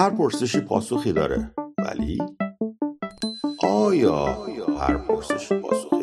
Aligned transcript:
هر 0.00 0.10
پرسشی 0.10 0.60
پاسخی 0.60 1.12
داره. 1.12 1.50
ولی؟ 1.78 2.18
آیا 3.62 4.26
هر 4.80 4.96
پرسشی 4.96 5.54
پاسخی 5.54 5.99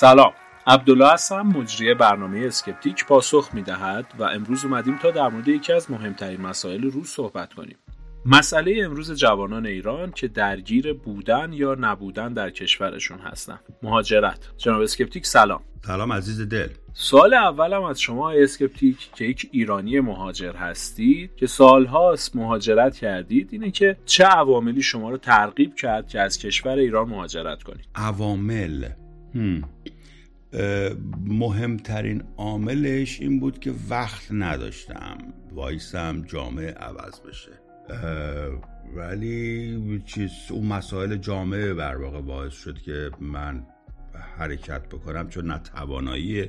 سلام. 0.00 0.32
عبدالله 0.66 1.12
هستم 1.12 1.40
مجری 1.42 1.94
برنامه 1.94 2.46
اسکپتیک 2.46 3.06
پاسخ 3.06 3.50
می‌دهد 3.52 4.06
و 4.18 4.22
امروز 4.22 4.64
اومدیم 4.64 4.98
تا 4.98 5.10
در 5.10 5.28
مورد 5.28 5.48
یکی 5.48 5.72
از 5.72 5.90
مهمترین 5.90 6.40
مسائل 6.40 6.82
روز 6.82 7.08
صحبت 7.08 7.54
کنیم. 7.54 7.76
مسئله 8.26 8.84
امروز 8.84 9.12
جوانان 9.12 9.66
ایران 9.66 10.12
که 10.12 10.28
درگیر 10.28 10.92
بودن 10.92 11.52
یا 11.52 11.76
نبودن 11.80 12.32
در 12.32 12.50
کشورشون 12.50 13.18
هستن. 13.18 13.58
مهاجرت. 13.82 14.38
جناب 14.56 14.80
اسکپتیک 14.80 15.26
سلام. 15.26 15.60
سلام 15.86 16.12
عزیز 16.12 16.48
دل. 16.48 16.68
سوال 16.92 17.34
اولم 17.34 17.82
از 17.82 18.00
شما 18.00 18.30
اسکپتیک 18.30 19.10
که 19.14 19.24
یک 19.24 19.48
ایرانی 19.52 20.00
مهاجر 20.00 20.52
هستید 20.52 21.36
که 21.36 21.46
سالهاست 21.46 22.36
مهاجرت 22.36 22.96
کردید 22.96 23.48
اینه 23.52 23.70
که 23.70 23.96
چه 24.04 24.24
عواملی 24.24 24.82
شما 24.82 25.10
رو 25.10 25.16
ترغیب 25.16 25.74
کرد 25.74 26.08
که 26.08 26.20
از 26.20 26.38
کشور 26.38 26.72
ایران 26.72 27.08
مهاجرت 27.08 27.62
کنید؟ 27.62 27.84
عوامل. 27.94 28.88
مهمترین 31.26 32.22
عاملش 32.36 33.20
این 33.20 33.40
بود 33.40 33.58
که 33.58 33.74
وقت 33.90 34.26
نداشتم 34.30 35.18
وایسم 35.52 36.22
جامعه 36.22 36.70
عوض 36.70 37.20
بشه. 37.20 37.50
ولی 38.96 40.02
چیز 40.06 40.30
اون 40.50 40.66
مسائل 40.66 41.16
جامعه 41.16 41.74
بر 41.74 41.96
واقع 41.96 42.20
باعث 42.20 42.52
شد 42.52 42.78
که 42.78 43.10
من 43.20 43.66
حرکت 44.38 44.88
بکنم 44.88 45.28
چون 45.28 45.46
نه 45.46 45.58
توانایی 45.58 46.48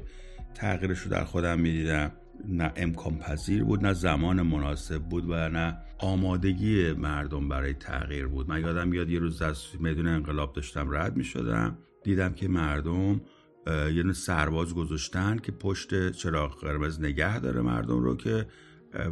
تغییرش 0.53 0.99
رو 0.99 1.11
در 1.11 1.23
خودم 1.23 1.59
می‌دیدم 1.59 2.11
نه 2.47 2.71
امکان 2.75 3.17
پذیر 3.17 3.63
بود 3.63 3.85
نه 3.85 3.93
زمان 3.93 4.41
مناسب 4.41 4.97
بود 4.97 5.29
و 5.29 5.49
نه 5.49 5.77
آمادگی 5.97 6.93
مردم 6.93 7.49
برای 7.49 7.73
تغییر 7.73 8.27
بود. 8.27 8.49
من 8.49 8.61
یادم 8.61 8.93
یاد 8.93 9.09
یه 9.09 9.19
روز 9.19 9.41
از 9.41 9.63
میدون 9.79 10.07
انقلاب 10.07 10.53
داشتم 10.53 10.87
رد 10.91 11.17
می 11.17 11.23
شدم 11.23 11.77
دیدم 12.03 12.33
که 12.33 12.47
مردم 12.47 13.21
یه 13.67 14.13
سرباز 14.13 14.75
گذاشتن 14.75 15.37
که 15.37 15.51
پشت 15.51 16.11
چراغ 16.11 16.59
قرمز 16.61 16.99
نگه 16.99 17.39
داره 17.39 17.61
مردم 17.61 17.99
رو 17.99 18.17
که 18.17 18.45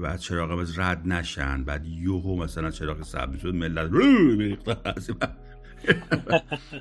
بعد 0.01 0.19
چراغ 0.19 0.49
قرمز 0.49 0.79
رد 0.79 1.07
نشن. 1.07 1.63
بعد 1.63 1.85
یوهو 1.85 2.43
مثلا 2.43 2.71
چراغ 2.71 3.03
سبز 3.03 3.39
شد 3.39 3.55
ملت 3.55 3.91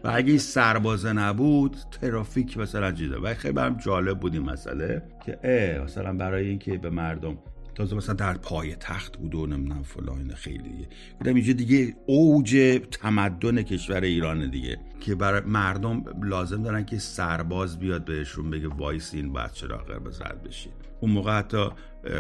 و 0.05 0.09
اگه 0.09 0.29
این 0.29 0.39
سربازه 0.39 1.13
نبود 1.13 1.77
ترافیک 2.01 2.59
مثلا 2.59 2.93
جیده 2.93 3.19
و 3.19 3.35
خیلی 3.35 3.55
برم 3.55 3.77
جالب 3.77 4.21
بود 4.21 4.35
این 4.35 4.43
مسئله 4.43 5.03
که 5.27 5.39
اه 5.45 5.85
مثلا 5.85 6.13
برای 6.13 6.49
اینکه 6.49 6.79
به 6.79 6.91
مردم 6.91 7.39
تازه 7.77 7.97
مثلا 7.97 8.15
در 8.15 8.35
پای 8.37 8.77
تخت 8.77 9.17
بود 9.17 9.35
و 9.35 9.47
نمی‌دونم 9.47 9.83
فلان 9.83 10.35
خیلی. 10.35 10.89
بودم 11.19 11.35
اینجا 11.35 11.53
دیگه 11.53 11.97
اوج 12.07 12.81
تمدن 12.91 13.63
کشور 13.63 14.01
ایران 14.01 14.51
دیگه. 14.51 14.79
که 15.01 15.15
برای 15.15 15.41
مردم 15.41 16.05
لازم 16.23 16.63
دارن 16.63 16.85
که 16.85 16.99
سرباز 16.99 17.79
بیاد 17.79 18.05
بهشون 18.05 18.51
بگه 18.51 18.69
وایسین 18.69 19.33
باید 19.33 19.53
چرا 19.53 19.79
قرمز 19.79 20.21
رد 20.21 20.43
بشید 20.43 20.73
اون 21.01 21.11
موقع 21.11 21.39
حتی 21.39 21.69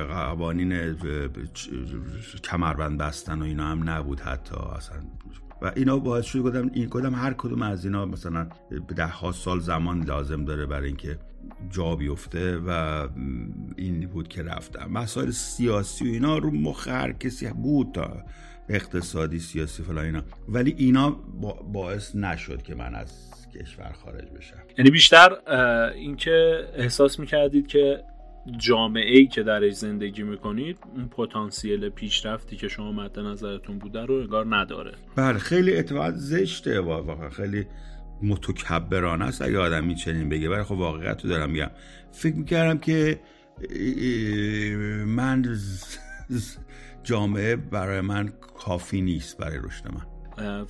قوانین 0.08 0.96
کمربند 2.44 2.98
بستن 2.98 3.42
و 3.42 3.44
اینا 3.44 3.64
هم 3.64 3.90
نبود 3.90 4.20
حتی 4.20 4.56
اصلا. 4.76 4.98
و 5.62 5.72
اینا 5.76 5.98
باعث 5.98 6.24
شد 6.24 6.38
گفتم 6.38 6.70
این 6.74 6.88
کدام 6.88 7.14
هر 7.14 7.32
کدوم 7.32 7.62
از 7.62 7.84
اینا 7.84 8.06
مثلا 8.06 8.48
ده 8.96 9.06
ها 9.06 9.32
سال 9.32 9.60
زمان 9.60 10.04
لازم 10.04 10.44
داره 10.44 10.66
برای 10.66 10.86
اینکه 10.86 11.18
جا 11.70 11.96
بیفته 11.96 12.56
و 12.56 12.70
این 13.76 14.06
بود 14.06 14.28
که 14.28 14.42
رفتم. 14.42 14.90
مسائل 14.90 15.30
سیاسی 15.30 16.08
و 16.08 16.12
اینا 16.12 16.38
رو 16.38 16.50
مخ 16.50 16.88
هر 16.88 17.12
کسی 17.12 17.48
بود 17.48 17.92
تا 17.94 18.22
اقتصادی 18.68 19.38
سیاسی 19.38 19.82
فلا 19.82 20.00
اینا. 20.00 20.22
ولی 20.48 20.74
اینا 20.78 21.10
باعث 21.72 22.14
نشد 22.14 22.62
که 22.62 22.74
من 22.74 22.94
از 22.94 23.30
کشور 23.54 23.92
خارج 23.92 24.24
بشم. 24.38 24.56
یعنی 24.78 24.90
بیشتر 24.90 25.30
اینکه 25.94 26.68
احساس 26.74 27.18
می‌کردید 27.18 27.66
که 27.66 28.02
جامعه 28.58 29.18
ای 29.18 29.26
که 29.26 29.42
درش 29.42 29.72
زندگی 29.72 30.22
می‌کنید 30.22 30.78
اون 30.94 31.08
پتانسیل 31.08 31.88
پیشرفتی 31.88 32.56
که 32.56 32.68
شما 32.68 32.92
مد 32.92 33.18
نظرتون 33.18 33.78
بوده 33.78 34.04
رو 34.04 34.14
انگار 34.14 34.56
نداره. 34.56 34.92
بله 35.16 35.38
خیلی 35.38 35.72
اعتماد 35.72 36.14
زشته 36.14 36.80
واقعا. 36.80 37.30
خیلی 37.30 37.66
متکبرانه 38.22 39.24
است. 39.24 39.42
اگه 39.42 39.58
آدم 39.58 39.94
چنین 39.94 40.28
بگه 40.28 40.48
برای 40.48 40.64
خب 40.64 40.72
واقعیت 40.72 41.24
رو 41.24 41.30
دارم 41.30 41.50
میگم. 41.50 41.70
فکر 42.12 42.36
می‌کردم 42.36 42.78
که 42.78 43.20
من 45.06 45.56
جامعه 47.02 47.56
برای 47.56 48.00
من 48.00 48.32
کافی 48.58 49.00
نیست 49.00 49.38
برای 49.38 49.58
رشد 49.62 49.84
من. 49.94 50.06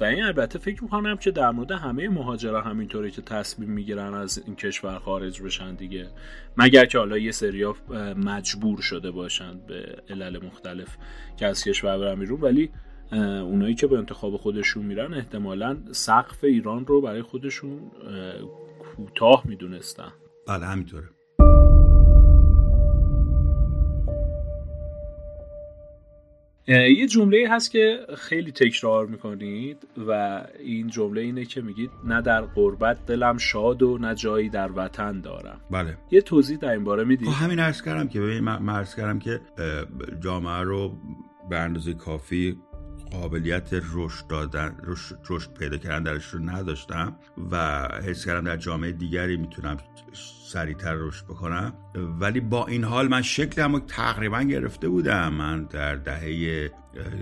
و 0.00 0.04
این 0.04 0.22
البته 0.22 0.58
فکر 0.58 0.82
می‌کنم 0.82 1.16
که 1.16 1.30
در 1.30 1.50
مورد 1.50 1.72
همه 1.72 2.08
مهاجرا 2.08 2.62
همینطوره 2.62 3.10
که 3.10 3.22
تصمیم 3.22 3.70
می‌گیرن 3.70 4.14
از 4.14 4.42
این 4.46 4.56
کشور 4.56 4.98
خارج 4.98 5.42
بشن 5.42 5.74
دیگه. 5.74 6.06
مگر 6.56 6.86
که 6.86 6.98
حالا 6.98 7.18
یه 7.18 7.32
سریا 7.32 7.76
مجبور 8.16 8.80
شده 8.80 9.10
باشن 9.10 9.58
به 9.68 10.02
علل 10.10 10.46
مختلف 10.46 10.96
که 11.36 11.46
از 11.46 11.64
کشور 11.64 11.98
برن 11.98 12.20
بیرون 12.20 12.40
ولی 12.40 12.70
اونایی 13.12 13.74
که 13.74 13.86
به 13.86 13.98
انتخاب 13.98 14.36
خودشون 14.36 14.86
میرن 14.86 15.14
احتمالا 15.14 15.76
سقف 15.92 16.44
ایران 16.44 16.86
رو 16.86 17.00
برای 17.00 17.22
خودشون 17.22 17.90
کوتاه 18.78 19.42
می‌دونستن. 19.44 20.12
بله 20.48 20.66
همینطوره. 20.66 21.04
یه 26.68 27.06
جمله 27.06 27.48
هست 27.50 27.70
که 27.70 27.98
خیلی 28.16 28.52
تکرار 28.52 29.06
می‌کنید 29.06 29.86
و 30.08 30.42
این 30.58 30.88
جمله 30.88 31.20
اینه 31.20 31.44
که 31.44 31.60
میگید 31.60 31.90
نه 32.04 32.22
در 32.22 32.40
قربت 32.40 33.06
دلم 33.06 33.38
شاد 33.38 33.82
و 33.82 33.98
نه 33.98 34.14
جایی 34.14 34.48
در 34.48 34.70
وطن 34.76 35.20
دارم. 35.20 35.60
بله. 35.70 35.96
یه 36.10 36.20
توضیح 36.20 36.58
در 36.58 36.70
این 36.72 36.84
باره 36.84 37.04
می‌دید؟ 37.04 37.28
خب 37.28 37.44
همین 37.44 37.58
عرض 37.58 37.82
کردم 37.82 38.08
که 38.08 38.20
ببین 38.20 38.40
من 38.40 38.84
کردم 38.96 39.18
که 39.18 39.40
جامعه 40.20 40.62
رو 40.62 40.92
به 41.50 41.56
اندازه 41.58 41.94
کافی 41.94 42.56
قابلیت 43.10 43.68
رشد 43.72 44.26
دادن 44.26 44.76
رشد 45.28 45.52
پیدا 45.58 45.76
کردن 45.76 46.02
درش 46.02 46.26
رو 46.26 46.38
نداشتم 46.50 47.16
و 47.50 47.88
حس 48.04 48.24
کردم 48.24 48.44
در 48.44 48.56
جامعه 48.56 48.92
دیگری 48.92 49.36
می‌تونم 49.36 49.76
سریعتر 50.46 50.94
رشد 50.94 51.24
بکنم. 51.24 51.72
ولی 51.94 52.40
با 52.40 52.66
این 52.66 52.84
حال 52.84 53.08
من 53.08 53.22
شکلم 53.22 53.72
رو 53.72 53.80
تقریبا 53.80 54.42
گرفته 54.42 54.88
بودم. 54.88 55.34
من 55.34 55.64
در 55.64 55.94
دهه 55.94 56.70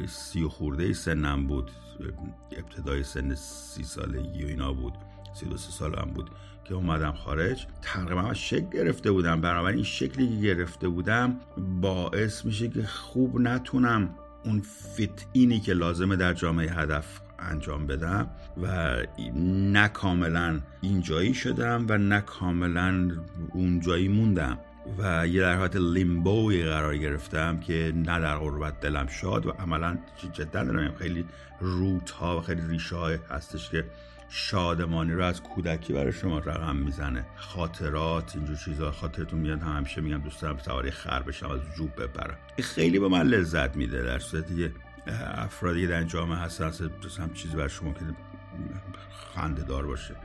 سی 0.08 0.42
و 0.42 0.48
خورده 0.48 0.92
سنم 0.92 1.46
بود. 1.46 1.70
ابتدای 2.52 3.02
سن 3.02 3.34
سی 3.34 3.84
سالگی 3.84 4.44
و 4.44 4.48
اینا 4.48 4.72
بود. 4.72 4.94
سی 5.34 5.46
دو 5.46 5.56
سالم 5.56 6.10
بود 6.14 6.30
که 6.64 6.74
اومدم 6.74 7.12
خارج. 7.12 7.66
تقریبا 7.82 8.34
شکل 8.34 8.70
گرفته 8.70 9.10
بودم. 9.10 9.40
بنابراین 9.40 9.76
این 9.76 9.84
شکلی 9.84 10.28
که 10.28 10.42
گرفته 10.42 10.88
بودم 10.88 11.40
باعث 11.80 12.44
میشه 12.44 12.68
که 12.68 12.82
خوب 12.82 13.40
نتونم 13.40 14.14
اون 14.44 14.60
فت 14.60 15.26
اینی 15.32 15.60
که 15.60 15.72
لازمه 15.72 16.16
در 16.16 16.34
جامعه 16.34 16.70
هدف 16.70 17.20
انجام 17.38 17.86
بدم 17.86 18.28
و 18.62 18.96
نه 19.36 19.88
کاملا 19.88 20.60
اینجایی 20.80 21.34
شدم 21.34 21.86
و 21.88 21.98
نه 21.98 22.20
کاملا 22.20 23.10
اونجایی 23.52 24.08
موندم 24.08 24.58
و 24.98 25.26
یه 25.26 25.40
در 25.40 25.56
حالت 25.56 25.76
لیمبوی 25.76 26.64
قرار 26.64 26.96
گرفتم 26.96 27.60
که 27.60 27.92
نه 27.96 28.20
در 28.20 28.38
غربت 28.38 28.80
دلم 28.80 29.06
شاد 29.06 29.46
و 29.46 29.50
عملا 29.50 29.98
جدا 30.32 30.64
دارم 30.64 30.94
خیلی 30.94 31.24
روت 31.60 32.10
ها 32.10 32.38
و 32.38 32.40
خیلی 32.40 32.62
ریشه 32.68 32.96
های 32.96 33.18
هستش 33.30 33.70
که 33.70 33.84
شادمانی 34.28 35.12
رو 35.12 35.24
از 35.24 35.42
کودکی 35.42 35.92
برای 35.92 36.12
شما 36.12 36.38
رقم 36.38 36.76
می‌زنه. 36.76 37.26
خاطرات 37.36 38.36
اینجور 38.36 38.56
چیزا 38.56 38.90
خاطرتون 38.90 39.40
میاد 39.40 39.62
همیشه 39.62 40.00
میگم 40.00 40.18
دوست 40.18 40.42
دارم 40.42 40.58
سواری 40.58 40.90
خر 40.90 41.22
بشم 41.22 41.50
از 41.50 41.60
جوب 41.76 42.02
ببرم 42.02 42.38
این 42.56 42.66
خیلی 42.66 42.98
به 42.98 43.08
من 43.08 43.22
لذت 43.22 43.76
میده 43.76 44.02
در 44.02 44.18
صورتی 44.18 44.56
که 44.56 44.72
افرادی 45.34 45.86
در 45.86 46.02
جامعه 46.02 46.38
هستن 46.38 46.72
هم 47.18 47.32
چیزی 47.32 47.56
بر 47.56 47.68
شما 47.68 47.92
که 47.92 48.00
خنده 49.34 49.62
دار 49.62 49.86
باشه. 49.86 50.16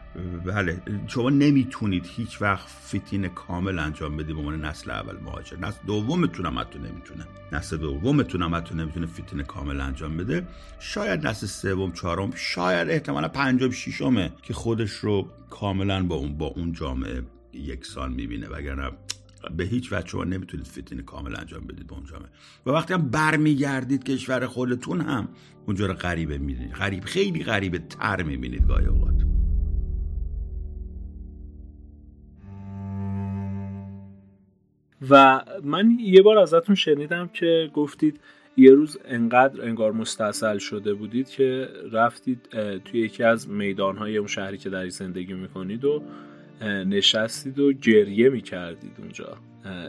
بله 0.45 0.81
شما 1.07 1.29
نمی‌تونید 1.29 2.05
هیچ 2.07 2.41
وقت 2.41 2.67
فیتین 2.67 3.27
کامل 3.27 3.79
انجام 3.79 4.17
بدی 4.17 4.33
به 4.33 4.39
عنوان 4.39 4.65
نسل 4.65 4.91
اول 4.91 5.17
مهاجر. 5.17 5.57
نسل 5.57 5.79
دومتون 5.87 6.45
هم 6.45 6.59
حتی 6.59 6.79
نمی‌تونه. 6.79 7.27
نسل 7.51 7.77
دومتون 7.77 8.41
هم 8.41 8.55
حتی 8.55 8.75
نمی‌تونه 8.75 9.05
فیتین 9.05 9.43
کامل 9.43 9.81
انجام 9.81 10.17
بده. 10.17 10.47
شاید 10.79 11.27
نسل 11.27 11.47
سوم 11.47 11.91
چهارم 11.91 12.31
شاید 12.35 12.89
احتمالا 12.89 13.27
پنجم 13.27 13.71
ششمه 13.71 14.31
که 14.41 14.53
خودش 14.53 14.91
رو 14.91 15.29
کاملا 15.49 16.03
با 16.03 16.15
اون 16.15 16.37
با 16.37 16.45
اون 16.45 16.71
جامعه 16.73 17.23
یکسان 17.53 18.11
می‌بینه 18.11 18.47
وگرنه 18.47 18.91
به 19.57 19.63
هیچ 19.63 19.93
وجه 19.93 20.07
شما 20.07 20.23
نمی‌تونید 20.23 20.67
فتین 20.67 21.01
کامل 21.01 21.35
انجام 21.35 21.61
بدید 21.67 21.87
به 21.87 21.93
اون 21.93 22.05
جامعه 22.05 22.29
و 22.65 22.69
وقتی 22.69 22.93
هم 22.93 23.09
برمیگردید 23.09 24.03
کشور 24.03 24.45
خودتون 24.45 25.01
هم 25.01 25.27
اونجا 25.65 25.85
رو 25.85 25.93
غریبه 25.93 26.37
می‌بینید. 26.37 26.71
غریب 26.71 27.03
خیلی 27.03 27.43
غریبه 27.43 27.79
تر 27.79 28.23
می‌بینید 28.23 28.67
گاهی 28.67 28.85
اوقات. 28.85 29.25
و 35.09 35.41
من 35.63 35.97
یه 35.99 36.21
بار 36.21 36.37
ازتون 36.37 36.75
شنیدم 36.75 37.27
که 37.27 37.71
گفتید 37.73 38.19
یه 38.57 38.71
روز 38.71 38.97
انقدر 39.05 39.61
انگار 39.61 39.91
مستصل 39.91 40.57
شده 40.57 40.93
بودید 40.93 41.29
که 41.29 41.69
رفتید 41.91 42.39
توی 42.85 42.99
یکی 42.99 43.23
از 43.23 43.49
میدانهای 43.49 44.17
اون 44.17 44.27
شهری 44.27 44.57
که 44.57 44.69
در 44.69 44.89
زندگی 44.89 45.33
می‌کنید 45.33 45.85
و 45.85 46.03
نشستید 46.65 47.59
و 47.59 47.73
گریه 47.73 48.29
می‌کردید 48.29 48.91
اونجا. 48.97 49.37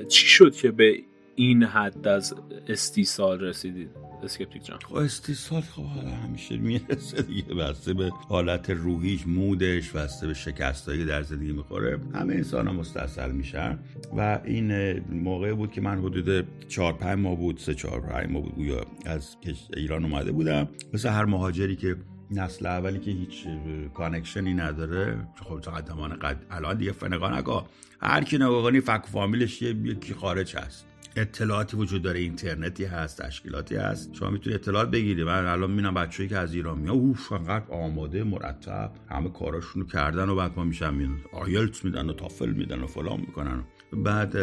چی 0.09 0.27
شد 0.27 0.55
که 0.55 0.71
به 0.71 0.97
این 1.35 1.63
حد 1.63 2.09
از 2.09 2.35
استیصال 2.69 3.41
رسیدید؟ 3.41 3.91
اسکپتیک 4.23 4.65
جان. 4.65 4.79
خب 4.79 4.95
استیصال 4.95 5.61
خب 5.61 5.83
حالا 5.83 6.11
همیشه 6.11 6.57
می‌رسه 6.57 7.23
دیگه. 7.23 7.55
بسته 7.55 7.95
به 7.95 8.11
حالت 8.29 8.71
روحیش 8.71 9.27
mood 9.27 9.69
ش 9.69 9.91
بسته 9.91 10.27
به 10.27 10.35
شکستایی 10.35 11.05
در 11.05 11.23
زندگی 11.23 11.53
می‌خوره. 11.53 12.01
همه 12.15 12.35
انسان 12.35 12.67
ها 12.67 12.73
مستصل 12.73 13.33
میشن. 13.33 13.79
و 14.17 14.41
این 14.45 14.99
موقع 15.01 15.53
بود 15.53 15.73
که 15.73 15.81
من 15.81 15.99
حدود 15.99 16.47
4 16.69 16.93
5 16.93 17.19
ماه 17.19 17.37
بود 17.37 17.59
سه 17.59 17.75
4 17.75 18.01
5 18.01 18.31
ماه 18.31 18.43
بود 18.43 18.87
از 19.07 19.37
ایران 19.77 20.05
اومده 20.05 20.33
بودم. 20.33 20.69
مثل 20.93 21.09
هر 21.09 21.25
مهاجری 21.25 21.77
که 21.77 21.97
نسل 22.31 22.67
اولی 22.67 22.99
که 22.99 23.11
هیچ 23.11 23.47
connection 23.95 24.49
ی 24.49 24.55
نداره. 24.55 25.29
خب 25.45 25.61
قدمان 25.61 26.17
قد 26.17 26.47
الان 26.51 26.77
دیگه 26.77 26.93
فنگان 26.93 27.35
نگاه 27.35 27.69
هر 28.01 28.25
کی 28.25 28.37
نگاه 28.37 28.81
فک 28.81 29.03
فامیلش 29.13 29.63
یکی 29.63 30.15
خارج 30.15 30.57
هست. 30.57 30.87
اطلاعاتی 31.17 31.77
وجود 31.77 32.03
داره 32.03 32.21
اینترنتی 32.21 32.85
هست 32.85 33.23
تشکیلاتی 33.23 33.77
هست. 33.77 34.15
شما 34.15 34.31
می‌تونید 34.31 34.61
اطلاعات 34.61 34.91
بگیرید 34.91 35.27
من 35.27 35.47
الان 35.47 35.71
می‌بینم 35.71 35.95
بچه‌ای 35.95 36.29
که 36.29 36.39
از 36.39 36.55
ایران 36.55 36.79
میاد 36.79 36.95
اوف 36.95 37.33
انقدر 37.33 37.65
آماده 37.71 38.25
مرتب. 38.25 38.93
همه 39.09 39.29
کاراشونو 39.29 39.87
کردن 39.87 40.29
و 40.29 40.35
بعد 40.35 40.53
ما 40.57 40.65
میشن 40.65 40.95
میان 40.95 41.21
آیلت 41.33 41.85
میدن 41.85 42.11
و 42.11 42.13
تافل 42.13 42.51
میدن 42.53 42.81
و 42.81 42.87
فلان 42.87 43.21
می‌کنن. 43.21 43.65
بعد 43.93 44.37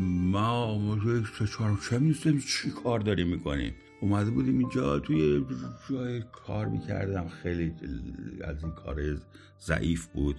ما 0.00 0.98
چه 2.22 2.38
چی 2.40 2.70
کار 2.84 3.00
داریم 3.00 3.28
می‌کنیم 3.28 3.74
اومده 4.00 4.30
بودیم 4.30 4.58
اینجا 4.58 4.98
توی 4.98 5.44
جای 5.90 6.22
کار 6.32 6.66
می‌کردم. 6.66 7.28
خیلی 7.28 7.74
از 8.44 8.62
این 8.62 8.72
کار 8.72 9.00
ضعیف 9.60 10.06
بود 10.06 10.36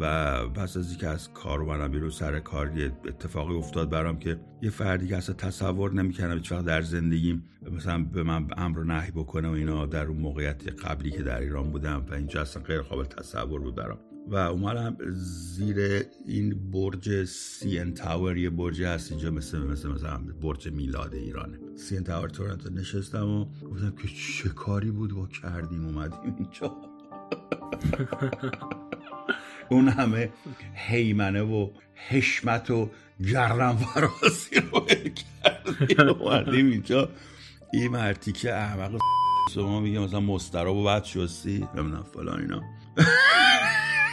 و 0.00 0.36
پس 0.48 0.76
از 0.76 0.90
اینکه 0.90 1.08
از 1.08 1.32
کار 1.32 1.60
اومدم 1.60 1.88
بیرون 1.88 2.10
سر 2.10 2.40
کار 2.40 2.78
یه 2.78 2.92
اتفاقی 3.04 3.54
افتاد 3.54 3.90
برام 3.90 4.18
که 4.18 4.40
یه 4.62 4.70
فردی 4.70 5.08
که 5.08 5.16
اصلا 5.16 5.34
تصور 5.34 5.92
نمی‌کردم 5.92 6.34
هیچ 6.34 6.52
در 6.52 6.82
زندگیم 6.82 7.44
مثلا 7.72 8.04
به 8.04 8.22
من 8.22 8.48
امر 8.56 8.78
و 8.78 8.84
نهی 8.84 9.10
بکنه 9.10 9.48
و 9.48 9.52
اینا. 9.52 9.86
در 9.86 10.06
اون 10.06 10.18
موقعیت 10.18 10.84
قبلی 10.84 11.10
که 11.10 11.22
در 11.22 11.40
ایران 11.40 11.70
بودم 11.70 12.06
و 12.10 12.14
اینجا 12.14 12.40
اصلا 12.40 12.62
غیر 12.62 12.80
قابل 12.80 13.04
تصور 13.04 13.60
بود 13.60 13.74
برام. 13.74 13.98
و 14.26 14.36
اومدم 14.36 14.96
زیر 15.12 16.06
این 16.26 16.70
برج 16.70 17.24
سین 17.24 17.94
تاور 17.94 18.36
یه 18.36 18.50
برج 18.50 18.82
هست 18.82 19.12
اینجا 19.12 19.30
مثل 19.30 19.58
مثل 19.58 19.88
مثلا 19.88 20.18
برج 20.42 20.68
میلاد 20.68 21.14
ایرانه 21.14 21.58
سین 21.76 22.04
تاور 22.04 22.28
تورنتو 22.28 22.70
نشستم 22.70 23.28
و 23.28 23.44
گفتم 23.44 23.94
که 24.02 24.08
چه 24.08 24.48
کاری 24.48 24.90
بود 24.90 25.12
و 25.12 25.26
کردیم 25.26 25.86
اومدیم 25.86 26.36
اینجا. 26.38 26.76
اون 29.70 29.88
همه 29.88 30.32
حیمنه 30.74 31.42
و 31.42 31.70
حشمت 31.94 32.70
و 32.70 32.90
جرم 33.20 33.76
فراسی 33.76 34.60
رو 34.60 34.86
کردیم 34.86 36.08
اومدیم 36.08 36.66
اینجا. 36.66 37.08
این 37.72 37.88
مرتی 37.88 38.32
که 38.32 38.54
احمق 38.54 38.98
شما 39.54 39.80
میگه 39.80 39.98
مثلا 39.98 40.20
مستراب 40.20 40.76
و 40.76 40.84
بعد 40.84 41.04
شستی. 41.04 41.68
نمی‌دونم 41.74 42.06
فلان 42.14 42.40
اینا. 42.40 42.62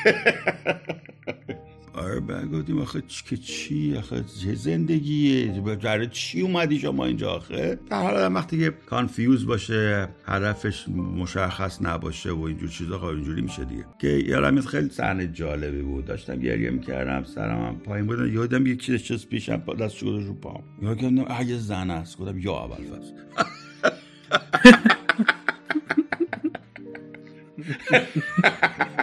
آره 1.94 2.20
بعد 2.20 2.52
گفتیم 2.52 2.82
آخه 2.82 3.04
که 3.26 3.38
چی؟ 3.38 3.98
آخه 3.98 4.24
چه 4.44 4.56
زندگیه؟ 4.56 5.62
برای 5.62 6.08
چی 6.08 6.42
اومدی 6.42 6.80
شما 6.80 7.06
اینجا 7.06 7.32
آخه؟ 7.32 7.80
در 7.90 8.02
حال 8.02 8.36
وقتی 8.36 8.60
که 8.60 8.70
کانفیوز 8.86 9.46
باشه 9.46 10.10
هدفش 10.26 10.90
مشخص 10.90 11.82
نباشه 11.82 12.32
و 12.32 12.42
اینجور 12.42 12.70
چیزا 12.70 13.00
خب 13.00 13.06
اینجوری 13.06 13.42
میشه 13.42 13.66
دیگه. 13.66 13.86
که 14.00 14.08
یادم 14.08 14.62
خیلی 14.62 14.90
صحنه 14.90 15.28
جالبی 15.28 15.82
بود. 15.82 16.06
داشتم 16.06 16.40
گریه 16.40 16.70
می‌کردم 16.70 17.24
سرم 17.24 17.66
هم 17.66 17.80
پایین 17.80 18.08
بود. 18.08 18.34
یادم 18.34 18.68
یکی 18.68 18.92
نشست 18.92 19.30
پیشم 19.30 19.58
دست 19.80 19.96
شده 19.96 20.26
رو 20.26 20.34
پام. 20.34 20.64
یادم 20.82 21.26
اگه 21.28 21.58
زن 21.58 21.90
است. 21.90 22.18
گفتم 22.18 22.40
یا 22.40 22.54
اول 22.54 22.76
فصل 22.76 23.14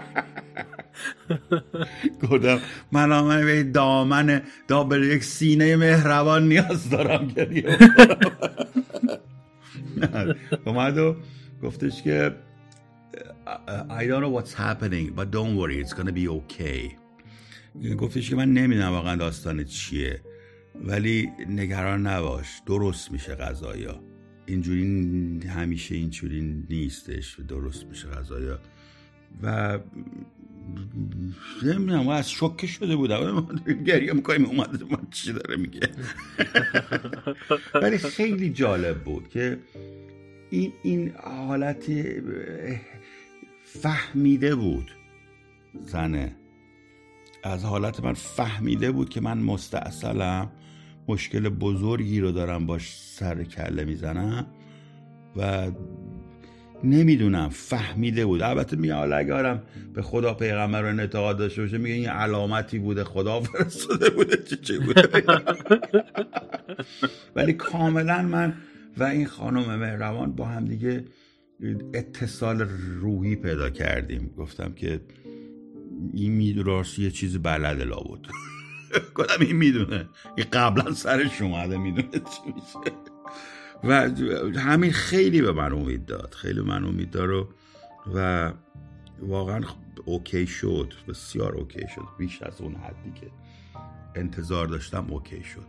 گفتم 2.23 2.59
من 2.93 3.13
آمد 3.13 3.45
به 3.45 3.63
دامن 3.63 4.43
دا 4.69 4.85
به 4.85 5.07
یک 5.07 5.25
سینه 5.25 5.77
مهربان 5.77 6.49
نیاز 6.49 6.91
دارم 6.91 7.27
گریه 7.27 7.79
اومد 10.65 10.99
و 10.99 11.17
گفتش 11.63 12.03
که 12.03 12.35
I 14.01 14.05
don't 14.07 14.23
know 14.23 14.31
what's 14.39 14.55
happening 14.55 15.13
but 15.17 15.31
don't 15.31 15.57
worry 15.57 15.77
it's 15.81 15.93
gonna 15.93 16.13
be 16.13 16.29
okay. 16.29 16.97
گفتش 17.99 18.31
که 18.31 18.37
من 18.37 18.53
نمی‌دونم 18.53 18.93
واقعا 18.93 19.17
داستان 19.17 19.65
چیه 19.65 20.21
ولی 20.75 21.31
نگران 21.49 22.07
نباش 22.07 22.63
درست 22.67 23.13
میشه 23.13 23.35
غذایا 23.35 24.01
اینجوری 24.47 25.41
همیشه 25.49 25.95
اینجوری 25.95 26.65
نیستش 26.71 27.41
درست 27.49 27.87
میشه 27.87 28.09
غذایا 28.09 28.59
و 29.43 29.79
نمی‌دونم 31.63 32.09
از 32.09 32.31
شوکه 32.31 32.67
شده 32.67 32.97
بودم. 32.97 33.47
گریه 33.87 34.13
می‌کنیم 34.13 34.45
اومده 34.45 34.85
من 34.85 34.99
چی 35.11 35.33
داره 35.33 35.57
میگه؟ 35.57 35.81
ولی 37.83 37.99
خیلی 37.99 38.51
جالب 38.51 39.05
بود 39.05 39.29
که 39.29 39.59
این, 40.51 40.73
این 40.83 41.13
حالت 41.25 41.93
فهمیده 43.65 44.55
بود 44.55 44.91
زنه. 45.87 46.37
از 47.45 47.65
حالت 47.65 48.05
من 48.05 48.13
فهمیده 48.13 48.93
بود 48.93 49.09
که 49.09 49.21
من 49.21 49.39
مستاصلم 49.39 50.51
مشکل 51.09 51.49
بزرگی 51.49 52.21
رو 52.21 52.33
دارم 52.33 52.67
باش 52.67 52.97
سر 52.97 53.45
کله 53.45 53.85
می‌زنم 53.85 54.47
و 55.37 55.71
نمی‌دونم 56.85 57.49
فهمیده 57.49 58.27
بود. 58.27 58.43
البته 58.43 58.77
میگه 58.77 58.95
حالا 58.95 59.17
اگه 59.17 59.61
به 59.95 60.03
خدا 60.03 60.35
پیغمبر 60.35 60.83
رو 60.93 61.01
اعتقاد 61.01 61.39
داشته 61.39 61.63
باشه 61.63 61.79
میگه 61.79 61.95
این 61.95 62.09
علامتی 62.09 62.79
بوده 62.79 63.05
خدا 63.05 63.41
فرستاده 63.41 64.11
بوده 64.11 64.37
چه 64.37 64.57
چه 64.57 64.79
بوده؟ 64.79 65.03
ولی 67.37 67.53
کاملا 67.53 68.23
من 68.23 68.55
و 68.97 69.05
این 69.05 69.27
خانم 69.27 69.79
مهربان 69.79 70.33
با 70.33 70.45
هم 70.45 70.65
دیگه 70.65 71.05
اتصال 71.95 72.69
روحی 73.01 73.37
پیدا 73.37 73.71
کردیم. 73.71 74.35
گفتم 74.39 74.73
که 74.73 75.01
این 76.15 76.33
می‌دونست 76.33 76.99
یه 76.99 77.11
چیزی 77.11 77.39
بلده 77.39 77.85
لا 77.85 78.01
بود 78.01 78.29
گفتم 79.15 79.45
این 79.45 79.57
می‌دونه. 79.57 80.09
این 80.37 80.47
قبلا 80.53 80.93
سرش 80.93 81.43
اومده 81.43 81.77
می‌دونه 81.79 82.09
چی 82.11 82.53
میشه. 82.55 83.10
و 83.85 84.11
همین 84.57 84.93
خیلی 84.93 85.43
به 85.43 85.53
من 85.53 85.73
امید 85.73 86.07
داد. 86.07 86.35
خیلی 86.35 86.61
من 86.61 86.85
امید 86.85 87.11
داد 87.11 87.49
و 88.15 88.53
واقعا 89.19 89.61
OK 90.05 90.47
شد. 90.47 90.93
بسیار 91.09 91.55
OK 91.55 91.89
شد. 91.95 92.03
بیش 92.19 92.43
از 92.43 92.61
اون 92.61 92.75
حدی 92.75 93.13
که 93.21 93.27
انتظار 94.15 94.67
داشتم 94.67 95.07
OK 95.11 95.45
شد. 95.45 95.67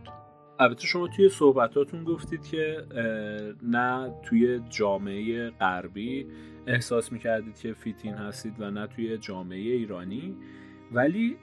البته 0.58 0.86
شما 0.86 1.08
توی 1.08 1.28
صحبتاتون 1.28 2.04
گفتید 2.04 2.46
که 2.46 2.84
نه 3.62 4.14
توی 4.22 4.60
جامعه 4.70 5.50
غربی 5.50 6.26
احساس 6.66 7.12
می‌کردید 7.12 7.58
که 7.58 7.72
fit 7.72 7.97
in 7.97 8.14
هستید 8.14 8.54
و 8.58 8.70
نه 8.70 8.86
توی 8.86 9.18
جامعه 9.18 9.58
ایرانی. 9.58 10.36
ولی 10.92 11.36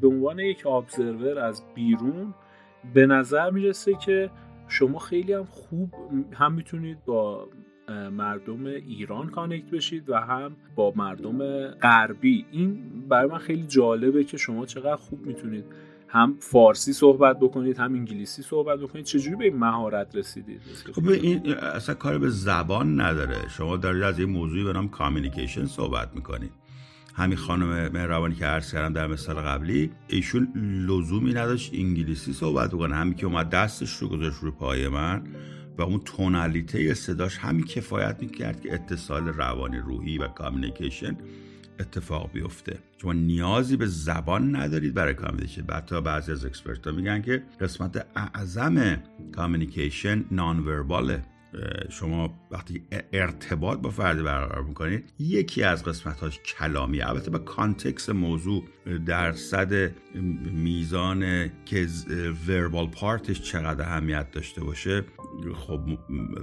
به 0.00 0.08
عنوان 0.08 0.38
یک 0.38 0.66
observer 0.66 1.38
از 1.38 1.62
بیرون 1.74 2.34
به 2.94 3.06
نظر 3.06 3.50
می‌رسه 3.50 3.94
که 3.94 4.30
شما 4.68 4.98
خیلی 4.98 5.32
هم 5.32 5.44
خوب 5.44 5.94
هم 6.32 6.52
می‌تونید 6.52 7.04
با 7.04 7.48
مردم 8.12 8.66
ایران 8.66 9.28
connect 9.28 9.70
بشید 9.70 10.10
و 10.10 10.16
هم 10.16 10.56
با 10.74 10.92
مردم 10.96 11.68
غربی. 11.68 12.46
این 12.50 12.82
برای 13.08 13.30
من 13.30 13.38
خیلی 13.38 13.66
جالبه 13.66 14.24
که 14.24 14.36
شما 14.36 14.66
چقدر 14.66 14.96
خوب 14.96 15.26
می‌تونید 15.26 15.64
هم 16.08 16.36
فارسی 16.40 16.92
صحبت 16.92 17.38
بکنید 17.40 17.78
هم 17.78 17.94
انگلیسی 17.94 18.42
صحبت 18.42 18.78
بکنید. 18.78 19.04
چجوری 19.04 19.36
به 19.36 19.44
این 19.44 19.56
مهارت 19.56 20.16
رسیدید؟ 20.16 20.60
خب 20.92 21.08
این 21.08 21.54
اصلا 21.54 21.94
کار 21.94 22.18
به 22.18 22.28
زبان 22.28 23.00
نداره. 23.00 23.48
شما 23.48 23.76
دارید 23.76 24.02
از 24.02 24.18
این 24.18 24.30
موضوعی 24.30 24.64
به 24.64 24.72
نام 24.72 24.88
communication 24.88 25.66
صحبت 25.66 26.14
می‌کنید. 26.14 26.50
همین 27.18 27.36
خانم 27.36 27.92
مهربانی 27.92 28.34
که 28.34 28.44
عرض 28.44 28.72
کردم 28.72 28.92
در 28.92 29.06
مثال 29.06 29.36
قبلی 29.36 29.90
ایشون 30.08 30.52
لزومی 30.88 31.34
نداشت 31.34 31.70
انگلیسی 31.74 32.32
صحبت 32.32 32.70
بکنه. 32.70 32.96
همین 32.96 33.14
که 33.14 33.26
اومد 33.26 33.50
دستش 33.50 33.96
رو 33.96 34.08
گذاشت 34.08 34.38
رو 34.42 34.50
پای 34.50 34.88
من 34.88 35.22
و 35.78 35.82
اون 35.82 36.00
تونالیته 36.04 36.94
صداش 36.94 37.38
همین 37.38 37.64
کفایت 37.64 38.16
می‌کرد 38.20 38.60
که 38.60 38.74
اتصال 38.74 39.28
روانی 39.28 39.78
روحی 39.78 40.18
و 40.18 40.28
communication 40.28 41.16
اتفاق 41.80 42.32
بیفته. 42.32 42.78
شما 43.02 43.12
نیازی 43.12 43.76
به 43.76 43.86
زبان 43.86 44.56
ندارید 44.56 44.94
برای 44.94 45.14
communication 45.14 45.64
حتی 45.72 46.00
بعضی 46.00 46.32
از 46.32 46.44
expert 46.44 46.86
ها 46.86 46.92
میگن 46.92 47.22
که 47.22 47.42
قسمت 47.60 48.06
اعظم 48.16 49.02
communication 49.32 50.24
non-verbal 50.30 50.58
ه 50.58 51.22
شما 51.88 52.48
وقتی 52.50 52.82
ارتباط 53.12 53.78
با 53.78 53.90
فردی 53.90 54.22
برقرار 54.22 54.62
می‌کنید 54.62 55.12
یکی 55.18 55.62
از 55.62 55.84
قسمت 55.84 56.20
هاش 56.20 56.38
کلامی 56.38 57.00
البته 57.00 57.30
به 57.30 57.38
context 57.38 58.08
موضوع 58.08 58.64
درصد 59.06 59.92
میزان 60.52 61.50
که 61.64 61.86
verbal 62.48 62.86
part 62.86 63.23
ش 63.23 63.42
چقدر 63.42 63.84
اهمیت 63.84 64.30
داشته 64.30 64.64
باشه 64.64 65.04
خب 65.54 65.80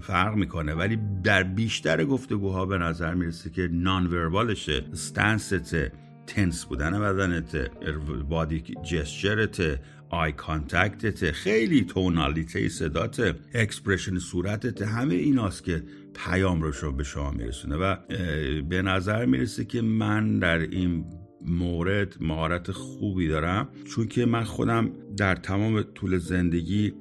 فرق 0.01 0.35
می‌کنه. 0.35 0.73
ولی 0.73 0.99
در 1.23 1.43
بیشتر 1.43 2.05
گفتگوها 2.05 2.65
به 2.65 2.77
نظر 2.77 3.13
می‌رسه 3.13 3.49
که 3.49 3.69
non-verbal 3.71 4.07
شه 4.07 4.85
stance 4.93 5.63
ت 5.63 5.75
tense 6.27 6.65
بودن 6.65 6.99
بدنت 6.99 7.71
body 8.29 8.63
gesture 8.91 9.68
ت 9.68 9.79
eye 10.15 10.31
contact 10.31 11.19
ت 11.19 11.31
خیلی 11.31 11.83
تونالیته 11.83 12.69
صدات 12.69 13.35
expression 13.53 14.19
صورتت 14.19 14.81
همه 14.81 15.15
ایناست 15.15 15.63
که 15.63 15.83
پیام 16.13 16.61
رو 16.61 16.71
شما 16.71 16.91
به 16.91 17.03
شما 17.03 17.31
میرسونه 17.31 17.75
و 17.75 17.95
به 18.69 18.81
نظر 18.81 19.25
می‌رسه 19.25 19.65
که 19.65 19.81
من 19.81 20.39
در 20.39 20.57
این 20.57 21.05
مورد 21.45 22.15
مهارت 22.21 22.71
خوبی 22.71 23.27
دارم 23.27 23.69
چون 23.85 24.07
که 24.07 24.25
من 24.25 24.43
خودم 24.43 24.91
در 25.17 25.35
تمام 25.35 25.83
طول 25.83 26.17
زندگی 26.17 26.93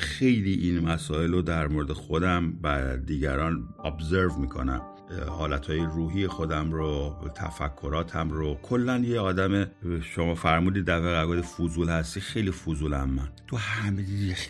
خیلی 0.00 0.52
این 0.52 0.78
مسائل 0.78 1.32
رو 1.32 1.42
در 1.42 1.68
مورد 1.68 1.92
خودم 1.92 2.58
و 2.62 2.96
دیگران 2.96 3.68
ابزرو 3.84 4.40
می‌کنم. 4.40 4.82
حالتهای 5.28 5.78
روحی 5.78 6.26
خودم 6.26 6.72
رو 6.72 7.16
تفکراتم 7.34 8.30
رو. 8.30 8.58
کلا 8.62 8.98
یه 8.98 9.20
آدم 9.20 9.70
شما 10.02 10.34
فرمودید 10.34 10.84
دفعه 10.84 11.12
قبل 11.12 11.40
فوزول 11.40 11.88
هستی 11.88 12.20
خیلی 12.20 12.50
فوزولم 12.50 13.10
من. 13.10 13.28
تو 13.46 13.56
همه 13.56 14.04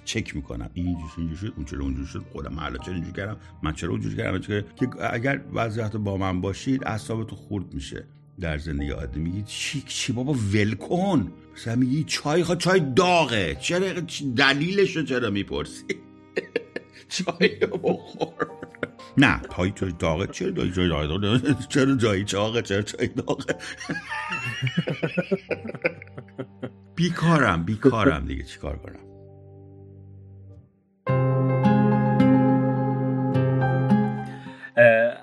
چک 0.05 0.37
می‌کنم. 0.37 0.71
اینجوری 0.75 1.13
اینجوری 1.17 1.37
شد 1.37 1.53
اون 1.57 1.65
چرا 1.65 1.81
اونجوری 1.81 2.07
شد؟ 2.07 2.25
خودم 2.33 2.61
حالا 2.61 2.79
چرا 2.79 2.95
اینجوری 2.95 3.17
کردم؟ 3.17 3.37
من 3.63 3.73
چرا 3.73 3.91
اونجوری 3.91 4.17
کردم؟ 4.17 4.39
که 4.77 4.89
اگر 5.01 5.41
وضعیت 5.53 5.97
با 5.97 6.17
من 6.17 6.41
باشید 6.41 6.83
تو 7.07 7.37
خورد 7.37 7.75
میشه. 7.75 8.05
در 8.41 8.59
زندگی 8.59 8.91
عادی 8.91 9.21
میگید 9.21 9.45
چی 9.45 9.83
چی 9.87 10.13
بابا 10.13 10.33
ول 10.33 10.75
کن. 10.75 11.33
مثلا 11.55 11.77
میگی 11.77 12.05
چای 12.05 12.45
خوا 12.45 12.55
چای 12.57 12.81
داغه. 12.81 13.57
چرا 13.61 14.01
دلیلش 14.37 14.99
چرا 14.99 15.31
می‌پرسی؟ 15.31 15.85
چای 17.09 17.57
بخور. 17.73 18.68
نه 19.19 19.39
پای 19.51 19.71
چای 19.71 19.93
داغه. 19.99 20.27
چرا 20.27 20.51
جای 20.51 20.73
چای 20.73 21.09
داغه؟ 21.09 21.55
چرا 21.69 21.95
جایی 21.95 22.25
چاقه؟ 22.25 22.63
چرا 22.63 22.83
چای 22.83 23.07
داغه؟ 23.09 23.55
بیکارم 26.95 27.65
بیکارم 27.65 28.25
دیگه. 28.25 28.43
چیکار 28.45 28.77
کنم؟ 28.77 29.09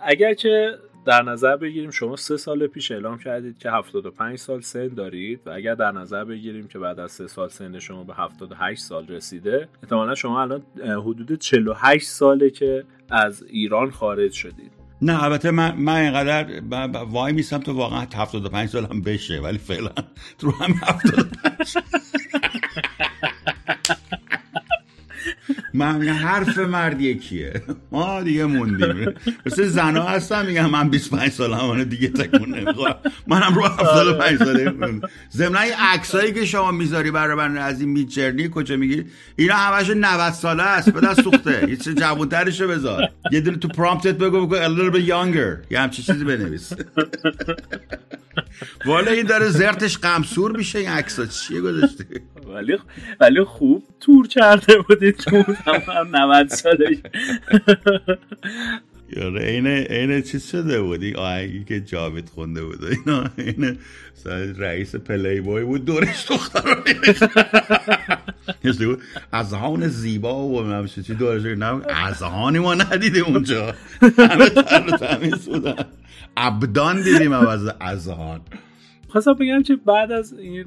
اگر 0.03 0.33
که 0.33 0.77
در 1.05 1.21
نظر 1.21 1.57
بگیریم 1.57 1.91
شما 1.91 2.15
سه 2.15 2.37
سال 2.37 2.67
پیش 2.67 2.91
اعلام 2.91 3.17
کردید 3.17 3.57
که 3.57 3.71
75 3.71 4.37
سال 4.37 4.61
سن 4.61 4.87
دارید 4.87 5.41
و 5.45 5.49
اگر 5.49 5.75
در 5.75 5.91
نظر 5.91 6.23
بگیریم 6.23 6.67
که 6.67 6.79
بعد 6.79 6.99
از 6.99 7.11
سه 7.11 7.27
سال 7.27 7.49
سن 7.49 7.79
شما 7.79 8.03
به 8.03 8.13
78 8.13 8.81
سال 8.81 9.07
رسیده 9.07 9.69
احتمالا 9.83 10.15
شما 10.15 10.41
الان 10.41 10.63
حدود 10.81 11.39
48 11.39 12.07
ساله 12.07 12.49
که 12.49 12.83
از 13.09 13.43
ایران 13.43 13.91
خارج 13.91 14.31
شدید. 14.31 14.71
نه 15.01 15.23
البته 15.23 15.51
من 15.51 15.75
من 15.75 15.95
اینقدر 15.95 16.61
وای 17.03 17.33
میسم 17.33 17.57
تو 17.57 17.73
واقعا 17.73 18.05
75 18.15 18.69
سالم 18.69 19.01
بشه 19.01 19.39
ولی 19.39 19.57
فعلا 19.57 19.91
تو 20.39 20.51
هم 20.51 20.71
75 20.71 21.77
من 25.75 26.07
حرف 26.07 26.57
مرد 26.57 27.01
یکیه. 27.01 27.61
ما 27.91 28.23
دیگه 28.23 28.45
موندیم. 28.45 29.13
مثل 29.45 29.67
زنا 29.67 30.03
هستم 30.03 30.45
میگم 30.45 30.69
من 30.69 30.89
25 30.89 31.31
سال 31.31 31.53
همانه 31.53 31.85
دیگه 31.85 32.07
تکون 32.07 32.55
نمی‌خورم. 32.55 32.95
منم 33.27 33.55
رو 33.55 33.63
75 33.63 34.39
ساله 34.39 34.73
ضمن 35.31 35.57
این 35.57 35.73
عکسایی 35.79 36.33
که 36.33 36.45
شما 36.45 36.71
می‌ذاری 36.71 37.11
برای 37.11 37.35
من 37.35 37.57
از 37.57 37.81
این 37.81 37.89
میچرنی 37.89 38.49
کجا 38.53 38.75
می‌گیری 38.75 39.05
اینا 39.35 39.55
همش 39.55 39.89
90 39.89 40.33
ساله 40.33 40.63
است 40.63 40.89
به 40.89 41.01
دست 41.01 41.21
سوخته. 41.21 41.69
یه 41.69 41.75
چه 41.75 41.93
جوانترشو 41.93 42.67
بذار. 42.67 43.09
یه 43.31 43.41
دونه 43.41 43.57
تو 43.57 43.67
پرامپتت 43.67 44.17
بگو 44.17 44.47
بگو 44.47 44.55
a 44.55 44.77
little 44.77 44.95
bit 44.95 45.07
younger. 45.09 45.71
یه 45.71 45.79
همچی 45.79 46.03
چیزی 46.03 46.23
بنویس. 46.23 46.73
والا 48.85 49.11
این 49.11 49.25
داره 49.25 49.49
زرتش 49.49 49.97
قمصور 49.97 50.57
میشه 50.57 50.79
این 50.79 50.89
عکسا 50.89 51.25
چیه 51.25 51.61
گذاشته؟ 51.61 52.05
ولی 52.53 52.77
ولی 53.19 53.43
خوب 53.43 53.83
تور 53.99 54.27
کرده 54.27 54.77
بودی 54.77 55.11
تو. 55.11 55.43
هم 55.67 56.15
90 56.15 56.49
سالش. 56.49 56.97
یاره 59.17 59.45
اینه 59.45 59.87
اینه 59.89 60.21
چیز 60.21 60.47
شده 60.47 60.81
بود 60.81 61.03
این 61.03 61.15
آهنگی 61.15 61.63
که 61.63 61.81
جاوید 61.81 62.29
خونده 62.29 62.63
بود 62.63 62.83
اینا. 62.83 63.29
اینه 63.37 63.77
رئیس 64.57 64.95
پلی 64.95 65.41
بوی 65.41 65.63
بود 65.63 65.85
دورش 65.85 66.25
دختر 66.29 66.75
بود. 66.75 67.17
از 69.31 69.53
هان 69.53 69.87
زیبا 69.87 70.47
و 70.47 70.63
نمیشه 70.63 71.03
چی 71.03 71.15
دورش 71.15 71.57
نه 71.57 71.81
از 71.87 72.21
هانی 72.21 72.59
ما 72.59 72.73
ندیده 72.73 73.19
اونجا. 73.19 73.75
همه 74.01 74.49
تر 74.49 74.97
تمیز 74.97 75.49
بودن. 75.49 75.75
ابدان 76.37 77.03
دیدیم 77.03 77.31
از 77.31 77.67
ازهان 77.79 78.41
خواستم 79.15 79.33
بگم 79.33 79.63
که 79.63 79.75
بعد 79.75 80.11
از 80.11 80.33
این 80.33 80.65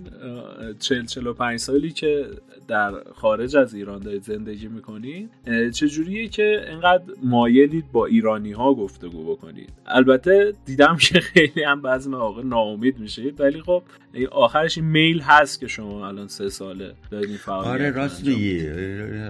چل 0.78 1.04
چل 1.04 1.26
و 1.26 1.32
پنج 1.32 1.58
سالی 1.58 1.90
که 1.90 2.26
در 2.68 2.92
خارج 3.14 3.56
از 3.56 3.74
ایران 3.74 4.00
دارید 4.00 4.22
زندگی 4.22 4.68
می‌کنید 4.68 5.30
چجوریه 5.74 6.28
که 6.28 6.64
اینقدر 6.68 7.02
مایلید 7.22 7.92
با 7.92 8.06
ایرانی 8.06 8.52
ها 8.52 8.74
گفتگو 8.74 9.34
بکنید؟ 9.34 9.72
البته 9.86 10.54
دیدم 10.64 10.96
که 10.96 11.20
خیلی 11.20 11.64
هم 11.64 11.82
بعضی 11.82 12.10
مواقع 12.10 12.42
ناامید 12.42 12.98
میشید 12.98 13.40
ولی 13.40 13.60
خب 13.60 13.82
آخرش 14.32 14.78
این 14.78 14.86
میل 14.86 15.20
هست 15.20 15.60
که 15.60 15.66
شما 15.66 16.08
الان 16.08 16.28
سه 16.28 16.48
ساله 16.48 16.94
دارید 17.10 17.28
این 17.28 17.38
آره 17.46 17.90
راست 17.90 18.26
میگی. 18.26 18.60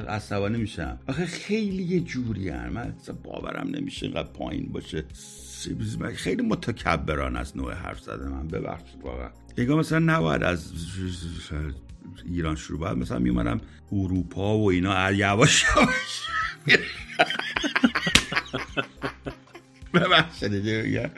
عصبانی 0.09 0.59
میشم. 0.59 0.99
آخه 1.09 1.27
خیلی 1.27 1.83
یه 1.83 2.01
جوری 2.01 2.49
هم. 2.49 2.73
من 2.73 2.95
باورم 3.25 3.69
نمیشه 3.75 4.07
اینقدر 4.07 4.29
پایین 4.29 4.69
باشه. 4.73 5.05
خیلی 6.15 6.43
متکبران 6.43 7.37
از 7.37 7.57
نوع 7.57 7.73
حرف 7.75 8.01
زده 8.01 8.29
من 8.29 8.49
ببخشید 8.49 9.03
واقعا. 9.03 9.31
انگار 9.57 9.79
مثلا 9.79 9.99
نباید 9.99 10.43
از 10.43 10.73
ایران 12.25 12.57
شروع 12.57 12.81
باید 12.81 12.99
مثلا 12.99 13.19
میومدم 13.19 13.61
اروپا 13.93 14.59
و 14.59 14.71
اینا 14.71 15.13
یواش. 15.13 15.65
ببخشید 19.95 20.53
یه 20.65 21.11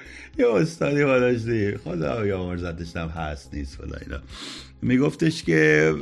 استادی 0.54 1.04
ما 1.04 1.18
داشتی 1.18 1.76
خدا 1.76 2.26
یا 2.26 2.50
هم 2.96 3.08
هست 3.08 3.54
نیست 3.54 3.76
فلا 3.76 3.96
اینا. 3.96 4.20
میگفتش 4.82 5.42
که 5.42 5.94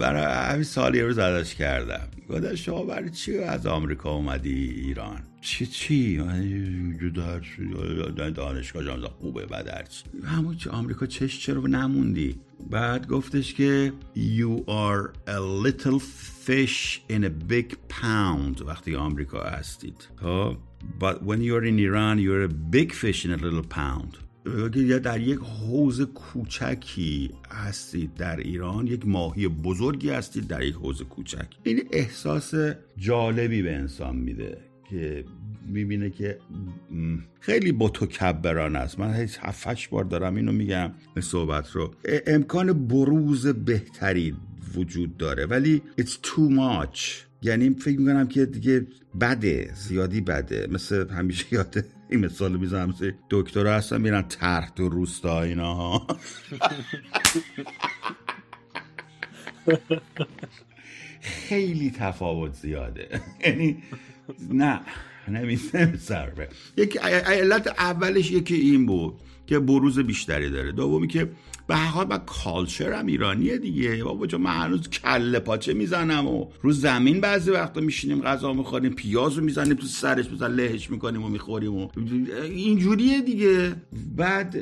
برای 0.00 0.50
همین 0.52 0.62
سال 0.62 0.94
یه 0.94 1.02
روز 1.02 1.18
ازش 1.18 1.54
کردم. 1.54 2.08
گفتم 2.28 2.54
شما 2.54 2.84
برای 2.84 3.10
چی 3.10 3.38
از 3.38 3.66
آمریکا 3.66 4.10
اومدی 4.10 4.82
ایران؟ 4.84 5.22
چی 5.40 5.66
چی؟ 5.66 6.16
دانشگاه 8.34 8.84
جامعه 8.84 9.08
خوبه 9.08 9.46
بعد 9.46 9.88
همون 10.24 10.56
چی 10.56 10.68
آمریکا 10.68 11.06
چش 11.06 11.40
چرا 11.40 11.60
نموندی؟ 11.60 12.40
بعد 12.70 13.06
گفتش 13.06 13.54
که 13.54 13.92
You 14.16 14.64
are 14.68 15.12
a 15.26 15.40
little 15.40 16.00
fish 16.46 17.02
in 17.10 17.24
a 17.24 17.30
big 17.52 17.74
pound. 17.88 18.62
وقتی 18.66 18.94
آمریکا 18.94 19.40
هستید. 19.40 20.08
ها 20.22 20.69
But 20.98 21.22
when 21.22 21.40
you're 21.42 21.64
in 21.64 21.78
Iran 21.78 22.18
you're 22.18 22.44
a 22.44 22.54
big 22.76 22.92
fish 22.92 23.24
in 23.24 23.30
a 23.32 23.36
little 23.36 23.66
pound. 23.80 24.18
یا 24.74 24.98
در 24.98 25.20
یک 25.20 25.38
حوز 25.38 26.00
کوچکی 26.02 27.30
هستید 27.50 28.14
در 28.14 28.36
ایران 28.36 28.86
یک 28.86 29.06
ماهی 29.06 29.48
بزرگی 29.48 30.10
هستید 30.10 30.46
در 30.46 30.62
یک 30.62 30.74
حوز 30.74 31.02
کوچک. 31.02 31.46
این 31.62 31.88
احساس 31.92 32.54
جالبی 32.96 33.62
به 33.62 33.74
انسان 33.74 34.16
میده 34.16 34.58
که 34.90 35.24
می‌بینه 35.66 36.10
که 36.10 36.38
خیلی 37.40 37.72
با 37.72 37.88
تو 37.88 38.06
کبران 38.06 38.76
است. 38.76 38.98
من 38.98 39.10
هفتش 39.40 39.88
بار 39.88 40.04
دارم 40.04 40.36
اینو 40.36 40.52
میگم 40.52 40.90
صحبت 41.20 41.70
رو. 41.70 41.94
امکان 42.26 42.86
بروز 42.86 43.46
بهتری 43.46 44.36
وجود 44.74 45.16
داره 45.16 45.46
ولی 45.46 45.82
it's 46.00 46.14
too 46.22 46.50
much. 46.50 47.29
یعنی 47.42 47.70
فکر 47.70 47.98
می‌کنم 47.98 48.28
که 48.28 48.46
دیگه 48.46 48.86
بده 49.20 49.70
زیادی 49.74 50.20
بده. 50.20 50.66
مثل 50.70 51.08
همیشه 51.08 51.46
یاد 51.50 51.84
این 52.10 52.24
مثال 52.24 52.56
می‌زنم 52.56 52.88
مثل 52.88 53.12
دکتر 53.30 53.66
هستن 53.66 54.00
میرن 54.00 54.22
تحت 54.22 54.80
و 54.80 54.88
روستا 54.88 55.42
اینا. 55.42 56.06
خیلی 61.20 61.90
تفاوت 61.90 62.54
زیاده. 62.54 63.20
یعنی 63.46 63.82
نه 64.50 64.80
نمیشه 65.28 65.96
سر 65.96 66.48
یکی 66.76 66.98
علت 66.98 67.66
اولش 67.66 68.30
یکی 68.30 68.54
این 68.54 68.86
بود 68.86 69.14
که 69.46 69.58
بروز 69.58 69.98
بیشتری 69.98 70.50
داره. 70.50 70.72
دومی 70.72 71.08
که 71.08 71.30
به 71.70 71.76
هر 71.76 71.86
حال 71.86 72.04
با 72.04 72.18
کالچر 72.18 72.92
هم 72.92 73.06
ایرانیه 73.06 73.58
دیگه. 73.58 74.04
بابا 74.04 74.26
جا 74.26 74.38
من 74.38 74.50
هنوز 74.50 74.88
کله 74.88 75.38
پاچه 75.38 75.74
می‌زنم 75.74 76.26
و 76.26 76.46
رو 76.62 76.72
زمین 76.72 77.20
بعضی 77.20 77.50
وقتا 77.50 77.80
میشینیم 77.80 78.22
غذا 78.22 78.52
می‌خوریم 78.52 78.92
پیاز 78.92 79.34
رو 79.34 79.44
می‌زنیم 79.44 79.74
تو 79.74 79.86
سرش 79.86 80.32
مثلا 80.32 80.46
لهش 80.46 80.90
می‌کنیم 80.90 81.24
و 81.24 81.28
می‌خوریم 81.28 81.74
و 81.74 81.88
اینجوریه 82.44 83.20
دیگه. 83.20 83.74
بعد 84.16 84.56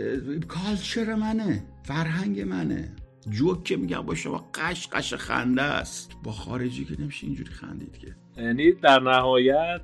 کالچر 0.49 1.15
منه 1.15 1.65
فرهنگ 1.83 2.41
منه. 2.41 2.93
جوک 3.30 3.64
که 3.64 3.76
میگم 3.76 4.00
با 4.02 4.14
شما 4.14 4.50
قش 4.54 4.88
قش 4.88 5.14
خنده 5.14 5.62
است. 5.62 6.11
با 6.23 6.32
خارجی 6.32 6.85
که 6.85 7.00
نمیشه 7.00 7.26
اینجوری 7.26 7.50
خندید 7.50 7.99
که. 7.99 8.14
یعنی 8.37 8.73
در 8.73 9.00
نهایت 9.00 9.80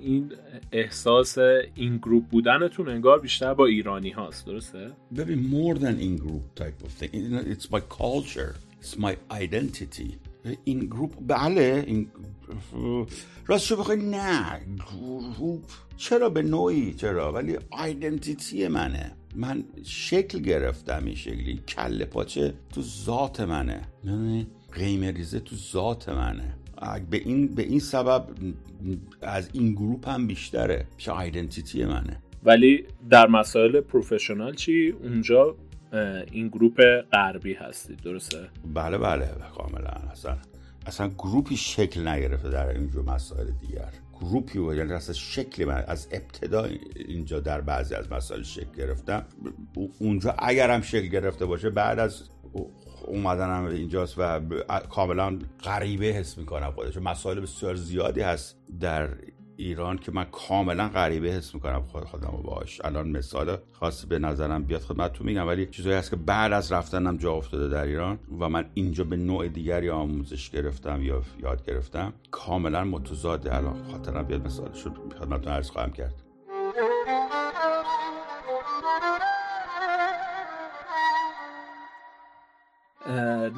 این 0.00 0.32
احساس 0.72 1.38
این 1.74 1.96
گروپ 1.96 2.24
بودنتون 2.24 2.88
انگار 2.88 3.20
بیشتر 3.20 3.54
با 3.54 3.66
ایرانی 3.66 4.10
هاست 4.10 4.46
درسته؟ 4.46 4.90
ببین 5.16 5.50
more 5.50 5.78
than 5.78 6.00
in 6.00 6.24
group 6.24 6.60
type 6.60 6.86
of 6.86 7.02
thing. 7.02 7.12
It's 7.54 7.70
my 7.70 7.80
culture. 7.80 8.54
It's 8.82 8.98
my 8.98 9.16
identity. 9.42 10.14
این 10.64 10.80
گروپ 10.80 11.12
بله 11.26 11.84
این 11.86 12.08
راستشو 13.46 13.76
بخوای 13.76 14.02
نه 14.02 14.60
group. 14.76 15.64
چرا؟ 15.96 16.28
به 16.28 16.42
نوعی 16.42 16.94
چرا؟ 16.94 17.32
ولی 17.32 17.58
identity 17.70 18.68
منه. 18.68 19.12
من 19.34 19.64
شکل 19.84 20.38
گرفتم 20.38 21.04
این 21.04 21.14
شکلی. 21.14 21.60
کله 21.68 22.04
پاچه 22.04 22.54
تو 22.74 22.82
ذات 22.82 23.40
منه. 23.40 23.80
قیمه 24.72 25.10
ریزه 25.10 25.40
تو 25.40 25.56
ذات 25.56 26.08
منه. 26.08 26.54
به 27.10 27.16
این 27.16 27.54
به 27.54 27.62
این 27.62 27.80
سبب 27.80 28.26
از 29.22 29.50
in-group 29.52 30.08
هم 30.08 30.26
بیشتره. 30.26 30.86
پیش 30.96 31.08
identity 31.08 31.84
منه. 31.84 32.20
ولی 32.44 32.84
در 33.10 33.26
مسائل 33.26 33.80
professional 33.80 34.54
چی؟ 34.54 34.94
اونجا 35.02 35.56
in-group 36.32 36.80
غربی 37.12 37.54
هستید 37.54 38.00
درسته؟ 38.02 38.48
بله 38.74 38.98
بله 38.98 39.28
کاملا 39.56 39.90
اصلا. 40.12 40.36
اصلا 40.86 41.08
گروپی 41.08 41.56
شکل 41.56 42.08
نگرفته 42.08 42.50
در 42.50 42.68
اینجور 42.68 43.04
مسائل 43.04 43.46
دیگر. 43.60 43.92
گروپی 44.20 44.76
یعنی 44.76 44.92
اصلا 44.92 45.14
شکل 45.14 45.64
من 45.64 45.84
از 45.86 46.08
ابتدا 46.12 46.68
اینجا 46.96 47.40
در 47.40 47.60
بعضی 47.60 47.94
از 47.94 48.12
مسائل 48.12 48.42
شکل 48.42 48.72
گرفتم. 48.76 49.24
اونجا 49.98 50.34
اگر 50.38 50.70
هم 50.70 50.82
شکل 50.82 51.06
گرفته 51.06 51.46
باشه 51.46 51.70
بعد 51.70 51.98
از 51.98 52.22
اومدنم 53.06 53.64
اینجاست 53.64 54.14
و 54.18 54.40
کاملا 54.90 55.38
غریبه 55.64 56.06
حس 56.06 56.38
می‌کنم 56.38 56.70
خودش 56.70 56.96
مسائل 56.96 57.40
بسیار 57.40 57.74
زیادی 57.74 58.20
هست 58.20 58.56
در 58.80 59.08
ایران 59.56 59.98
که 59.98 60.12
من 60.12 60.24
کاملا 60.24 60.88
غریبه 60.88 61.28
حس 61.28 61.54
می‌کنم 61.54 61.82
خود 61.82 62.04
خودم 62.04 62.30
رو 62.30 62.42
باش 62.42 62.80
الان 62.84 63.08
مثال 63.08 63.56
خاصی 63.72 64.06
به 64.06 64.18
نظرم 64.18 64.64
بیاد 64.64 64.80
خدمتتون 64.80 65.26
میگم 65.26 65.46
ولی 65.46 65.66
چیزایی 65.66 65.96
هست 65.96 66.10
که 66.10 66.16
بعد 66.16 66.52
از 66.52 66.72
رفتنم 66.72 67.16
جا 67.16 67.32
افتاده 67.32 67.68
در 67.68 67.84
ایران 67.84 68.18
و 68.40 68.48
من 68.48 68.70
اینجا 68.74 69.04
به 69.04 69.16
نوع 69.16 69.48
دیگری 69.48 69.90
آموزش 69.90 70.50
گرفتم 70.50 71.02
یا 71.02 71.22
یاد 71.42 71.66
گرفتم 71.66 72.12
کاملا 72.30 72.84
متضاده 72.84 73.56
الان 73.56 73.84
خاطرم 73.92 74.22
بیاد 74.22 74.46
مثالش 74.46 74.82
رو 74.82 74.92
خدمتتون 75.18 75.52
عرض 75.52 75.70
خواهم 75.70 75.92
کرد. 75.92 76.23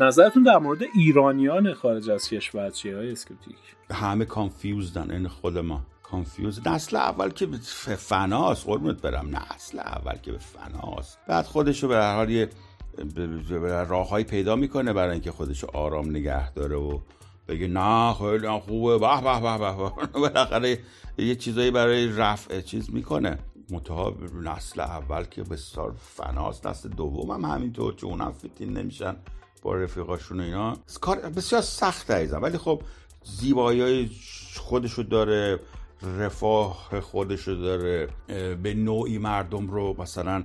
نظرتون 0.00 0.42
در 0.42 0.58
مورد 0.58 0.82
ایرانیان 0.94 1.74
خارج 1.74 2.10
از 2.10 2.28
کشور 2.28 2.70
چیه 2.70 2.96
آقای 2.96 3.12
اسکپتیک 3.12 3.56
همه 3.90 4.24
confused 4.24 5.01
ن 5.01 5.10
این 5.10 5.28
خود 5.28 5.58
ما. 5.58 5.80
confuse 6.02 6.68
نسل 6.68 6.96
اول 6.96 7.30
که 7.30 7.46
به 7.46 7.56
فناست 7.96 8.66
قربونت 8.66 9.02
برم. 9.02 9.36
نسل 9.36 9.78
اول 9.78 10.16
که 10.16 10.32
به 10.32 10.38
فناست. 10.38 11.18
بعد 11.28 11.44
خودش 11.44 11.82
رو 11.82 11.88
به 11.88 11.94
هر 11.94 12.14
حال 12.14 12.30
یه 12.30 12.48
راههایی 13.88 14.24
پیدا 14.24 14.56
می‌کنه 14.56 14.92
برای 14.92 15.12
اینکه 15.12 15.30
خودش 15.30 15.62
رو 15.62 15.68
آرام 15.72 16.10
نگه 16.10 16.52
داره 16.52 16.76
و 16.76 16.98
بگه 17.48 17.66
نه 17.66 18.14
خیلی 18.14 18.48
خوبه. 18.48 18.98
به 18.98 19.20
به 19.20 19.40
به 19.40 19.58
به 19.58 19.90
بالاخره 20.20 20.78
یه 21.18 21.34
چیزایی 21.34 21.70
برای 21.70 22.08
رفع 22.08 22.60
چیز 22.60 22.94
می‌کنه. 22.94 23.38
متها 23.70 24.16
نسل 24.42 24.80
اول 24.80 25.24
که 25.24 25.42
بسیار 25.42 25.94
فناست. 25.98 26.66
نسل 26.66 26.88
دوم 26.88 27.30
هم 27.30 27.44
همینطور 27.54 27.94
که 27.94 28.06
اونم 28.06 28.32
فیتین 28.32 28.72
نمیشن. 28.72 29.16
با 29.66 29.74
رفیقاشون 29.74 30.40
اینا. 30.40 30.76
کار 31.00 31.16
بسیار 31.16 31.62
سخت 31.62 32.10
عزیزم. 32.10 32.42
ولی 32.42 32.58
خب 32.58 32.82
زیبایی 33.24 33.80
های 33.80 34.10
خودشو 34.56 35.02
داره 35.02 35.60
رفاه 36.18 37.00
خودشو 37.00 37.54
داره. 37.54 38.08
به 38.62 38.74
نوعی 38.74 39.18
مردم 39.18 39.66
رو 39.70 39.96
مثلا 39.98 40.44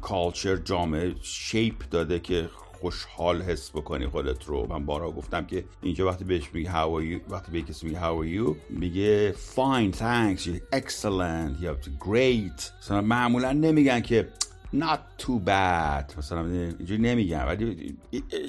کالچر 0.00 0.56
جامعه 0.56 1.14
شیپ 1.22 1.88
داده 1.90 2.20
که 2.20 2.48
خوشحال 2.80 3.42
حس 3.42 3.70
بکنی 3.70 4.06
خودت 4.06 4.44
رو. 4.44 4.66
من 4.70 4.86
بارها 4.86 5.10
گفتم 5.10 5.46
که 5.46 5.64
اینجا 5.82 6.06
وقتی 6.06 6.24
بهش 6.24 6.50
میگه 6.52 6.70
how 6.70 6.72
are 6.72 7.04
you 7.04 7.32
وقتی 7.32 7.52
به 7.52 7.62
کسی 7.62 7.86
میگه 7.86 8.00
how 8.00 8.22
are 8.22 8.38
you 8.38 8.56
میگه 8.70 9.32
fine 9.32 9.96
thanks 9.96 10.48
excellent 10.74 11.62
یا 11.62 11.76
great. 12.00 12.62
مثلا 12.82 13.00
معمولا 13.00 13.52
نمیگن 13.52 14.00
که 14.00 14.28
not 14.72 14.98
too 15.18 15.38
bad. 15.46 16.18
مثلا 16.18 16.46
اینجوری 16.46 17.02
نمیگن 17.02 17.44
ولی 17.44 17.96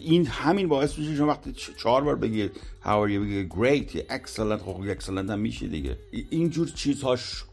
این 0.01 0.27
همین 0.27 0.67
باعث 0.67 0.97
میشه 0.99 1.15
شما 1.15 1.27
وقتی 1.27 1.53
چهار 1.53 2.03
بار 2.03 2.15
بگی 2.15 2.47
how 2.83 2.85
are 2.85 3.09
you 3.09 3.19
بگی 3.19 3.49
great 3.49 4.11
excellent 4.11 4.61
خب 4.65 4.99
excellent 4.99 5.29
هم 5.29 5.39
میشه 5.39 5.67
دیگه. 5.67 5.97
اینجور 6.29 6.67
چیزهاش 6.67 7.43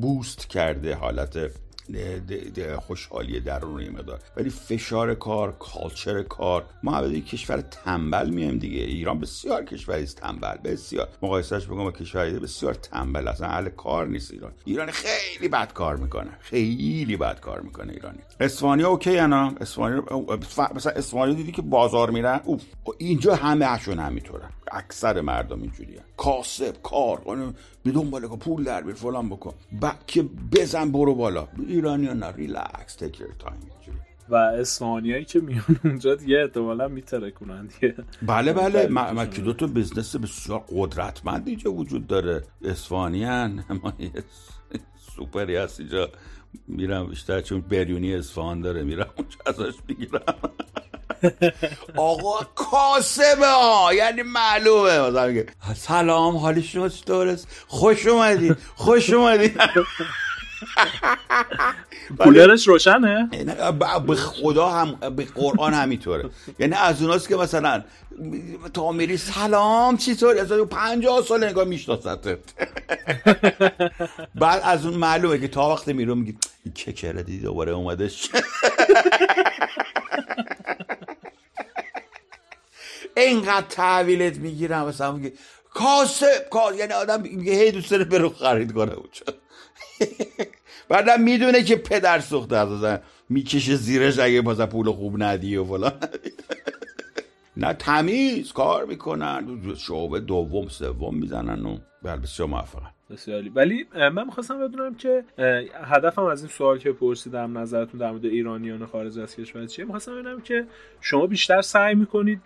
بوست 0.00 0.48
کرده 0.48 0.94
حالت 0.94 1.50
خوشحالی 2.86 3.40
درونی 3.40 3.88
مقدار. 3.88 4.20
ولی 4.36 4.50
فشار 4.50 5.14
کار 5.14 5.52
کالچر 5.58 6.22
کار. 6.22 6.64
ما 6.82 6.96
از 6.96 7.12
کشور 7.12 7.60
تنبل 7.60 8.30
میایم 8.30 8.58
دیگه. 8.58 8.80
ایران 8.80 9.18
بسیار 9.18 9.64
کشوری 9.64 10.06
تنبل. 10.06 10.56
بسیار. 10.64 11.08
مقایسهش 11.22 11.64
بگم 11.64 11.84
با 11.84 11.92
کشوری 11.92 12.38
بسیار 12.38 12.74
تنبل 12.74 13.28
اصلا 13.28 13.48
اهل 13.48 13.68
کار 13.68 14.06
نیست 14.06 14.30
ایران. 14.30 14.52
ایران 14.64 14.90
خیلی 14.90 15.48
بد 15.48 15.72
کار 15.72 15.96
می‌کنه. 15.96 16.30
خیلی 16.40 17.16
بد 17.16 17.40
کار 17.40 17.60
می‌کنه 17.60 17.92
ایرانی. 17.92 18.18
اسپانیا 18.40 18.88
اوکی 18.88 19.18
انا. 19.18 19.54
اسپانیا 19.60 20.04
مثلا 20.74 20.92
اسپانیا 20.92 21.34
دیدی 21.34 21.52
که 21.52 21.62
بازار 21.62 22.10
میرن 22.10 22.40
اوف. 22.44 22.62
اینجا 22.98 23.34
همه 23.34 23.66
همینطورن 23.66 24.50
اکثر 24.72 25.20
مردم 25.20 25.62
اینجوریه. 25.62 26.00
کاسب 26.16 26.82
کار 26.82 27.22
به 27.84 27.90
دنبال 27.90 28.26
پول 28.26 28.64
در 28.64 28.82
بیار 28.82 28.94
فلان 28.94 29.28
بکن. 29.28 29.54
که 30.06 30.22
بزن 30.52 30.92
برو 30.92 31.14
بالا. 31.14 31.48
ایرانی 31.68 32.06
نه 32.06 32.32
relax 32.32 32.94
take 32.98 33.20
your 33.20 33.30
time 33.38 33.60
و 34.28 34.34
اسپانیایی 34.34 35.24
که 35.24 35.40
میان 35.40 35.80
اونجا 35.84 36.14
دیگه 36.14 36.38
احتمالا 36.38 36.88
میترکونن 36.88 37.66
دیگه. 37.66 37.94
بله 38.22 38.52
بله. 38.62 38.86
ما 38.88 39.26
که 39.26 39.42
دو 39.42 39.52
تا 39.52 39.66
business 39.66 40.16
بسیار 40.16 40.64
قدرتمند 40.68 41.48
اینجا 41.48 41.72
وجود 41.72 42.06
داره. 42.06 42.44
اسفانیان 42.64 43.64
ما 43.82 43.92
سوپری 45.16 45.56
هست 45.56 45.80
اینجا. 45.80 46.08
میرم 46.68 47.06
بیشتر 47.06 47.40
چون 47.40 47.60
بریونی 47.60 48.14
اصفهان 48.14 48.60
داره 48.60 48.82
میرم 48.82 49.10
اونجا 49.16 49.36
ازش 49.46 49.74
می‌گیرم. 49.88 50.20
آقا 51.96 52.44
کاسبه 52.54 53.46
ها 53.46 53.94
یعنی 53.94 54.22
معلومه 54.22 54.98
مثلا 55.00 55.26
میگه. 55.26 55.46
سلام 55.76 56.36
حالی 56.36 56.62
شما 56.62 56.88
چطور 56.88 57.28
است 57.28 57.48
خوش 57.66 58.06
اومدید 58.06 58.56
خوش 58.76 59.10
اومدید 59.10 59.60
کولرش 62.18 62.68
روشنه؟ 62.68 63.28
به 64.06 64.14
خدا 64.14 64.68
هم 64.68 64.94
به 65.16 65.24
قرآن 65.24 65.74
همینطوره. 65.74 66.30
یعنی 66.58 66.74
از 66.74 67.02
اوناست 67.02 67.28
که 67.28 67.36
مثلا 67.36 67.84
تا 68.74 68.92
میری 68.92 69.16
سلام 69.16 69.96
چطور 69.96 70.38
از 70.38 70.52
50 70.52 71.22
سال 71.22 71.44
نگاه 71.44 71.64
میشناستت 71.64 72.38
بعد 74.34 74.60
از 74.64 74.86
اون 74.86 74.94
معلومه 74.94 75.38
که 75.38 75.48
تا 75.48 75.68
وقت 75.68 75.88
میرو 75.88 76.14
میگی 76.14 76.36
چه 76.74 77.12
دیدی 77.12 77.38
دوباره 77.38 77.72
اومدش. 77.72 78.30
اینقدر 83.16 83.66
تحویلت 83.68 84.38
می‌گیرم 84.38 84.86
مثلا 84.86 85.12
میگه 85.12 85.32
کاسه 85.74 86.26
کاسه 86.50 86.76
یعنی 86.76 86.92
آدم 86.92 87.22
میگه 87.22 87.52
هی 87.52 87.70
دوست 87.70 87.90
داره 87.90 88.04
برو 88.04 88.28
خرید 88.28 88.72
کنه 88.72 88.92
بعدم 90.88 91.20
می‌دونه 91.22 91.62
که 91.62 91.76
پدر 91.76 92.20
سوخته 92.20 92.56
از 92.56 93.00
می‌کشه 93.28 93.76
زیرش 93.76 94.18
اگه 94.18 94.42
بازا 94.42 94.66
پول 94.66 94.92
خوب 94.92 95.22
ندی 95.22 95.56
و 95.56 95.64
فلان. 95.64 95.92
نه 97.56 97.72
تمیز 97.72 98.52
کار 98.52 98.84
می‌کنن. 98.84 99.74
شعبه 99.76 100.20
دوم 100.20 100.68
سوم 100.68 101.14
می‌زنن 101.16 101.66
و 101.66 101.78
بله 102.02 102.16
بسیار 102.16 102.48
موفقن. 102.48 102.90
بسیاری 103.14 103.48
ولی 103.48 103.86
من 103.94 104.24
می‌خواستم 104.24 104.68
بدونم 104.68 104.94
که 104.94 105.24
هدفم 105.84 106.24
از 106.24 106.40
این 106.40 106.48
سوال 106.48 106.78
که 106.78 106.92
پرسیدم 106.92 107.58
نظرتون 107.58 108.00
در 108.00 108.10
مورد 108.10 108.24
ایرانیان 108.24 108.86
خارج 108.86 109.18
از 109.18 109.36
کشور 109.36 109.66
چیه 109.66 109.84
می‌خواستم 109.84 110.12
بدونم 110.12 110.40
که 110.40 110.66
شما 111.00 111.26
بیشتر 111.26 111.62
سعی 111.62 111.94
می‌کنید 111.94 112.40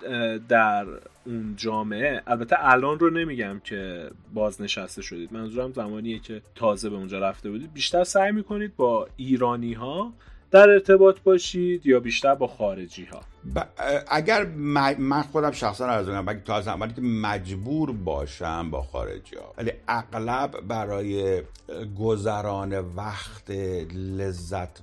در 0.48 0.86
اون 1.26 1.54
جامعه 1.56 2.22
البته 2.26 2.56
الان 2.58 2.98
رو 2.98 3.10
نمیگم 3.10 3.60
که 3.64 4.10
بازنشسته 4.34 5.02
شدید 5.02 5.32
منظورم 5.32 5.72
زمانیه 5.72 6.18
که 6.18 6.42
تازه 6.54 6.90
به 6.90 6.96
اونجا 6.96 7.18
رفته 7.18 7.50
بودید 7.50 7.72
بیشتر 7.72 8.04
سعی 8.04 8.32
می‌کنید 8.32 8.76
با 8.76 9.08
ایرانی 9.16 9.72
ها 9.72 10.12
در 10.50 10.70
ارتباط 10.70 11.20
باشید 11.20 11.86
یا 11.86 12.00
بیشتر 12.00 12.34
با 12.34 12.46
خارجی 12.46 13.04
ها 13.04 13.20
اگر 14.10 14.44
من 14.98 15.22
خودم 15.22 15.50
شخصا 15.50 15.86
عرض 15.86 16.06
کنم 16.06 16.40
تا 16.44 16.60
زمانی 16.60 16.92
که 16.92 17.00
مجبور 17.00 17.92
باشم 17.92 18.70
با 18.70 18.82
خارجی 18.82 19.36
ها 19.36 19.54
ولی 19.58 19.72
اغلب 19.88 20.60
برای 20.68 21.42
گذران 21.98 22.78
وقت 22.78 23.50
لذت 23.94 24.80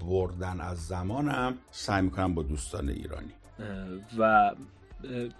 بردن 0.00 0.60
از 0.60 0.86
زمانم 0.86 1.58
سعی 1.70 2.02
می‌کنم 2.02 2.34
با 2.34 2.42
دوستان 2.42 2.88
ایرانی. 2.88 3.32
و 4.18 4.50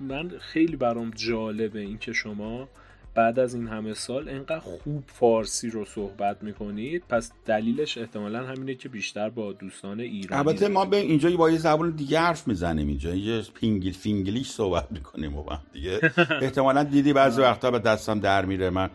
من 0.00 0.28
خیلی 0.38 0.76
برام 0.76 1.10
جالبه 1.10 1.80
اینکه 1.80 2.12
شما 2.12 2.68
بعد 3.14 3.38
از 3.38 3.54
این 3.54 3.68
همه 3.68 3.94
سال 3.94 4.28
انقدر 4.28 4.58
خوب 4.58 5.04
فارسی 5.06 5.70
رو 5.70 5.84
صحبت 5.84 6.42
می‌کنید 6.42 7.04
پس 7.08 7.32
دلیلش 7.46 7.98
احتمالا 7.98 8.46
همینه 8.46 8.74
که 8.74 8.88
بیشتر 8.88 9.30
با 9.30 9.52
دوستان 9.52 10.00
ایرانی 10.00 10.48
البته 10.48 10.68
ما 10.68 10.84
به 10.84 10.96
اینجا 10.96 11.36
با 11.36 11.50
یه 11.50 11.58
زبان 11.58 11.90
دیگه 11.90 12.20
حرف 12.20 12.48
می‌زنیم 12.48 12.88
اینجا 12.88 13.14
یه 13.14 13.42
پینگلیش 13.54 13.92
فینگلیش 13.92 14.50
صحبت 14.50 14.86
می‌کنیم 14.90 15.36
و 15.36 15.44
دیگه. 15.72 16.00
احتمالا 16.42 16.82
دیدی 16.82 17.12
بعضی 17.12 17.40
وقتا 17.40 17.70
به 17.70 17.78
دستم 17.78 18.20
در 18.20 18.44
میره. 18.44 18.70
من 18.70 18.90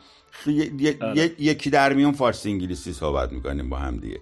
آره. 1.01 1.31
یکی 1.39 1.69
در 1.69 1.93
میون 1.93 2.11
فارسی 2.11 2.49
انگلیسی 2.51 2.93
صحبت 2.93 3.31
می‌کنیم 3.31 3.69
با 3.69 3.77
هم 3.77 3.97
دیگه. 3.97 4.19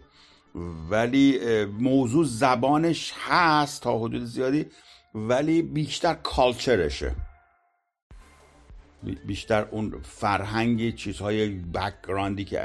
ولی 0.89 1.39
موضوع 1.65 2.25
زبانش 2.25 3.13
هست 3.27 3.84
تا 3.84 3.99
حدود 3.99 4.23
زیادی 4.23 4.65
ولی 5.15 5.62
بیشتر 5.62 6.13
کالچرشه 6.13 7.15
بیشتر 9.26 9.68
اون 9.72 9.96
فرهنگ 10.04 10.96
چیزهای 10.96 11.50
بکگراندی 11.50 12.46
که 12.46 12.62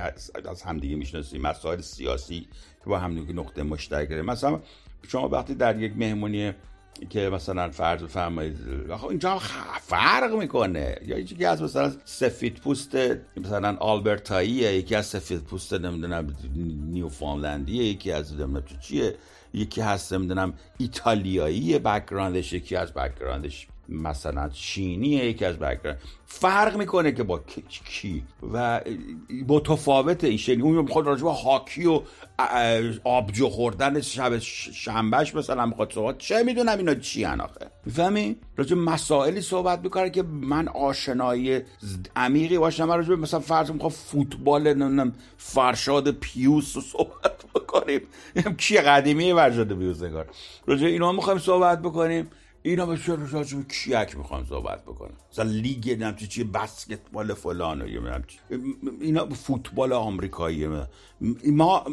از 0.49 0.63
همدیگه 0.63 0.97
می‌شناسیم 0.97 1.41
مسائل 1.41 1.81
سیاسی 1.81 2.41
که 2.85 2.87
با 2.87 2.99
همدیگه 2.99 3.33
نقطه 3.33 3.63
مشترک 3.63 4.09
داره 4.09 4.23
مثلا 4.23 4.61
شما 5.09 5.29
وقتی 5.29 5.55
در 5.55 5.79
یک 5.81 5.93
مهمونی 5.97 6.53
که 7.11 7.29
مثلا 7.29 7.71
فرض 7.71 8.03
بفرمایید 8.03 8.59
اینجا 9.11 9.39
فرق 9.81 10.35
می‌کنه. 10.35 10.97
یا 11.07 11.19
یکی 11.19 11.45
از 11.45 11.63
مثلا 11.63 11.93
سفید 12.05 12.55
پوست 12.55 12.97
مثلا 13.37 13.77
آلبرتاییه 13.77 14.73
یکی 14.73 14.95
از 14.95 15.07
سفید 15.07 15.41
پوست 15.41 15.75
نمی‌دونم 15.75 16.37
نیوفانلندیه 16.91 17.85
یکی 17.85 18.13
از 18.13 18.33
نمی‌دونم 18.33 18.63
چیه 18.81 19.15
یکی 19.55 19.81
هست 19.81 20.13
نمی‌دونم 20.13 20.55
ایتالیایی 20.79 21.79
background 21.79 22.40
ش 22.40 22.53
یکی 22.53 22.77
از 22.77 22.93
background 22.95 23.55
ش 23.55 23.67
مثلا 23.91 24.49
چینی 24.49 25.09
یکی 25.09 25.45
از 25.45 25.59
background 25.59 25.99
فرق 26.27 26.77
می‌کنه 26.77 27.13
که 27.13 27.23
با 27.23 27.41
کی 27.85 28.23
و 28.53 28.81
متفاوت 29.49 30.25
این 30.25 30.63
اون 30.63 30.77
می‌خواد 30.77 31.07
راجع 31.07 31.27
هاکی 31.27 31.87
و 31.87 32.01
آبجو 33.05 33.49
خوردن 33.49 34.01
شب 34.01 34.39
شنبهش 34.39 35.35
مثلا 35.35 35.67
می‌خواد 35.67 35.93
صحبت 35.93 36.19
چه 36.19 36.43
می‌دونم 36.43 36.79
اینا 36.79 36.95
چی 36.95 37.25
آخه. 37.25 37.71
می‌فهمی 37.87 38.37
راجع 38.57 38.77
مسائلی 38.77 39.41
صحبت 39.41 39.81
می‌کنه 39.81 40.11
که 40.11 40.23
من 40.23 40.69
آشنایی 40.69 41.61
عمیقی 42.17 42.59
باشم 42.59 42.91
راجع 42.91 43.15
مثلا 43.15 43.41
فرض 43.41 43.71
می‌خواد 43.71 43.93
فوتبال 43.93 44.63
نمی‌دونم 44.63 45.13
فرشاد 45.37 46.11
پیوس 46.11 46.77
رو 46.77 46.83
صحبت 46.83 47.45
بکنیم. 47.55 48.01
کی 48.59 48.77
قدیمی 48.77 49.35
فرشاد 49.35 49.79
پیوس 49.79 50.03
نگار 50.03 50.27
راجع 50.67 50.87
اینا 50.87 51.13
می‌خوایم 51.13 51.39
صحبت 51.39 51.83
بکنیم. 51.83 52.31
اینا 52.63 52.87
به 52.87 52.97
چه 52.97 53.17
راجع 53.33 53.57
به 53.57 53.65
کیک 53.65 54.17
می‌خوام 54.17 54.47
صحبت 54.49 54.83
بکنم. 54.83 55.17
مثلا 55.33 55.45
لیگ 55.45 55.91
نمی‌دونم 55.91 56.17
چی 56.17 56.45
بسکتبال 56.45 57.35
فلان 57.35 57.83
اینا 59.01 59.29
فوتبال 59.29 59.93
آمریکایی. 59.93 60.69
ما 61.47 61.85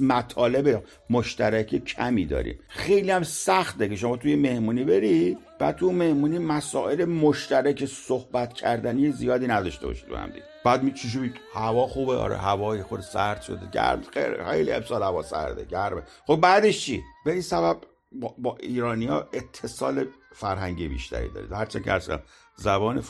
مطالب 0.00 0.84
مشترک 1.10 1.84
کمی 1.84 2.26
داریم. 2.26 2.58
خیلی 2.68 3.10
هم 3.10 3.22
سخته 3.22 3.88
که 3.88 3.96
شما 3.96 4.16
توی 4.16 4.36
مهمونی 4.36 4.84
بری 4.84 5.36
بعد 5.58 5.76
تو 5.76 5.92
مهمونی 5.92 6.38
مسائل 6.38 7.04
مشترک 7.04 7.84
صحبت 7.84 8.52
کردنی 8.52 9.12
زیادی 9.12 9.46
نداشته 9.46 9.86
باشید 9.86 10.08
با 10.08 10.16
هم 10.16 10.30
دید. 10.30 10.42
بعد 10.64 10.82
می 10.82 10.92
چی 10.92 11.32
هوا 11.54 11.86
خوبه؟ 11.86 12.16
آره 12.16 12.36
هوای 12.36 12.82
خود 12.82 13.00
سرد 13.00 13.42
شده. 13.42 13.70
گرم؟ 13.72 14.02
خیلی 14.50 14.72
امسال 14.72 15.02
هوا 15.02 15.22
سرده 15.22 15.64
گرمه. 15.64 16.02
خب 16.26 16.36
بعدش 16.36 16.84
چی؟ 16.86 17.02
به 17.24 17.32
این 17.32 17.42
سبب 17.42 17.76
با, 18.20 18.34
با 18.38 18.56
ایرانیا 18.60 19.28
اتصال 19.32 20.06
فرهنگی 20.32 20.88
بیشتری 20.88 21.28
دارید. 21.28 21.52
هرچه 21.52 21.80
که 21.80 22.20
زبان 22.56 23.00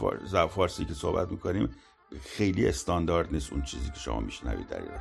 فارسی 0.48 0.84
که 0.84 0.94
صحبت 0.94 1.30
می‌کنیم 1.30 1.74
خیلی 2.20 2.68
استاندارد 2.68 3.32
نیست 3.32 3.52
اون 3.52 3.62
چیزی 3.62 3.90
که 3.90 3.98
شما 3.98 4.20
میشنوید 4.20 4.68
در 4.68 4.82
ایران 4.82 5.00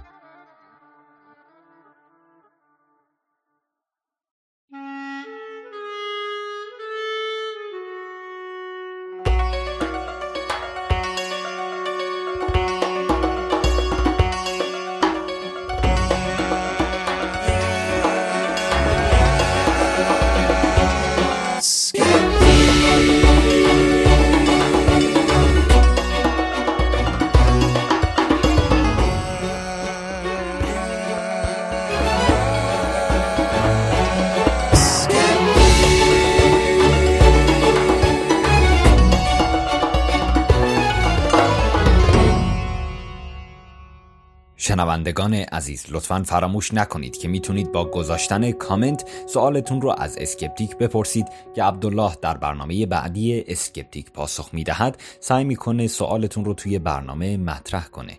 شنوندگان 44.91 45.33
عزیز 45.33 45.85
لطفا 45.91 46.23
فراموش 46.23 46.73
نکنید 46.73 47.17
که 47.17 47.27
می‌تونید 47.27 47.71
با 47.71 47.85
گذاشتن 47.85 48.51
کامنت 48.51 49.09
سوالتون 49.27 49.81
رو 49.81 49.95
از 49.97 50.17
اسکپتیک 50.17 50.77
بپرسید 50.77 51.27
که 51.55 51.63
عبدالله 51.63 52.11
در 52.21 52.37
برنامه 52.37 52.85
بعدی 52.85 53.43
اسکپتیک 53.47 54.11
پاسخ 54.11 54.53
می‌دهد 54.53 54.97
سعی 55.19 55.43
می‌کنه 55.43 55.87
سوالتون 55.87 56.45
رو 56.45 56.53
توی 56.53 56.79
برنامه 56.79 57.37
مطرح 57.37 57.87
کنه. 57.87 58.17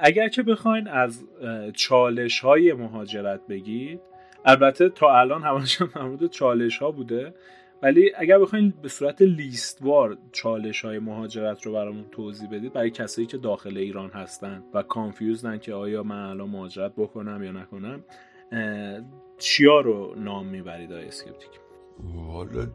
اگر 0.00 0.28
که 0.28 0.42
بخواین 0.42 0.88
از 0.88 1.24
چالش 1.74 2.40
های 2.40 2.72
مهاجرت 2.72 3.40
بگید 3.48 4.00
البته 4.44 4.88
تا 4.88 5.18
الان 5.18 5.42
همشون 5.42 5.88
در 6.20 6.26
چالش 6.26 6.78
ها 6.78 6.90
بوده. 6.90 7.34
ولی 7.82 8.12
اگر 8.16 8.38
بخواین 8.38 8.74
به 8.82 8.88
صورت 8.88 9.22
لیستوار 9.22 10.18
چالش 10.32 10.84
های 10.84 10.98
مهاجرت 10.98 11.66
رو 11.66 11.72
برامون 11.72 12.04
توضیح 12.10 12.50
بدید 12.50 12.72
برای 12.72 12.90
کسایی 12.90 13.26
که 13.26 13.38
داخل 13.38 13.76
ایران 13.76 14.10
هستن 14.10 14.62
و 14.74 14.82
confused 14.82 15.50
ن 15.50 15.58
که 15.58 15.74
آیا 15.74 16.02
من 16.02 16.30
الان 16.30 16.50
مهاجرت 16.50 16.92
بکنم 16.96 17.44
یا 17.44 17.52
نکنم 17.52 18.04
چیا 19.38 19.80
رو 19.80 20.14
نام 20.14 20.46
می‌برید 20.46 20.92
آیا 20.92 21.06
اسکپتیک؟ 21.06 21.50
والا 22.14 22.66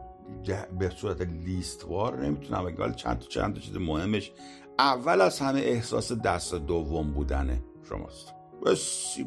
به 0.79 0.89
صورت 0.89 1.21
لیستوار 1.21 2.25
نمی‌تونم 2.25 2.65
ولی 2.65 2.93
چند 2.95 3.19
تا 3.19 3.27
چند 3.27 3.53
تا 3.53 3.59
چیز 3.59 3.77
مهمش. 3.77 4.31
اول 4.79 5.21
از 5.21 5.39
همه 5.39 5.59
احساس 5.59 6.11
دست 6.11 6.55
دوم 6.55 7.13
بودنه 7.13 7.63
شماست. 7.89 8.33
بس 8.65 9.17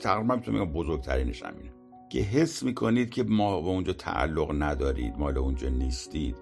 تقریبا 0.00 0.36
میگم 0.46 0.72
بزرگترینش 0.72 1.42
همینه. 1.42 1.72
که 2.12 2.18
حس 2.18 2.62
می‌کنید 2.62 3.10
که 3.10 3.22
ما 3.22 3.60
به 3.60 3.68
اونجا 3.68 3.92
تعلق 3.92 4.54
ندارید 4.58 5.18
مال 5.18 5.38
اونجا 5.38 5.68
نیستید 5.68 6.36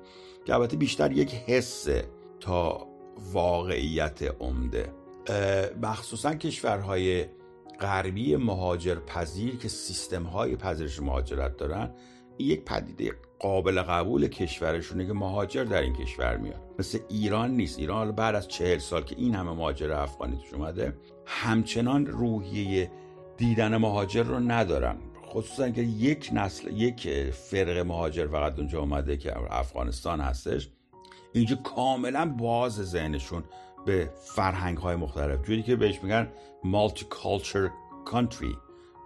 که 0.45 0.55
البته 0.55 0.77
بیشتر 0.77 1.13
یک 1.13 1.35
حسه 1.35 2.05
تا 2.41 2.87
واقعیت 3.33 4.23
عمده. 4.41 4.93
مخصوصا 5.83 6.35
کشورهای 6.35 7.25
غربی 7.81 8.37
مهاجر 8.37 8.95
پذیر 8.95 9.57
که 9.57 9.69
سیستم 9.69 10.23
های 10.23 10.57
پذیرش 10.57 11.01
مهاجرت 11.01 11.57
دارن 11.57 11.95
یک 12.39 12.65
پدیده 12.65 13.13
قابل 13.39 13.83
قبول 13.83 14.29
کشورشونه 14.29 15.07
که 15.07 15.13
مهاجر 15.13 15.65
در 15.65 15.83
این 15.83 15.93
کشور 15.93 16.37
میاد. 16.37 16.61
مثل 16.79 16.99
ایران 17.09 17.51
نیست. 17.51 17.79
ایران 17.79 18.13
بعد 18.13 18.35
از 18.35 18.49
چهل 18.49 18.79
سال 18.79 19.03
که 19.03 19.17
این 19.19 19.35
همه 19.35 19.53
مهاجر 19.53 19.93
افغانی 19.93 20.37
توش 20.37 20.55
اومده 20.55 20.97
همچنان 21.27 22.07
روحیه 22.07 22.91
دیدن 23.37 23.77
مهاجر 23.77 24.23
رو 24.23 24.39
ندارن. 24.39 24.97
خصوصا 25.31 25.71
که 25.71 25.83
یک 25.83 26.31
نسل 26.33 26.77
یک 26.77 27.31
فرق 27.31 27.79
مهاجر 27.79 28.27
فقط 28.27 28.59
اونجا 28.59 28.81
اومده 28.81 29.17
که 29.17 29.53
افغانستان 29.53 30.21
هستش 30.21 30.69
اینجا 31.33 31.57
کاملا 31.57 32.27
باز 32.39 32.73
ذهنشون 32.73 33.45
به 33.87 34.11
فرهنگ 34.35 34.79
های 34.79 34.97
مختلف. 34.97 35.43
جوری 35.43 35.63
که 35.63 35.77
بهش 35.77 36.03
میگن 36.03 36.29
مالتی 36.65 37.07
کالچر 37.11 37.71
کانتری 38.05 38.57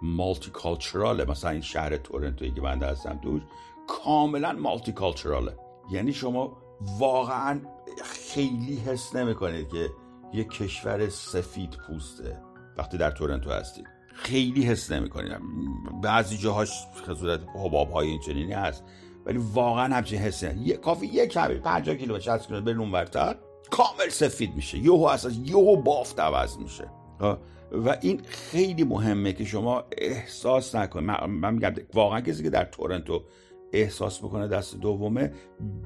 مالتی 0.03 0.51
کالچراله 0.51 1.25
مثلا 1.25 1.51
این 1.51 1.61
شهر 1.61 1.97
تورنتوی 1.97 2.51
که 2.51 2.61
من 2.61 2.83
هستم 2.83 3.21
توش 3.23 3.43
کاملا 3.89 4.53
مالتی 4.53 4.93
کالچراله 4.93 5.57
یعنی 5.91 6.13
شما 6.13 6.57
واقعا 6.99 7.61
خیلی 8.05 8.77
حس 8.77 9.17
نمی‌کنید 9.17 9.69
که 9.69 9.91
یک 10.33 10.51
کشور 10.51 11.09
سفید 11.09 11.79
پوسته 11.87 12.43
وقتی 12.77 12.99
در 12.99 13.11
تورنتو 13.11 13.51
هستید. 13.51 13.94
خیلی 14.15 14.63
حس 14.63 14.93
نمی‌کنید 14.93 15.33
بعضی 16.03 16.37
جاهاش 16.37 16.71
خصوصت 17.07 17.41
حباب 17.55 17.91
های 17.91 18.09
این 18.09 18.21
چنینی 18.21 18.53
هست 18.53 18.85
ولی 19.27 19.39
واقعا 19.55 19.95
همچین 19.95 20.19
حس 20.19 20.43
یه 20.43 20.77
کافی 20.77 21.07
یک 21.07 21.31
کمی 21.31 21.55
50 21.55 21.97
کیلومتر 21.97 22.39
60 22.39 22.47
کیلومتر 22.47 22.73
برون 22.73 22.93
ورتر 22.93 23.37
کامل 23.71 24.09
سفید 24.09 24.55
میشه. 24.55 24.79
یهو 24.79 25.05
اصلا 25.05 25.33
یهو 25.45 25.77
بافت 25.77 26.21
عوض 26.21 26.59
میشه. 26.59 26.89
و 27.73 27.97
این 28.01 28.21
خیلی 28.29 28.85
مهمه 28.85 29.33
که 29.33 29.45
شما 29.45 29.85
احساس 29.99 30.75
نکنید. 30.75 31.11
من 31.29 31.55
میگم 31.55 31.75
واقعا 31.95 32.21
کسی 32.21 32.43
که 32.43 32.51
در 32.51 32.65
تورنتو 32.65 33.23
احساس 33.73 34.19
بکنه 34.19 34.49
دست 34.49 34.81
دومه 34.81 35.33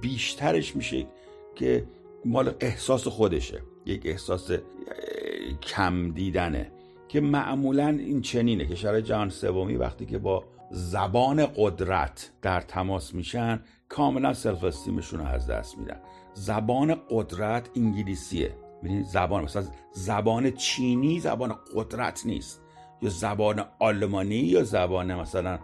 بیشترش 0.01 0.77
میشه 0.77 1.07
که 1.55 1.89
مال 2.25 2.55
احساس 2.61 3.09
خودشه. 3.09 3.63
یک 3.87 4.03
احساس 4.05 4.51
کم 5.63 6.11
دیدنه. 6.11 6.73
که 7.09 7.21
معمولا 7.21 7.89
این 7.89 8.21
چنینه 8.21 8.67
که 8.67 8.75
شرای 8.75 9.03
جهان 9.03 9.29
سومی 9.29 9.77
وقتی 9.77 10.07
که 10.07 10.19
با 10.19 10.45
زبان 10.71 11.47
قدرت 11.57 12.31
در 12.43 12.61
تماس 12.61 13.15
میشن 13.15 13.61
کاملا 13.89 14.35
سلف 14.35 14.65
استیمشون 14.65 15.21
رو 15.21 15.27
از 15.27 15.47
دست 15.47 15.79
میدن. 15.79 16.01
زبان 16.35 16.97
قدرت 17.11 17.71
انگلیسیه. 17.77 18.55
ببینید 18.83 19.05
زبان 19.05 19.45
مثلا 19.45 19.65
زبان 19.93 20.51
چینی 20.51 21.21
زبان 21.21 21.55
قدرت 21.75 22.27
نیست. 22.27 22.63
یا 23.03 23.11
زبان 23.11 23.65
آلمانی 23.79 24.35
یا 24.35 24.63
زبان 24.63 25.15
مثلا 25.15 25.59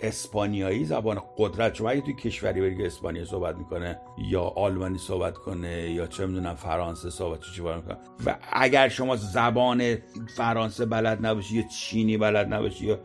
اسپانیایی 0.00 0.84
زبان 0.84 1.22
قدرت 1.38 1.74
شما 1.74 1.90
اگه 1.90 2.00
توی 2.00 2.14
کشوری 2.14 2.60
بری 2.60 2.76
که 2.76 2.86
اسپانیایی 2.86 3.28
صحبت 3.28 3.56
می‌کنه 3.56 3.98
یا 4.30 4.42
آلمانی 4.42 4.98
صحبت 4.98 5.38
کنه 5.38 5.90
یا 5.90 6.06
چه 6.06 6.26
می‌دونم 6.26 6.54
فرانسه 6.54 7.10
صحبت 7.10 7.40
چی 7.40 7.62
می‌کنه. 7.62 7.96
و 8.26 8.38
اگر 8.52 8.88
شما 8.88 9.16
زبان 9.16 9.96
فرانسه 10.36 10.86
بلد 10.86 11.26
نباشی 11.26 11.56
یا 11.56 11.62
چینی 11.62 12.16
بلد 12.16 12.54
نباشی 12.54 12.86
یا 12.86 12.98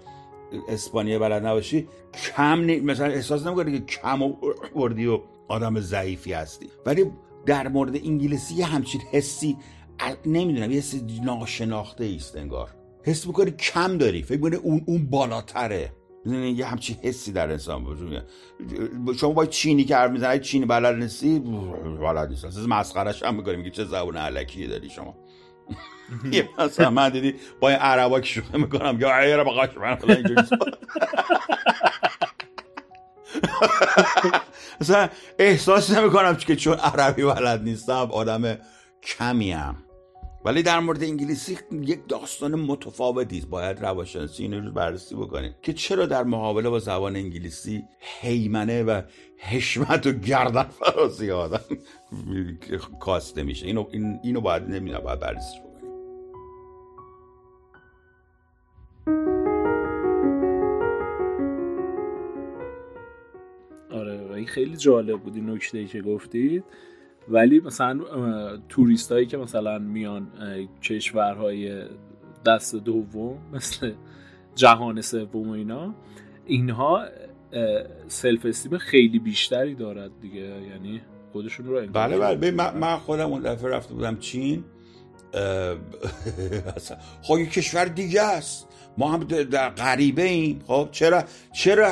اسپانیایی 0.70 1.20
بلد 1.20 1.46
نباشی 1.46 1.88
کم 2.36 2.62
نی... 2.62 2.80
مثلا 2.80 3.08
احساس 3.08 3.48
نمی‌کنه 3.48 3.80
که 3.80 3.86
کم 3.86 4.34
وردی 4.76 5.08
و 5.08 5.20
آدم 5.48 5.80
ضعیفی 5.80 6.34
هستی. 6.34 6.70
ولی 6.86 7.06
در 7.46 7.68
مورد 7.68 7.96
انگلیسی 7.96 8.62
همچین 8.62 9.02
حسی 9.12 9.58
نمی‌دونم 10.26 10.72
یه 10.72 10.78
حسی 10.78 11.22
ناشناخته 11.24 12.14
است 12.16 12.38
انگار. 12.38 12.70
حس 13.04 13.28
می‌کنی 13.28 13.52
کم 13.52 13.98
داری 13.98 14.24
فکر 14.24 14.38
می‌کنی 14.38 14.56
اون 14.56 14.84
اون 14.86 15.06
بالاتره. 15.06 15.92
یه 16.28 16.66
همچین 16.66 16.98
حسی 17.04 17.32
در 17.32 17.52
انسان 17.52 17.84
وجود 17.84 18.24
شما 19.20 19.32
با 19.32 19.46
چینی 19.46 19.86
که 19.86 19.96
حرف 19.96 20.12
می‌زنی 20.12 20.40
چینی 20.40 20.66
بلد 20.66 20.96
نیستی؟ 20.96 21.40
بلد 22.02 22.30
نیست 22.30 22.46
از 22.46 22.68
مسخرش 22.68 23.24
هم 23.24 23.36
می‌کنیم. 23.36 23.64
که 23.64 23.70
چه 23.70 23.86
زبون 23.86 24.18
علکی 24.18 24.68
داری 24.68 24.90
شما. 24.90 25.18
یه 26.32 26.50
مثلا 26.60 26.90
من 26.90 27.10
دیدی 27.10 27.36
با 27.60 27.70
این 27.70 27.78
عربا 27.78 28.20
که 28.20 28.28
شوخی 28.28 28.58
می‌کنم. 28.58 28.98
یا 29.00 29.18
عیره 29.18 29.44
با 29.44 29.68
من 29.82 29.98
اینجوری 30.08 30.36
مثلا 34.82 35.10
احساس 35.40 35.92
نمی‌کنم 35.92 36.36
که 36.36 36.56
چون 36.56 36.74
عربی 36.74 37.24
بلد 37.24 37.64
نیستم 37.64 38.08
آدم 38.12 38.58
کمیم 39.04 39.87
ولی 40.48 40.64
در 40.64 40.80
مورد 40.80 41.04
انگلیسی 41.04 41.58
یک 41.72 42.00
داستان 42.08 42.56
متفاوتی 42.56 43.38
است. 43.38 43.50
باید 43.50 43.80
روانشناسی 43.80 44.44
این 44.44 44.66
رو 44.66 44.72
بررسی 44.72 45.16
بکنیم 45.16 45.56
که 45.62 45.74
چرا 45.74 46.06
در 46.06 46.24
مقابله 46.24 46.70
با 46.70 46.80
زبان 46.80 47.16
انگلیسی 47.16 47.84
حیمنه 48.22 48.84
و 48.84 49.02
حشمت 49.38 50.08
و 50.08 50.12
گردن 50.12 50.64
فرازی 50.64 51.32
آدم 51.32 51.62
کاسته 53.00 53.44
میشه 53.44 53.66
اینو 53.66 53.86
اینو 54.24 54.42
باید 54.42 54.64
نمی‌دونم 54.64 55.04
باید 55.04 55.20
بررسی 55.20 55.58
بکنیم. 55.60 55.94
آره 63.92 64.46
خیلی 64.46 64.78
جالب 64.78 65.20
بود 65.20 65.36
این 65.36 65.50
نکته 65.50 65.78
ای 65.78 65.86
که 65.86 66.02
گفتید. 66.02 66.64
ولی 67.30 67.60
مثلا 67.60 68.00
توریست 68.70 69.12
هایی 69.12 69.26
که 69.26 69.38
مثلا 69.38 69.80
میان 69.80 70.28
کشورهای 70.84 71.84
دست 72.46 72.76
دوم 72.76 73.38
مثل 73.54 73.92
جهان 74.56 75.02
سوم 75.02 75.50
و 75.50 75.52
اینا 75.52 75.94
اینها 76.46 77.06
سلف 78.08 78.46
استیم 78.46 78.78
خیلی 78.78 79.20
بیشتری 79.20 79.76
دارد 79.76 80.12
دیگه. 80.22 80.40
یعنی 80.40 81.02
خودشون 81.34 81.66
رو 81.66 81.88
بله 81.88 82.18
بله. 82.18 82.52
من 82.52 82.98
خودم 82.98 83.32
اون 83.32 83.42
دفعه 83.42 83.70
رفته 83.70 83.94
بودم 83.94 84.18
چین 84.18 84.64
خب 87.22 87.38
کشور 87.38 87.86
دیگه 87.86 88.22
است. 88.22 88.68
ما 88.98 89.12
هم 89.12 89.24
در 89.24 89.70
غریبه 89.70 90.24
ایم. 90.24 90.62
خب 90.68 90.90
چرا 90.92 91.24
چرا 91.54 91.92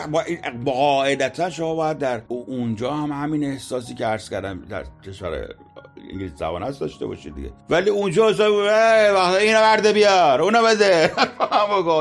قاعدتا 0.66 1.50
شما 1.50 1.76
باید 1.76 1.98
در 1.98 2.22
اونجا 2.28 2.94
هم 2.94 3.12
همین 3.12 3.44
احساسی 3.44 3.94
که 3.96 4.06
عرض 4.06 4.30
کردم 4.30 4.66
در 4.70 4.86
کشور 5.08 5.48
انگلیس 6.12 6.32
زبان 6.36 6.64
هست 6.64 6.80
داشته 6.80 7.06
باشید 7.06 7.36
دیگه. 7.36 7.52
ولی 7.70 7.90
اونجا 7.90 8.26
وقت 8.26 9.42
اینو 9.42 9.60
برده 9.60 9.94
بیار 9.94 10.42
اونو 10.42 10.64
بده. 10.64 11.12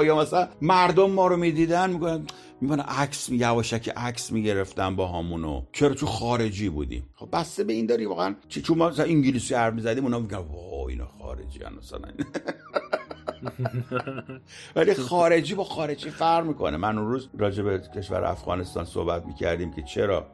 یا 0.07 0.17
مثلا 0.17 0.49
مردم 0.63 1.11
ما 1.11 1.27
رو 1.27 1.37
می‌دیدن 1.37 1.91
میگن 1.91 2.27
میگن 2.61 2.81
عکس 2.81 3.29
یواشکی 3.29 3.91
عکس 3.91 4.33
می‌گرفتن 4.33 4.97
با 4.97 5.09
همونو 5.09 5.63
چرا 5.73 5.95
تو 5.95 6.07
خارجی 6.07 6.69
بودیم. 6.69 7.09
خب 7.15 7.29
بسته 7.33 7.65
به 7.65 7.73
این 7.73 7.87
داری 7.87 8.07
واقعا 8.07 8.35
چون 8.49 8.79
ما 8.79 8.89
مثلا 8.89 9.05
انگلیسی 9.05 9.55
حرف 9.55 9.75
می‌زدیم 9.75 10.05
اونا 10.05 10.19
میگن 10.19 10.37
وای 10.37 10.93
اینا 10.93 11.07
خارجی 11.07 11.61
مثلا. 11.79 12.09
ولی 14.77 14.95
خارجی 14.95 15.55
با 15.55 15.65
خارجی 15.65 16.11
فرق 16.11 16.47
می‌کنه. 16.47 16.77
من 16.77 16.99
اون 16.99 17.09
روز 17.09 17.29
راجع 17.39 17.63
به 17.63 17.79
کشور 17.97 18.25
افغانستان 18.25 18.85
صحبت 18.85 19.27
می‌کردیم 19.27 19.73
که 19.73 19.83
چرا 19.83 20.27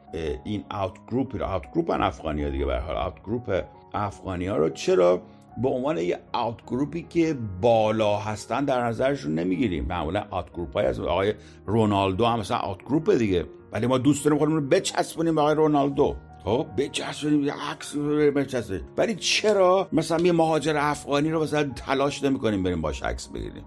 این 0.43 0.63
out 0.71 0.93
group 1.07 1.41
out 1.41 1.71
group 1.71 1.89
افغانی 1.99 2.43
ها 2.43 2.49
دیگه 2.49 2.65
به 2.65 2.79
حال. 2.79 2.97
out 2.97 3.23
group 3.23 3.63
افغانی 3.93 4.47
ها 4.47 4.57
رو 4.57 4.69
چرا 4.69 5.21
به 5.61 5.69
عنوان 5.69 5.97
یه 5.97 6.19
اوت 6.33 6.65
گروپی 6.67 7.01
که 7.09 7.37
بالا 7.61 8.17
هستن 8.17 8.65
در 8.65 8.85
نظرشون 8.85 9.35
نمی‌گیریم؟ 9.35 9.85
معمولا 9.85 10.25
اوت 10.31 10.53
گروپ 10.53 10.73
های 10.73 10.85
از 10.85 10.99
آقای 10.99 11.33
رونالدو 11.65 12.25
هم 12.25 12.39
مثلا 12.39 12.57
اوت 12.57 12.83
گروپ 12.83 13.11
دیگه. 13.11 13.45
ولی 13.71 13.87
ما 13.87 13.97
دوست 13.97 14.25
داریم 14.25 14.39
خودمون 14.39 14.57
رو 14.57 14.67
بچسبونیم 14.67 15.35
به 15.35 15.41
آقای 15.41 15.55
رونالدو. 15.55 16.15
خب 16.43 16.67
بچسبونیم 16.77 17.43
یه 17.43 17.53
عکس 17.53 17.95
بچسبونیم. 18.35 18.85
ولی 18.97 19.15
چرا 19.15 19.89
مثلا 19.91 20.25
یه 20.25 20.31
مهاجر 20.31 20.77
افغانی 20.77 21.31
رو 21.31 21.43
مثلا 21.43 21.63
تلاش 21.75 22.23
نمی‌کنیم 22.23 22.63
بریم 22.63 22.81
باش 22.81 23.03
عکس 23.03 23.27
بگیریم؟ 23.27 23.65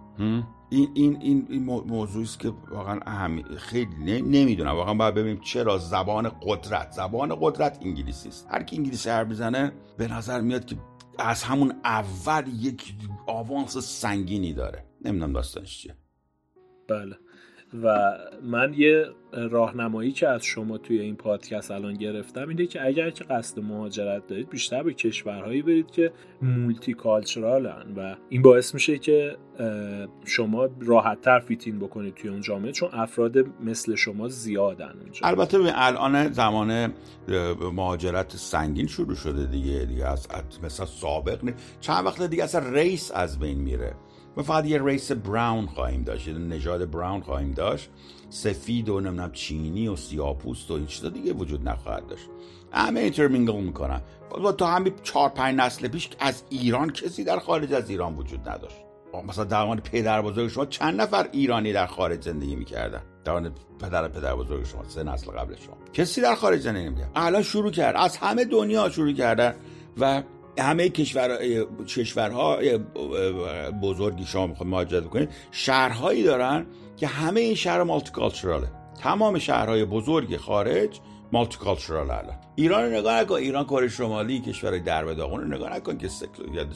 این 0.70 0.88
این 0.94 1.18
این, 1.20 1.46
این 1.50 1.64
موضوعی 1.64 2.24
است 2.24 2.38
که 2.38 2.52
واقعا 2.70 3.00
اهم 3.06 3.42
خیلی 3.42 4.22
نمی‌دونم. 4.22 4.74
واقعا 4.74 4.94
باید 4.94 5.14
ببینیم 5.14 5.40
چرا 5.40 5.78
زبان 5.78 6.32
قدرت 6.42 6.90
زبان 6.92 7.36
قدرت 7.40 7.78
انگلیسی 7.82 8.28
است. 8.28 8.46
هر 8.50 8.62
کی 8.62 8.76
انگلیسی 8.76 9.10
حرف 9.10 9.28
می‌زنه 9.28 9.72
به 9.98 10.08
نظر 10.08 10.40
میاد 10.40 10.64
که 10.64 10.76
از 11.18 11.42
همون 11.42 11.74
اول 11.84 12.44
یک 12.60 12.94
آوانس 13.26 13.78
سنگینی 13.78 14.52
داره. 14.52 14.84
نمی‌دونم 15.04 15.32
داستانش 15.32 15.78
چیه. 15.78 15.96
بله. 16.88 17.16
و 17.82 18.18
من 18.42 18.74
یه 18.76 19.06
راهنمایی 19.32 20.12
که 20.12 20.28
از 20.28 20.44
شما 20.44 20.78
توی 20.78 21.00
این 21.00 21.16
پادکست 21.16 21.70
الان 21.70 21.94
گرفتم 21.94 22.48
اینه 22.48 22.66
که 22.66 22.86
اگر 22.86 23.10
که 23.10 23.24
قصد 23.24 23.60
مهاجرت 23.60 24.26
دارید 24.26 24.50
بیشتر 24.50 24.82
به 24.82 24.94
کشورهایی 24.94 25.62
برید 25.62 25.90
که 25.90 26.12
مولتی 26.42 26.94
کالچرالن 26.94 27.94
و 27.96 28.16
این 28.28 28.42
باعث 28.42 28.74
میشه 28.74 28.98
که 28.98 29.36
شما 30.24 30.68
راحت 30.80 31.20
تر 31.20 31.38
فیتین 31.38 31.78
بکنید 31.78 32.14
توی 32.14 32.30
اون 32.30 32.40
جامعه 32.40 32.72
چون 32.72 32.88
افراد 32.92 33.38
مثل 33.60 33.94
شما 33.94 34.28
زیادن 34.28 34.94
اونجا 35.02 35.26
البته 35.26 35.58
الان 35.74 36.32
زمان 36.32 36.92
مهاجرت 37.72 38.36
سنگین 38.36 38.86
شروع 38.86 39.14
شده 39.14 39.46
دیگه 39.46 39.84
دیگه 39.84 40.06
از 40.06 40.28
مثلا 40.62 40.86
سابق 40.86 41.44
نه. 41.44 41.54
چند 41.80 42.06
وقت 42.06 42.22
دیگه 42.22 42.44
اصلا 42.44 42.72
race 42.72 43.12
از 43.14 43.38
بین 43.38 43.58
میره 43.58 43.94
ما 44.36 44.42
فقط 44.42 44.66
یه 44.66 44.82
race 44.82 45.12
brown 45.12 45.66
خواهیم 45.66 46.02
داشت 46.02 46.28
یه 46.28 46.34
نژاد 46.34 46.90
brown 46.90 47.20
خواهیم 47.20 47.50
داشت. 47.50 47.90
سفید 48.30 48.88
و 48.88 49.00
نمی‌دونم 49.00 49.32
چینی 49.32 49.88
و 49.88 49.96
سیاپوست 49.96 50.70
و 50.70 50.86
چیزا 50.86 51.08
دیگه 51.08 51.32
وجود 51.32 51.68
نخواهد 51.68 52.06
داشت. 52.06 52.28
همه 52.72 53.00
intermingle 53.00 53.60
می‌کنن. 53.60 54.00
تا 54.58 54.66
همین 54.66 54.92
چهار 55.02 55.28
پنج 55.28 55.56
نسل 55.56 55.88
پیش 55.88 56.10
از 56.18 56.42
ایران 56.50 56.90
کسی 56.90 57.24
در 57.24 57.38
خارج 57.38 57.72
از 57.72 57.90
ایران 57.90 58.16
وجود 58.16 58.48
نداشت. 58.48 58.76
مثلا 59.28 59.44
زمان 59.44 59.80
پدر 59.80 60.22
بزرگ 60.22 60.48
شما 60.48 60.66
چند 60.66 61.00
نفر 61.00 61.28
ایرانی 61.32 61.72
در 61.72 61.86
خارج 61.86 62.24
زندگی 62.24 62.56
می‌کردن؟ 62.56 63.02
در 63.24 63.50
پدر 63.80 64.08
پدر 64.08 64.34
بزرگ 64.34 64.64
شما 64.64 64.84
سه 64.88 65.02
نسل 65.02 65.30
قبل 65.30 65.54
شما. 65.56 65.76
کسی 65.92 66.20
در 66.20 66.34
خارج 66.34 66.60
زندگی 66.60 66.84
نمی‌کرد. 66.84 67.10
الان 67.14 67.42
شروع 67.42 67.70
کرد. 67.70 67.96
از 67.96 68.16
همه 68.16 68.44
دنیا 68.44 68.90
شروع 68.90 69.12
کردن 69.12 69.54
و 69.98 70.22
همه 70.58 70.88
کشور 70.88 71.38
کشورها 71.86 72.58
بزرگی 73.82 74.24
شما 74.24 74.46
می‌خواد 74.46 74.68
مهاجرت 74.68 75.04
کنید 75.04 75.28
شهرهایی 75.50 76.22
دارن 76.22 76.66
که 76.96 77.06
همه 77.06 77.40
این 77.40 77.54
شهر 77.54 77.82
مالتی 77.82 78.10
کالچراله 78.10 78.68
تمام 79.00 79.38
شهرهای 79.38 79.84
بزرگ 79.84 80.36
خارج 80.36 81.00
مالتی 81.32 81.58
کالچرال 81.58 82.10
الان. 82.10 82.36
ایران 82.54 82.94
نگاه 82.94 83.20
نکن. 83.20 83.34
ایران 83.34 83.64
کره 83.64 83.88
شمالی 83.88 84.40
کشورهای 84.40 84.80
در 84.80 85.04
داغون 85.04 85.54
نگاه 85.54 85.76
نکن 85.76 85.98
که 85.98 86.08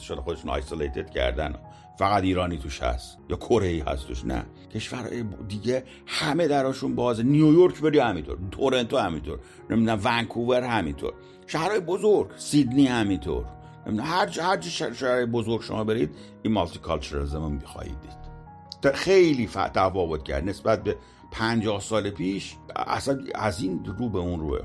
شده 0.01 0.21
خودشون 0.21 0.49
آیسولیتد 0.49 1.09
کردن. 1.09 1.55
فقط 1.99 2.23
ایرانی 2.23 2.57
توش 2.57 2.81
هست 2.81 3.17
یا 3.29 3.35
کره 3.37 3.67
ای 3.67 3.79
هست 3.79 4.25
نه. 4.25 4.45
کشورهای 4.75 5.23
دیگه 5.47 5.83
همه 6.05 6.47
دراشون 6.47 6.95
بازه. 6.95 7.23
نیویورک 7.23 7.81
بری 7.81 7.99
همینطور. 7.99 8.37
تورنتو 8.51 8.97
همینطور. 8.97 9.39
نمی‌دونم 9.69 10.01
ونکوور 10.03 10.61
همینطور. 10.61 11.13
شهرهای 11.47 11.79
بزرگ. 11.79 12.27
سیدنی 12.37 12.87
همینطور. 12.87 13.45
هر 13.89 14.39
هر 14.39 14.61
شهر 14.93 15.25
بزرگ 15.25 15.61
شما 15.61 15.83
برید 15.83 16.15
این 16.43 16.53
مالتی 16.53 16.79
کالچرالزم 16.79 17.51
می‌خواهید 17.51 17.97
دید. 18.01 18.93
خیلی 18.93 19.47
تفاوت 19.47 20.23
کرد. 20.23 20.49
نسبت 20.49 20.83
به 20.83 20.97
50 21.31 21.81
سال 21.81 22.09
پیش 22.09 22.55
اصلا 22.75 23.19
از 23.35 23.61
این 23.61 23.85
رو 23.85 24.09
به 24.09 24.19
اون 24.19 24.39
روه. 24.39 24.59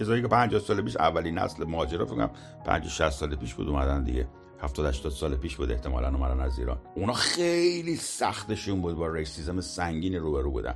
کسایی 0.00 0.22
که 0.22 0.28
50 0.28 0.60
سال 0.60 0.82
پیش 0.82 0.96
اولین 0.96 1.38
نسل 1.38 1.64
مهاجرا 1.64 2.06
فکر 2.06 2.14
کنم 2.14 2.30
50 2.64 2.90
60 2.90 3.10
سال 3.10 3.36
پیش 3.36 3.54
بود 3.54 3.68
اومدن 3.68 4.04
دیگه. 4.04 4.28
70 4.60 4.86
80 4.86 5.12
سال 5.12 5.36
پیش 5.36 5.56
بود 5.56 5.72
احتمالاً 5.72 6.08
اومدن 6.08 6.40
از 6.40 6.58
ایران. 6.58 6.78
اونا 6.94 7.12
خیلی 7.12 7.96
سختشون 7.96 8.80
بود 8.80 8.96
با 8.96 9.08
ریسیزم 9.08 9.60
سنگین 9.60 10.14
رو 10.14 10.42
رو 10.42 10.50
بودن. 10.50 10.74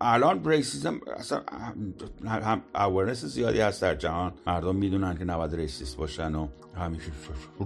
الان 0.00 0.44
racism 0.44 1.00
اصلا 1.16 1.42
هم 2.26 2.62
awareness 2.74 3.24
زیادی 3.24 3.60
هست 3.60 3.82
در 3.82 3.94
جهان. 3.94 4.32
مردم 4.46 4.76
می‌دونن 4.76 5.18
که 5.18 5.24
نباید 5.24 5.54
racist 5.54 5.96
باشن 5.96 6.34
و 6.34 6.48
همیشه 6.76 7.10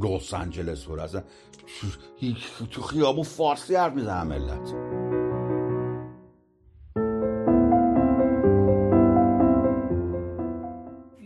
لس 0.02 0.34
آنجلس 0.34 0.84
بود 0.84 0.98
اصلا 0.98 1.22
تو 2.70 2.82
خیابون 2.82 3.24
فارسی 3.24 3.74
حرف 3.74 3.92
می‌زنن 3.92 4.26
ملت 4.26 4.74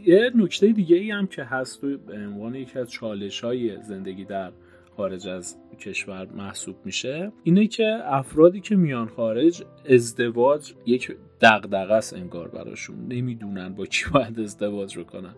یه 0.07 0.31
نکته 0.35 0.67
دیگه 0.73 0.97
ای 0.97 1.11
هم 1.11 1.27
که 1.27 1.45
هست 1.45 1.81
به 1.81 2.15
عنوان 2.15 2.55
یکی 2.55 2.79
از 2.79 2.91
چالش 2.91 3.45
های 3.45 3.83
زندگی 3.83 4.25
در 4.25 4.53
خارج 4.99 5.29
از 5.29 5.57
کشور 5.81 6.27
محسوب 6.27 6.77
میشه. 6.85 7.33
اینه 7.45 7.67
که 7.67 7.99
افرادی 8.05 8.61
که 8.61 8.77
میان 8.77 9.09
خارج 9.09 9.63
ازدواج 9.89 10.73
یک 10.87 11.17
دغدغه 11.41 11.95
است 11.95 12.15
انگار 12.15 12.49
براشون. 12.49 13.07
نمی‌دونن 13.09 13.75
با 13.75 13.87
کی 13.87 14.05
باید 14.13 14.41
ازدواج 14.41 14.97
رو 14.97 15.05
کنن 15.05 15.35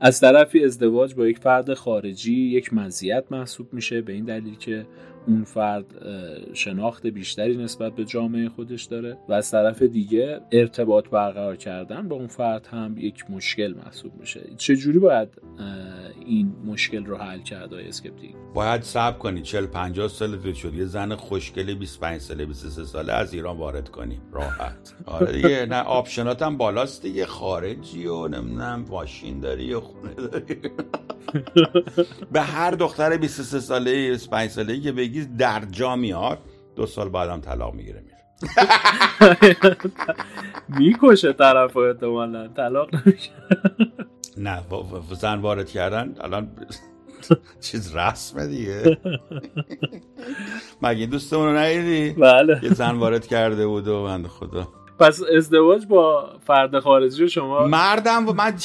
از 0.00 0.20
طرفی 0.20 0.64
ازدواج 0.64 1.14
با 1.14 1.26
یک 1.26 1.38
فرد 1.38 1.74
خارجی 1.74 2.34
یک 2.34 2.74
مزیت 2.74 3.24
محسوب 3.30 3.72
میشه. 3.72 4.00
به 4.00 4.12
این 4.12 4.24
دلیل 4.24 4.56
که 4.56 4.86
اون 5.26 5.44
فرد 5.44 5.84
شناخت 6.52 7.06
بیشتری 7.06 7.56
نسبت 7.56 7.94
به 7.94 8.04
جامعه 8.04 8.48
خودش 8.48 8.84
داره 8.84 9.18
و 9.28 9.32
از 9.32 9.50
طرف 9.50 9.82
دیگه 9.82 10.40
ارتباط 10.52 11.08
برقرار 11.08 11.56
کردن 11.56 12.08
با 12.08 12.16
اون 12.16 12.26
فرد 12.26 12.66
هم 12.66 12.94
یک 12.98 13.30
مشکل 13.30 13.74
محسوب 13.74 14.12
میشه. 14.20 14.40
چجوری 14.56 14.98
باید 14.98 15.28
این 16.26 16.52
مشکل 16.66 17.04
رو 17.04 17.16
حل 17.16 17.40
کرد 17.40 17.72
آقای 17.72 17.88
اسکپتیک؟ 17.88 18.30
باید 18.54 18.82
صبر 18.82 19.18
کنی. 19.18 19.42
40 19.42 19.66
50 19.66 20.08
سال 20.08 20.52
شد. 20.52 20.74
یه 20.74 20.84
زن 20.84 21.14
خوشگله 21.14 21.74
25 21.74 22.20
ساله 22.20 22.46
23 22.46 22.84
ساله 22.84 23.12
از 23.12 23.34
ایران 23.34 23.56
وارد 23.56 23.88
کنی 23.88 24.20
راحت. 24.32 24.94
آره 25.06 25.32
دیگه 25.32 25.66
نه 25.66 25.82
option 25.82 26.33
ات 26.33 26.42
هم 26.42 26.56
بالاست 26.56 27.02
دیگه. 27.02 27.26
خارجی 27.26 28.06
و 28.06 28.28
نمی‌دونم 28.28 28.84
ماشین 28.90 29.40
داری 29.40 29.74
و 29.74 29.80
خونه 29.80 30.14
داری. 30.14 30.56
به 32.32 32.40
هر 32.40 32.70
دختر 32.70 33.16
23 33.16 33.60
ساله 33.60 34.10
25 34.10 34.50
ساله 34.50 34.80
که 34.80 34.92
بگی 34.92 35.15
در 35.24 35.64
جا 35.64 35.96
میاد 35.96 36.38
دو 36.76 36.86
سال 36.86 37.08
بعدم 37.08 37.40
طلاق 37.40 37.74
می‌گیره 37.74 38.00
میره. 38.00 38.16
می‌کشه 40.78 41.32
طرف 41.32 41.76
احتمالا. 41.76 42.48
طلاق 42.48 42.94
نمیشه. 42.94 43.30
نه 44.36 44.62
زن 45.12 45.38
وارد 45.38 45.70
کردن 45.70 46.14
الان 46.20 46.48
چیز 47.60 47.96
رسمه 47.96 48.46
دیگه. 48.46 48.98
مگه 50.82 51.06
دوستمون 51.06 51.46
رو 51.46 51.56
ندیدی؟ 51.56 52.20
بله. 52.20 52.60
یه 52.62 52.74
زن 52.74 52.96
وارد 52.96 53.26
کرده 53.26 53.66
بود 53.66 53.88
و 53.88 54.04
بند 54.04 54.26
خدا. 54.26 54.68
پس 54.98 55.20
ازدواج 55.36 55.86
با 55.86 56.30
فرد 56.46 56.78
خارجی 56.78 57.28
شما 57.28 57.66
مردم 57.66 58.28
و 58.28 58.32
من 58.32 58.56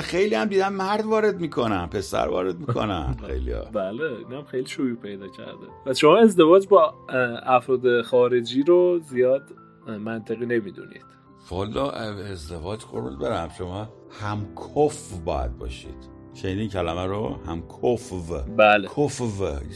خیلی 0.00 0.34
هم 0.34 0.44
دیدم 0.44 0.72
مرد 0.72 1.06
وارد 1.06 1.40
می‌کنن 1.40 1.86
پسر 1.86 2.28
وارد 2.28 2.58
می‌کنن 2.58 3.16
خیلی 3.26 3.52
ها. 3.52 3.64
بله 3.72 4.04
اینم 4.28 4.44
خیلی 4.44 4.66
شوی 4.66 4.94
پیدا 4.94 5.28
کرده. 5.28 5.66
پس 5.86 5.96
شما 5.96 6.18
ازدواج 6.18 6.68
با 6.68 6.94
افراد 7.42 8.02
خارجی 8.02 8.62
رو 8.62 8.98
زیاد 8.98 9.42
منطقی 9.86 10.46
نمی‌دونید. 10.46 11.04
والا 11.50 11.90
ازدواج 11.90 12.80
قربون 12.80 13.18
برم. 13.18 13.48
شما 13.58 13.88
هم 14.20 14.46
کف 14.76 15.12
باید 15.24 15.58
باشید. 15.58 16.10
شنیدین 16.34 16.68
کلمه 16.68 17.06
رو؟ 17.06 17.36
هم 17.46 17.62
کف 17.82 18.12
بله. 18.56 18.88
کف. 18.88 19.22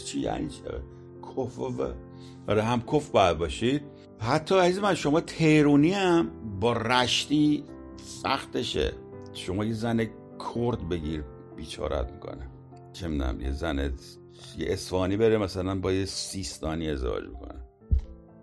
چی 0.04 0.20
یعنی 0.20 0.48
چه 0.48 0.62
کف. 1.36 1.60
آره 2.48 2.62
هم 2.62 2.80
کف 2.92 3.10
باید 3.10 3.38
باشید. 3.38 3.82
حتی 4.18 4.54
عزیز 4.54 4.78
من 4.78 4.94
شما 4.94 5.20
تهرونی 5.20 5.92
هم 5.92 6.30
با 6.60 6.72
رشتی 6.72 7.64
سختشه. 7.96 8.92
شما 9.32 9.64
یه 9.64 9.72
زن 9.72 10.10
کرد 10.54 10.88
بگیر 10.88 11.24
بیچارت 11.56 12.12
می‌کنه. 12.12 12.50
چه 12.92 13.08
می‌دونم 13.08 13.40
یه 13.40 13.52
زن 13.52 13.78
یه 14.58 14.66
اسفانی 14.68 15.16
بره 15.16 15.38
مثلا 15.38 15.80
با 15.80 15.92
یه 15.92 16.04
سیستانی 16.04 16.90
ازدواج 16.90 17.24
می‌کنه 17.24 17.64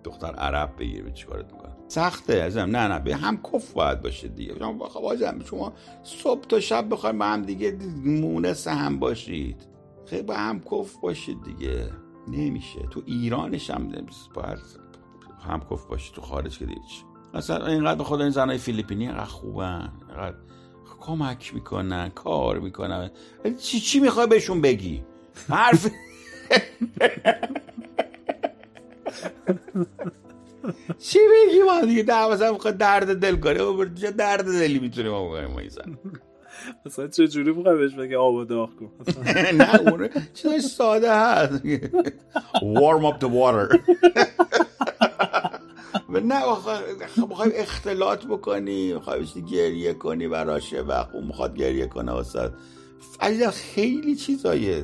دختر 0.04 0.36
عرب 0.36 0.76
بگیر 0.80 1.10
چیکارت 1.10 1.54
می‌کنه. 1.54 1.72
سخته 1.88 2.34
ازم 2.34 2.60
نه 2.60 2.88
نه 2.88 3.00
به 3.00 3.16
هم 3.16 3.38
کف 3.54 3.74
باید 3.74 4.02
باشه 4.02 4.28
دیگه. 4.28 4.56
شما 4.60 4.90
خب 4.90 5.44
شما 5.46 5.74
صبح 6.04 6.42
تا 6.48 6.60
شب 6.60 6.90
بخواید 6.90 7.18
با 7.18 7.26
هم 7.26 7.42
دیگه 7.42 7.78
مونس 8.04 8.68
هم 8.68 9.00
باشید. 9.00 9.68
خیلی 10.06 10.24
با 10.24 10.34
هم 10.34 10.60
کف 10.60 10.96
باشید 11.02 11.44
دیگه. 11.44 11.90
نمیشه. 12.28 12.80
تو 12.92 13.04
ایرانش 13.06 13.70
هم 13.70 13.92
باید 14.36 14.60
همکف 15.48 15.86
باشی 15.86 16.12
تو 16.14 16.22
خارج 16.22 16.58
که 16.60 16.66
دیگه 16.66 16.82
مثلا 17.34 17.66
اینقدر 17.66 17.98
به 17.98 18.04
خدا 18.04 18.24
این 18.24 18.30
زنای 18.32 18.58
فیلیپینی 18.58 19.08
اینقدر 19.08 19.26
خوبن 19.26 19.92
اینقدر 20.10 20.36
کمک 21.00 21.54
می‌کنن 21.54 22.10
کار 22.10 22.60
می‌کنن. 22.60 23.12
چی 23.62 23.80
چی 23.80 24.00
می‌خوای 24.00 24.28
بهشون 24.28 24.62
بگی؟ 24.62 25.04
حرف 25.50 25.92
چی 31.00 31.20
بگی 31.20 31.62
ما 31.66 31.86
دیگه؟ 31.86 32.04
در 32.04 32.32
مثلا 32.32 32.52
می‌خواد 32.52 32.78
درد 32.78 33.20
دل 33.20 33.36
کنه. 33.36 33.96
چه 33.96 34.12
درد 34.12 34.46
دلی 34.46 34.80
می‌تونیم 34.80 35.12
ما 35.12 35.30
بگیم 35.30 35.52
ما 35.52 35.62
زن؟ 35.70 35.98
مثلا 36.86 37.08
چه 37.08 37.28
جوری 37.28 37.52
می‌خوای 37.52 37.78
بهش 37.78 37.94
بگی 37.94 38.16
آب 38.16 38.34
و 38.34 38.46
داغ 38.46 38.70
کن؟ 38.76 38.92
نه 39.58 39.80
اون 39.80 40.10
چیزای 40.34 40.62
ساده 40.62 41.16
هست. 41.16 41.64
Warm 42.78 43.06
up 43.06 43.20
the 43.20 43.28
water. 43.28 43.80
و 46.12 46.20
نه 46.20 46.42
بخوایم 47.30 47.52
اختلاط 47.56 48.26
بکنی 48.26 48.94
می‌خوای 48.94 49.26
گریه 49.52 49.94
کنی 49.94 50.28
براشه 50.28 50.82
و 50.82 51.04
اون 51.14 51.24
می‌خواد 51.24 51.58
گریه 51.58 51.88
کنه 51.88 52.12
واسه. 52.12 52.52
عزیزا 53.22 53.52
خیلی 53.52 54.16
چیزای 54.16 54.84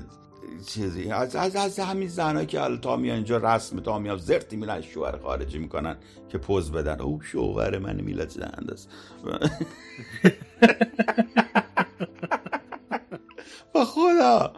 چیزی. 0.67 1.11
از, 1.11 1.35
از, 1.35 1.55
از 1.55 1.79
همین 1.79 2.07
زنهایی 2.07 2.47
که 2.47 2.59
تا 2.81 2.95
میان 2.95 3.15
اینجا 3.15 3.37
رسم 3.37 3.79
تا 3.79 3.99
میان 3.99 4.17
زرتی 4.17 4.55
میرن 4.55 4.81
شوهر 4.81 5.17
خارجی 5.17 5.57
می‌کنن 5.57 5.97
که 6.29 6.37
پوز 6.37 6.71
بدن. 6.71 7.01
او 7.01 7.21
شوهر 7.21 7.77
من 7.77 8.01
میلاد 8.01 8.29
زنده 8.29 8.73
است 8.73 8.89
با 13.73 13.85
خدا. 13.85 14.53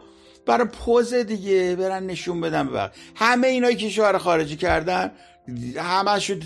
برای 0.46 0.66
پوز 0.66 1.14
دیگه 1.14 1.76
برن 1.76 2.06
نشون 2.06 2.40
بدن. 2.40 2.68
به 2.68 2.90
همه 3.14 3.46
اینایی 3.46 3.76
که 3.76 3.88
شوهر 3.88 4.18
خارجی 4.18 4.56
کردن 4.56 5.10
همه 5.76 6.20
شد 6.20 6.42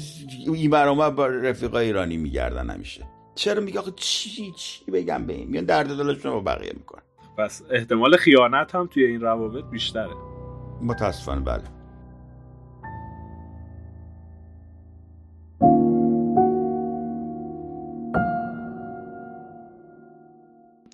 این 0.55 0.71
برامه 0.71 1.11
با 1.11 1.27
رفیقا 1.27 1.79
ایرانی 1.79 2.17
میگردن 2.17 2.71
همیشه. 2.71 3.05
چرا 3.35 3.61
میگه 3.61 3.79
آخه 3.79 3.93
چی 3.97 4.53
چی 4.57 4.91
بگم 4.91 5.27
به 5.27 5.33
این؟ 5.33 5.49
میان 5.49 5.65
درد 5.65 5.97
دلشون 5.97 6.33
با 6.33 6.41
بقیه 6.41 6.73
می‌کنن. 6.77 7.03
پس 7.39 7.63
احتمال 7.71 8.17
خیانت 8.17 8.75
هم 8.75 8.87
توی 8.87 9.05
این 9.05 9.21
روابط 9.21 9.65
بیشتره. 9.65 10.15
متاسفانه 10.83 11.41
بله. 11.41 11.63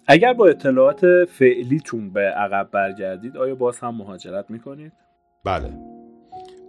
اگر 0.06 0.32
با 0.32 0.46
اطلاعات 0.46 1.24
فعلیتون 1.24 2.12
به 2.12 2.20
عقب 2.20 2.68
برگردید 2.72 3.36
آیا 3.36 3.54
باز 3.54 3.78
هم 3.78 3.94
مهاجرت 3.94 4.50
می‌کنید؟ 4.50 4.92
بله. 5.44 5.89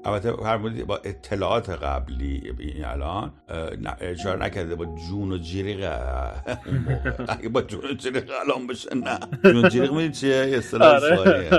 البته 0.05 0.43
هر 0.43 0.57
با 0.57 0.97
اطلاعات 0.97 1.69
قبلی 1.69 2.53
این 2.59 2.85
الان 2.85 3.31
اشاره 4.01 4.45
نکرده 4.45 4.75
با 4.75 4.85
جون 4.85 5.31
و 5.31 5.37
جیریق 5.37 5.91
اگه 7.27 7.49
با 7.49 7.61
جون 7.61 7.81
و 7.85 7.93
جیریق 7.93 8.31
الان 8.41 8.67
بشه 8.67 8.95
نه. 8.95 9.19
جون 9.43 9.65
و 9.65 9.69
جیریق 9.69 9.91
می‌دید 9.91 10.11
چیه؟ 10.11 10.51
اصطلاح 10.57 11.19
آره. 11.19 11.49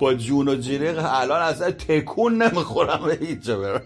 با 0.00 0.14
جون 0.14 0.48
و 0.48 0.54
جیریق 0.54 0.98
الان 1.02 1.42
اصلا 1.42 1.70
تکون 1.70 2.42
نمی‌خورم 2.42 3.00
به 3.06 3.14
هیچ 3.26 3.50
برم. 3.50 3.82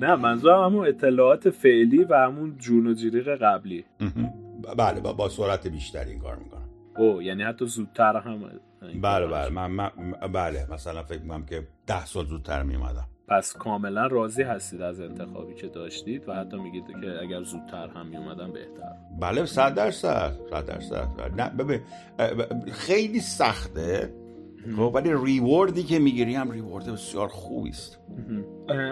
نه 0.00 0.16
منظورم 0.16 0.64
همون 0.64 0.88
اطلاعات 0.88 1.50
فعلی 1.50 2.04
و 2.04 2.14
همون 2.14 2.56
جون 2.58 2.86
و 2.86 2.94
جیریق 2.94 3.42
قبلی. 3.42 3.84
بله 4.76 5.00
با, 5.00 5.28
سرعت 5.28 5.66
بیشتری 5.66 6.10
این 6.10 6.20
کار 6.20 6.36
می‌کنم. 6.36 6.59
او 7.00 7.22
یعنی 7.22 7.42
حتی 7.42 7.66
زودتر 7.66 8.16
هم 8.16 8.50
بله 9.02 9.26
بله. 9.26 9.48
من, 9.48 9.90
بله. 10.32 10.66
مثلا 10.72 11.02
فکر 11.02 11.22
می‌کنم 11.22 11.46
که 11.46 11.66
ده 11.86 12.04
سال 12.04 12.26
زودتر 12.26 12.62
میومدم 12.62 13.06
پس 13.28 13.56
کاملا 13.56 14.06
راضی 14.06 14.42
هستید 14.42 14.82
از 14.82 15.00
انتخابی 15.00 15.54
که 15.54 15.66
داشتید 15.66 16.28
و 16.28 16.34
حتی 16.34 16.56
میگید 16.56 16.84
که 16.86 17.22
اگر 17.22 17.42
زودتر 17.42 17.88
هم 17.88 18.06
میومدم 18.06 18.52
بهتر. 18.52 18.92
بله 19.20 19.44
صد 19.44 19.74
درصد 19.74 20.32
صد 20.50 20.66
درصد. 20.66 21.08
نه 21.36 21.48
ببین 21.48 21.80
خیلی 22.72 23.20
سخته. 23.20 24.14
خب 24.76 24.92
ولی 24.94 25.10
ریوردی 25.24 25.82
که 25.82 25.98
می‌گیری 25.98 26.34
هم 26.34 26.50
ریورد 26.50 26.92
بسیار 26.92 27.28
خوبی 27.28 27.70
است. 27.70 27.99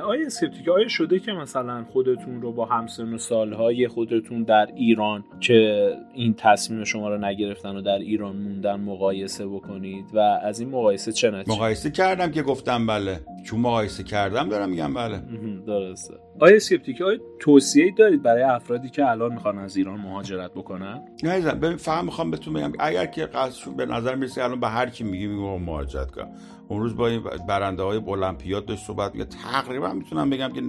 آیا 0.05 0.29
سپتیک 0.29 0.69
آیا 0.69 0.89
شده 0.89 1.19
که 1.19 1.33
مثلا 1.33 1.85
خودتون 1.85 2.43
رو 2.43 2.53
با 2.53 2.65
همسن 2.65 3.15
و 3.15 3.19
سالهای 3.19 3.89
خودتون 3.89 4.43
در 4.43 4.69
ایران 4.77 5.25
که 5.41 5.91
این 6.15 6.35
تصمیم 6.35 6.85
شما 6.85 7.09
رو 7.09 7.25
نگرفتن 7.25 7.77
و 7.77 7.83
در 7.83 7.99
ایران 7.99 8.37
موندن 8.37 8.81
مقایسه 8.81 9.47
بکنید؟ 9.47 10.05
و 10.15 10.19
از 10.19 10.61
این 10.61 10.69
مقایسه 10.69 11.13
چه 11.13 11.31
نتیجه؟ 11.31 11.57
مقایسه 11.57 11.91
کردم 11.91 12.31
که 12.31 12.43
گفتم 12.43 12.87
بله. 12.87 13.21
چون 13.45 13.61
مقایسه 13.61 14.03
کردم 14.03 14.49
دارم 14.49 14.69
میگم 14.71 14.95
بله. 14.95 15.23
درسته. 15.67 16.15
آیا 16.41 16.59
سکپتیک 16.59 17.03
آیا 17.03 17.19
توصیه 17.41 17.95
دارید 17.99 18.23
برای 18.23 18.43
افرادی 18.43 18.89
که 18.89 19.11
الان 19.11 19.33
می‌خوان 19.33 19.59
از 19.59 19.77
ایران 19.77 20.01
مهاجرت 20.01 20.51
بکنن؟ 20.51 21.01
نه 21.23 21.55
ببین 21.55 21.77
فهم 21.77 22.05
می‌خوام 22.05 22.31
بهتون 22.31 22.55
بگم 22.55 22.73
اگر 22.79 23.07
که 23.07 23.27
قصدشون 23.27 23.77
به 23.77 23.87
نظر 23.87 24.15
می‌رسه 24.15 24.45
الان 24.45 24.61
به 24.61 24.69
هر 24.69 24.91
کی 24.91 25.05
میگی 25.05 25.27
میگم 25.27 25.63
مهاجرت 25.63 26.11
کن. 26.11 26.29
اون 26.69 26.81
روز 26.81 26.97
با 26.97 27.09
این 27.09 27.23
برنده 27.49 27.83
های 27.83 27.97
المپیاد 27.97 28.67
داشت 28.67 28.87
صحبت 28.87 29.13
میگه 29.13 29.25
تقریبا 29.25 29.93
می‌تونم 29.93 30.31
بگم 30.31 30.53
که 30.53 30.63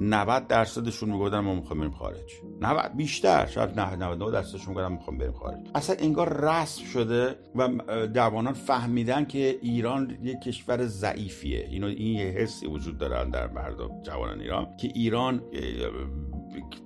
90 0.00 0.46
درصدشون 0.46 1.10
می‌گفتن 1.10 1.38
ما 1.38 1.54
می‌خوام 1.54 1.78
بریم 1.78 1.90
خارج. 1.90 2.32
90 2.60 2.92
بیشتر. 2.96 3.46
شاید 3.46 3.80
99 3.80 4.30
درصدشون 4.30 4.74
می‌گفتن 4.74 4.92
می‌خوام 4.92 5.18
بریم 5.18 5.32
خارج. 5.32 5.58
اصلا 5.74 5.96
انگار 5.98 6.40
رسم 6.40 6.84
شده 6.84 7.36
و 7.54 7.68
جوانان 8.14 8.52
فهمیدن 8.52 9.24
که 9.24 9.58
ایران 9.62 10.18
یک 10.22 10.40
کشور 10.40 10.86
ضعیفیه. 10.86 11.68
اینو 11.70 11.86
این 11.86 12.18
یه 12.18 12.26
حسی 12.26 12.66
وجود 12.66 12.98
دارن 12.98 13.30
در 13.30 13.48
مردم 13.48 14.02
جوانان 14.02 14.40
ایران 14.40 14.76
که 14.76 14.88
ایران 14.94 15.42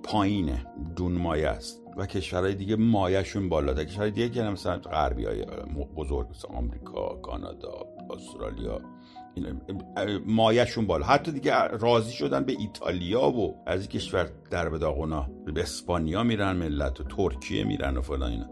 پایینه 0.03 0.65
دون 0.95 1.11
مایه 1.11 1.47
است. 1.47 1.83
و 1.97 2.05
کشورهای 2.05 2.55
دیگه 2.55 2.75
مایهشون 2.75 3.49
بالا 3.49 3.73
کشورهای 3.73 4.11
دیگه 4.11 4.29
که 4.29 4.41
مثلا 4.41 4.77
غربی 4.77 5.25
های 5.25 5.45
بزرگ 5.95 6.29
مثل 6.29 6.47
آمریکا 6.47 7.15
کانادا 7.15 7.85
استرالیا. 8.11 8.81
مایهشون 10.25 10.87
بالا. 10.87 11.05
حتی 11.05 11.31
دیگه 11.31 11.67
راضی 11.67 12.13
شدن 12.13 12.43
به 12.43 12.55
ایتالیا 12.59 13.29
و 13.29 13.55
از 13.65 13.79
این 13.79 13.89
کشور 13.89 14.29
در 14.51 14.69
به 14.69 14.77
داغونا 14.77 15.29
به 15.45 15.61
اسپانیا 15.61 16.23
میرن 16.23 16.55
ملت 16.55 17.01
و 17.01 17.03
ترکیه 17.03 17.63
میرن 17.63 17.97
و 17.97 18.01
فلان 18.01 18.31
اینا. 18.31 18.47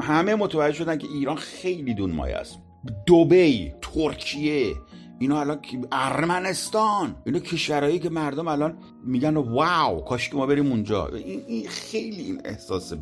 همه 0.00 0.34
متوجه 0.34 0.78
شدن 0.78 0.98
که 0.98 1.06
ایران 1.06 1.36
خیلی 1.36 1.94
دون 1.94 2.10
مایه 2.10 2.36
است. 2.36 2.58
دوبی 3.06 3.72
ترکیه 3.82 4.74
اینا 5.18 5.40
الان 5.40 5.60
ارمنستان. 5.92 7.16
اینا 7.26 7.38
کشورهایی 7.38 7.98
که 7.98 8.10
مردم 8.10 8.48
الان 8.48 8.78
میگن 9.04 9.36
واو 9.36 10.00
کاش 10.00 10.28
که 10.28 10.36
ما 10.36 10.46
بریم 10.46 10.70
اونجا. 10.70 11.06
این 11.06 11.68
خیلی 11.68 12.22
این 12.22 12.40
احساس 12.44 12.92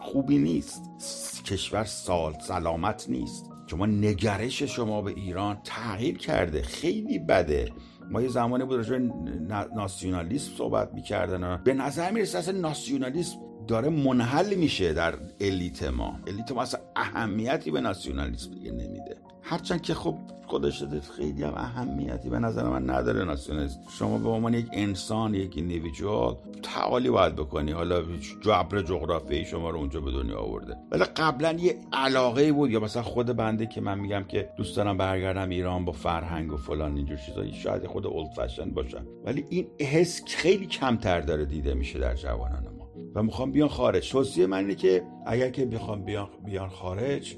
خوبی 0.00 0.38
نیست. 0.38 0.82
کشور 1.44 1.84
سال 1.84 2.34
سلامت 2.40 3.06
نیست. 3.08 3.50
شما 3.70 3.86
نگرش 3.86 4.62
شما 4.62 5.02
به 5.02 5.10
ایران 5.10 5.58
تغییر 5.64 6.18
کرده. 6.18 6.62
خیلی 6.62 7.18
بده. 7.18 7.72
ما 8.10 8.22
یه 8.22 8.28
زمانی 8.28 8.64
بود 8.64 8.76
راجع 8.76 8.98
ناسیونالیسم 9.76 10.50
صحبت 10.58 10.94
می‌کردن 10.94 11.60
به 11.64 11.74
نظر 11.74 12.10
می‌رسه 12.10 12.38
اصلا 12.38 12.58
ناسیونالیسم 12.58 13.36
داره 13.68 13.88
منحل 13.88 14.54
میشه 14.54 14.92
در 14.92 15.14
الیت 15.40 15.82
ما. 15.82 16.20
الیت 16.26 16.52
ما 16.52 16.62
اصلا 16.62 16.80
اهمیتی 16.96 17.70
به 17.70 17.80
ناسیونالیسم 17.80 18.50
دیگه 18.50 18.72
نمیده. 18.72 19.16
هرچند 19.48 19.82
که 19.82 19.94
خب 19.94 20.14
خودش 20.46 20.82
خیلی 21.16 21.42
هم 21.42 21.54
اهمیتی 21.56 22.28
به 22.28 22.38
نظر 22.38 22.68
من 22.68 22.90
نداره 22.90 23.24
ناسیونالیسم 23.24 23.80
شما 23.98 24.18
به 24.18 24.28
عنوان 24.28 24.54
یک 24.54 24.66
انسان 24.72 25.34
یک 25.34 25.52
ایندیویدوال 25.56 26.36
تعالی 26.62 27.10
باید 27.10 27.36
بکنی. 27.36 27.72
حالا 27.72 28.02
جبر 28.40 28.82
جغرافیایی 28.82 29.44
شما 29.44 29.70
رو 29.70 29.78
اونجا 29.78 30.00
به 30.00 30.10
دنیا 30.10 30.38
آورده. 30.38 30.76
ولی 30.90 31.04
قبلا 31.04 31.52
یه 31.52 31.76
علاقه 31.92 32.52
بود 32.52 32.70
یا 32.70 32.80
مثلا 32.80 33.02
خود 33.02 33.26
بنده 33.26 33.66
که 33.66 33.80
من 33.80 33.98
میگم 33.98 34.24
که 34.24 34.48
دوست 34.56 34.76
دارم 34.76 34.96
برگردم 34.96 35.48
ایران 35.48 35.84
با 35.84 35.92
فرهنگ 35.92 36.52
و 36.52 36.56
فلان 36.56 36.96
اینجور 36.96 37.16
چیزایی 37.16 37.52
شاید 37.52 37.86
خود 37.86 38.06
اولد 38.06 38.30
فشن 38.30 38.70
باشم 38.70 39.06
ولی 39.24 39.44
این 39.50 39.66
حس 39.80 40.22
خیلی 40.26 40.66
کمتر 40.66 41.20
داره 41.20 41.44
دیده 41.44 41.74
میشه 41.74 41.98
در 41.98 42.14
جوانان 42.14 42.77
و 43.14 43.22
می‌خوام 43.22 43.52
بیان 43.52 43.68
خارج. 43.68 44.10
توصیه 44.10 44.46
من 44.46 44.58
اینه 44.58 44.74
که 44.74 45.02
اگر 45.26 45.50
که 45.50 45.66
بخوام 45.66 46.04
بیان 46.04 46.28
بیان 46.44 46.68
خارج 46.68 47.36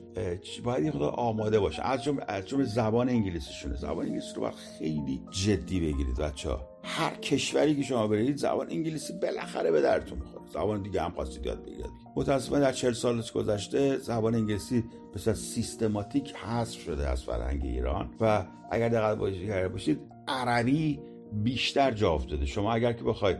باید 0.64 0.84
یه 0.84 0.90
خدا 0.90 1.08
آماده 1.08 1.60
باشه. 1.60 1.82
از 1.82 2.04
جمله 2.04 2.24
از 2.28 2.46
جمله 2.46 2.64
زبان 2.64 3.08
انگلیسیشونه. 3.08 3.76
زبان 3.76 4.06
انگلیسی 4.06 4.34
رو 4.34 4.40
باید 4.40 4.54
خیلی 4.54 5.22
جدی 5.30 5.80
بگیرید 5.80 6.16
بچه 6.16 6.50
ها 6.50 6.70
هر 6.84 7.14
کشوری 7.14 7.76
که 7.76 7.82
شما 7.82 8.06
برید 8.06 8.36
زبان 8.36 8.70
انگلیسی 8.70 9.12
بالاخره 9.22 9.70
به 9.70 9.80
درتون 9.80 10.18
می‌خوره. 10.18 10.46
زبان 10.52 10.82
دیگه 10.82 11.02
هم 11.02 11.10
خواستید 11.10 11.46
یاد 11.46 11.62
بگیرید. 11.62 11.90
متاسفانه 12.16 12.60
در 12.60 12.72
40 12.72 12.92
سال 12.92 13.22
گذشته 13.34 13.96
زبان 13.96 14.34
انگلیسی 14.34 14.84
به 15.12 15.34
سیستماتیک 15.34 16.34
حذف 16.34 16.80
شده 16.80 17.08
از 17.08 17.24
فرهنگ 17.24 17.64
ایران 17.64 18.10
و 18.20 18.46
اگر 18.70 18.88
دقت 18.88 19.18
باشید 19.70 20.00
عربی 20.28 21.00
بیشتر 21.32 21.90
جا 21.90 22.12
افتاده. 22.12 22.46
شما 22.46 22.72
اگر 22.72 22.92
که 22.92 23.04
بخواید 23.04 23.38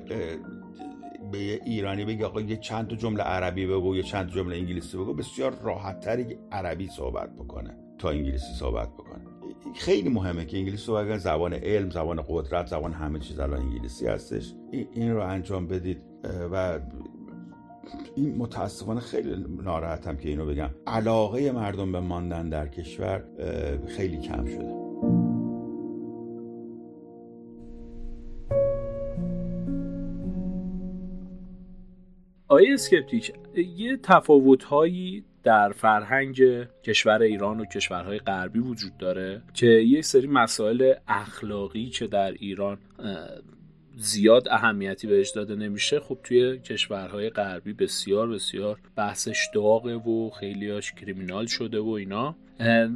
به 1.31 1.39
یه 1.39 1.61
ایرانی 1.65 2.05
بگی 2.05 2.25
آقا 2.25 2.41
یه 2.41 2.57
چند 2.57 2.89
تا 2.89 2.97
جمله 2.97 3.23
عربی 3.23 3.67
بگو 3.67 3.97
یا 3.97 4.03
چند 4.03 4.31
جمله 4.31 4.57
انگلیسی 4.57 4.97
بگو 4.97 5.15
بسیار 5.15 5.55
راحت 5.63 6.01
تری 6.01 6.39
عربی 6.53 6.89
صحبت 6.89 7.37
بکنه 7.37 7.77
تا 7.99 8.11
انگلیسی 8.11 8.55
صحبت 8.59 8.89
بکنه. 8.89 9.21
خیلی 9.75 10.09
مهمه 10.09 10.45
که 10.45 10.59
انگلیسی 10.59 10.85
صحبت 10.85 11.07
کنه. 11.07 11.19
زبان 11.19 11.55
علم 11.55 11.91
زبان 11.91 12.25
قدرت 12.29 12.67
زبان 12.67 12.93
همه 12.93 13.19
چیز 13.19 13.41
الان 13.41 13.61
انگلیسی 13.61 14.07
هستش. 14.07 14.55
این 14.71 15.13
رو 15.13 15.23
انجام 15.23 15.67
بدید. 15.67 16.03
و 16.53 16.81
این 18.17 18.37
متاسفانه 18.37 19.01
خیلی 19.01 19.45
ناراحتم 19.63 20.17
که 20.17 20.29
اینو 20.29 20.47
بگم. 20.47 20.71
علاقه 20.87 21.53
مردم 21.53 21.93
به 21.93 22.01
ماندن 22.01 22.49
در 22.49 22.69
کشور 22.69 23.25
خیلی 23.87 24.19
کم 24.19 24.45
شده. 24.45 24.80
آیا 32.51 32.75
اسکپتیک 32.75 33.33
یه 33.77 33.97
تفاوت 33.97 34.65
هایی 34.65 35.25
در 35.43 35.73
فرهنگ 35.73 36.43
کشور 36.85 37.23
ایران 37.23 37.61
و 37.61 37.65
کشورهای 37.65 38.19
غربی 38.19 38.59
وجود 38.59 38.97
داره 38.99 39.43
که 39.55 39.67
یه 39.67 40.03
سری 40.03 40.27
مسائل 40.27 40.95
اخلاقی 41.09 41.87
که 41.87 42.07
در 42.07 42.33
ایران 42.33 42.79
زیاد 43.97 44.49
اهمیتی 44.49 45.07
بهش 45.07 45.31
داده 45.31 45.55
نمیشه 45.55 46.01
خب 46.01 46.19
توی 46.25 46.59
کشورهای 46.59 47.31
غربی 47.31 47.73
بسیار 47.73 48.29
بسیار 48.29 48.79
بحثش 48.97 49.49
داغه 49.55 49.95
و 49.95 50.31
خیلیاش 50.31 50.93
کریمینال 50.93 51.47
شده 51.47 51.81
و 51.81 51.89
اینا. 51.89 52.37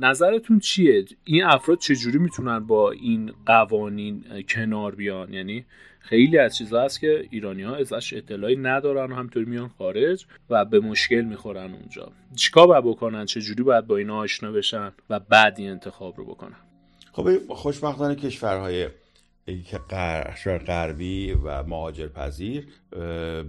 نظرتون 0.00 0.58
چیه؟ 0.58 1.04
این 1.24 1.44
افراد 1.44 1.78
چجوری 1.78 2.18
می‌تونن 2.18 2.58
با 2.58 2.90
این 2.90 3.32
قوانین 3.46 4.24
کنار 4.48 4.94
بیان؟ 4.94 5.32
یعنی 5.34 5.64
خیلی 6.08 6.38
از 6.38 6.56
چیزا 6.56 6.82
هست 6.82 7.00
که 7.00 7.28
ایرانی 7.30 7.62
ها 7.62 7.76
ازش 7.76 8.12
اطلاعی 8.12 8.56
ندارن 8.56 9.12
و 9.12 9.14
همطوری 9.14 9.46
میان 9.46 9.70
خارج 9.78 10.26
و 10.50 10.64
به 10.64 10.80
مشکل 10.80 11.20
می‌خورن 11.20 11.74
اونجا. 11.74 12.12
چیکار 12.36 12.66
باید 12.66 12.84
بکنن؟ 12.84 13.24
چجوری 13.26 13.62
باید 13.62 13.86
با 13.86 13.96
اینا 13.96 14.16
آشنا 14.16 14.52
بشن 14.52 14.92
و 15.10 15.20
بعد 15.20 15.56
انتخاب 15.60 16.18
رو 16.18 16.24
بکنن؟ 16.24 16.56
خب 17.12 17.38
خوشبختانه 17.48 18.14
کشورهای 18.14 18.88
که 19.46 19.78
غربی 20.58 21.32
و 21.32 21.62
مهاجر 21.62 22.08
پذیر 22.08 22.68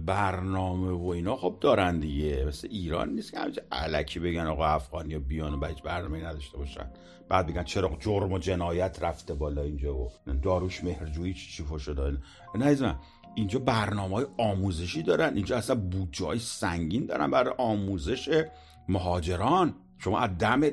برنامه 0.06 0.90
و 0.90 1.06
اینا 1.06 1.36
خب 1.36 1.56
دارن 1.60 2.00
دیگه. 2.00 2.44
مثل 2.44 2.68
ایران 2.70 3.10
نیست 3.10 3.32
که 3.32 3.38
همچه 3.38 3.62
علکی 3.72 4.20
بگن 4.20 4.46
آقا 4.46 4.66
افغانی 4.66 5.12
یا 5.12 5.18
بیان 5.18 5.54
و 5.54 5.56
بهش 5.56 5.82
برنامه 5.82 6.26
نداشته 6.26 6.58
باشن. 6.58 6.90
بعد 7.28 7.46
بگن 7.46 7.64
چرا 7.64 7.96
جرم 8.00 8.32
و 8.32 8.38
جنایت 8.38 8.98
رفته 9.02 9.34
بالا 9.34 9.62
اینجا 9.62 9.96
و 9.96 10.10
داروش 10.42 10.84
مهرجویی 10.84 11.34
چی 11.34 11.64
چی 11.64 11.78
شده 11.78 12.18
نه 12.54 12.96
اینجا 13.34 13.58
برنامه 13.58 14.14
های 14.14 14.26
آموزشی 14.38 15.02
دارن. 15.02 15.34
اینجا 15.34 15.56
اصلا 15.56 15.76
بودجه 15.76 16.26
های 16.26 16.38
سنگین 16.38 17.06
دارن 17.06 17.30
برای 17.30 17.54
آموزش 17.58 18.44
مهاجران. 18.88 19.74
شما 19.98 20.18
از 20.18 20.38
دم 20.38 20.70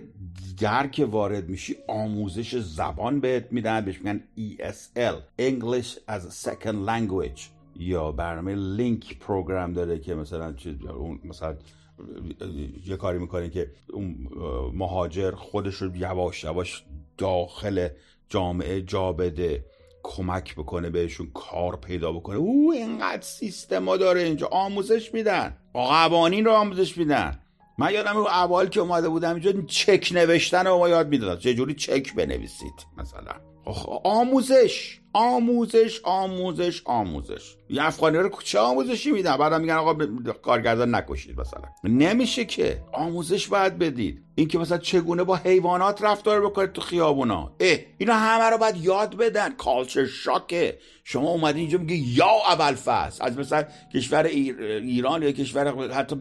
در 0.59 0.88
که 0.88 1.05
وارد 1.05 1.49
میشی 1.49 1.76
آموزش 1.88 2.55
زبان 2.55 3.19
بهت 3.19 3.51
میدن 3.51 3.82
بهش 3.86 3.97
میگن 4.01 4.24
ESL 4.38 5.41
English 5.41 5.89
as 6.09 6.21
a 6.21 6.47
Second 6.47 6.88
Language. 6.89 7.41
یا 7.76 8.11
برنامه 8.11 8.55
لینک 8.55 9.19
پروگرام 9.19 9.74
داره 9.74 9.99
که 9.99 10.15
مثلا 10.15 10.55
اون 10.95 11.19
مثلا 11.24 11.55
یه 12.86 12.97
کاری 12.97 13.19
می‌کنه 13.19 13.49
که 13.49 13.71
اون 13.93 14.28
مهاجر 14.74 15.32
خودش 15.32 15.76
رو 15.76 15.95
یواش 15.95 16.43
یواش 16.43 16.84
داخل 17.17 17.88
جامعه 18.30 18.82
جا 18.82 19.13
بده 19.13 19.65
کمک 20.03 20.55
بکنه 20.55 20.89
بهشون 20.89 21.32
کار 21.34 21.76
پیدا 21.76 22.11
بکنه. 22.11 22.38
او 22.38 22.71
اینقدر 22.71 23.21
سیستما 23.21 23.97
داره 23.97 24.21
اینجا 24.21 24.47
آموزش 24.47 25.13
میدن. 25.13 25.57
قوانین 25.74 26.45
رو 26.45 26.51
آموزش 26.51 26.97
میدن. 26.97 27.39
من 27.78 27.93
یادم 27.93 28.17
رو 28.17 28.28
اول 28.28 28.69
که 28.69 28.80
اومده 28.80 29.09
بودم 29.09 29.30
اینجا 29.30 29.53
چک 29.67 30.09
نوشتن 30.11 30.67
رو 30.67 30.78
ما 30.78 30.89
یاد 30.89 31.07
می‌دادم. 31.07 31.39
چجوری 31.39 31.74
چک 31.74 32.15
بنویسید 32.15 32.74
مثلا؟ 32.97 33.32
آموزش. 34.03 34.99
آموزش 35.14 36.01
آموزش 36.03 36.82
آموزش. 36.86 37.55
یه 37.70 37.84
افغانی 37.84 38.18
رو 38.18 38.30
چه 38.43 38.59
آموزشی 38.59 39.11
میدن؟ 39.11 39.38
بعدم 39.38 39.61
میگن 39.61 39.74
آقا 39.74 40.05
کارگردان 40.34 40.95
نکشید 40.95 41.39
مثلا. 41.39 41.61
نمیشه 41.84 42.45
که. 42.45 42.84
آموزش 42.91 43.47
باید 43.47 43.78
بدید. 43.78 44.24
اینکه 44.36 44.57
مثلا 44.59 44.78
چگونه 44.78 45.24
با 45.24 45.36
حیوانات 45.36 46.03
رفتار 46.03 46.41
بکنید 46.41 46.72
تو 46.72 46.82
خیابونا. 46.82 47.51
اه 47.59 47.78
اینا 47.97 48.14
همه 48.14 48.49
رو 48.49 48.57
باید 48.57 48.78
یاد 48.78 49.18
بدن. 49.18 49.49
کالچر 49.49 50.05
شاکه 50.05 50.78
شما 51.03 51.30
اومدی 51.30 51.59
اینجا 51.59 51.78
میگه 51.78 51.95
یا 51.95 52.32
اول 52.49 52.76
فصل. 52.76 53.26
از 53.26 53.38
مثلا 53.38 53.64
کشور 53.93 54.24
ایران 54.24 55.24
یا 55.24 55.32
کشور 55.32 55.91
حتی 55.91 56.16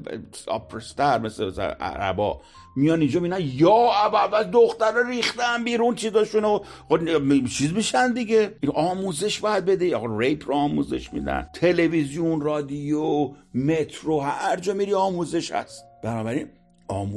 آپرستر 0.46 1.18
مثل, 1.18 1.46
مثلا 1.46 1.66
عربا 1.66 2.40
میان 2.76 3.00
اینجا 3.00 3.20
مینا 3.20 3.38
یا 3.38 3.90
اول 3.92 4.44
دختر 4.44 5.06
ریختن 5.06 5.64
بیرون 5.64 5.94
چیزاشون 5.94 6.44
و 6.44 6.58
خب 6.88 7.46
چیز 7.46 7.72
میشن 7.72 8.12
دیگه. 8.12 8.54
آموزش 8.82 9.40
باید 9.40 9.64
بده. 9.64 9.86
یا 9.86 10.18
ریپ 10.18 10.48
رو 10.48 10.54
آموزش 10.54 11.12
میدن. 11.12 11.48
تلویزیون 11.54 12.40
رادیو 12.40 13.30
مترو 13.54 14.20
هر 14.20 14.56
جا 14.56 14.74
میری 14.74 14.94
آموزش 14.94 15.52
هست. 15.52 15.84
بنابراین 16.02 16.48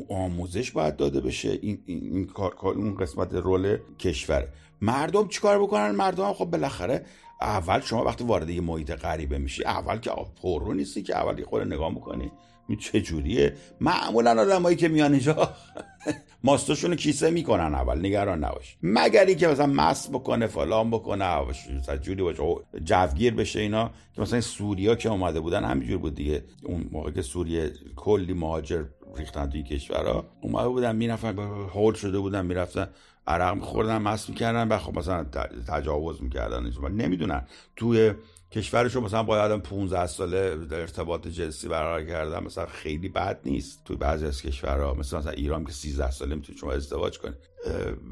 آموزش 0.10 0.72
باید 0.72 0.96
داده 0.96 1.22
بشه. 1.22 1.60
این, 1.62 1.84
این, 1.86 2.26
کار 2.26 2.56
اون 2.62 2.96
قسمت 2.96 3.34
رول 3.34 3.78
کشوره 4.00 4.48
مردم 4.82 5.28
چیکار 5.28 5.64
بکنن؟ 5.64 5.92
مردم 5.92 6.34
خب 6.34 6.46
بالاخره 6.46 7.06
اول 7.42 7.80
شما 7.80 8.04
وقتی 8.04 8.24
وارد 8.24 8.50
یه 8.50 8.62
محیط 8.62 8.92
غریبه 8.92 9.38
میشی 9.38 9.64
اول 9.64 9.98
که 9.98 10.12
پررو 10.42 10.74
نیستی 10.74 11.04
که 11.04 11.16
اول 11.16 11.40
یه 11.40 11.46
خود 11.46 11.62
نگاه 11.62 11.94
می‌کنی. 11.94 12.32
چه 12.80 13.02
جوریه؟ 13.02 13.54
معمولا 13.82 14.42
آدمایی 14.42 14.76
که 14.76 14.88
میان 14.88 15.12
اینجا 15.12 15.50
ماستاشون 16.44 16.96
کیسه 16.96 17.30
می‌کنن 17.32 17.76
اول 17.76 18.06
نگران 18.06 18.44
نباش. 18.44 18.78
مگر 18.84 19.26
اینکه 19.26 19.48
مثلا 19.48 19.66
مس 19.66 20.10
بکنه 20.10 20.48
فلان 20.48 20.92
بکنه 20.92 21.42
مثلا 21.80 21.98
جوری 21.98 22.24
باشه 22.24 22.44
جوگیر 22.84 23.34
بشه 23.34 23.60
اینا 23.60 23.92
که 24.16 24.22
مثلا 24.22 24.42
سوریا 24.42 24.96
که 24.96 25.10
اومده 25.10 25.40
بودن 25.40 25.64
همینجور 25.64 25.98
بود 25.98 26.16
دیگه. 26.16 26.44
اون 26.64 26.90
موقع 26.92 27.12
که 27.12 27.22
سوریه 27.22 27.72
کلی 27.96 28.34
مهاجر 28.34 28.84
ریختن 29.18 29.50
توی 29.50 29.64
کشورها 29.64 30.26
اومده 30.42 30.68
بودن 30.68 30.96
می‌رفتن 30.96 31.38
هول 31.74 31.94
شده 31.94 32.20
بودن 32.20 32.46
می‌رفتن 32.46 32.88
عرق 33.28 33.56
میخوردن 33.56 33.98
مس 33.98 34.30
می‌کردن 34.30 34.68
و 34.68 34.78
خب 34.78 35.00
مثلا 35.00 35.26
تجاوز 35.68 36.24
می‌کردن. 36.24 36.72
نمی‌دونن. 36.90 37.48
توی 37.76 38.14
کشورشو 38.52 39.02
مثلا 39.02 39.24
با 39.24 39.42
آدم 39.42 39.60
15 39.60 40.08
ساله 40.08 40.68
ارتباط 40.72 41.28
جنسی 41.28 41.68
برقرار 41.68 42.06
کردن 42.06 42.44
مثلا 42.44 42.66
خیلی 42.66 43.10
بد 43.10 43.40
نیست 43.46 43.84
توی 43.86 43.96
بعضی 43.96 44.26
از 44.26 44.42
کشورها. 44.42 44.94
مثلا 44.94 45.20
مثلا 45.20 45.32
ایران 45.32 45.66
که 45.66 45.72
13 45.72 46.12
ساله 46.12 46.36
می‌تونی 46.36 46.58
شما 46.58 46.72
ازدواج 46.72 47.20
کنی 47.20 47.34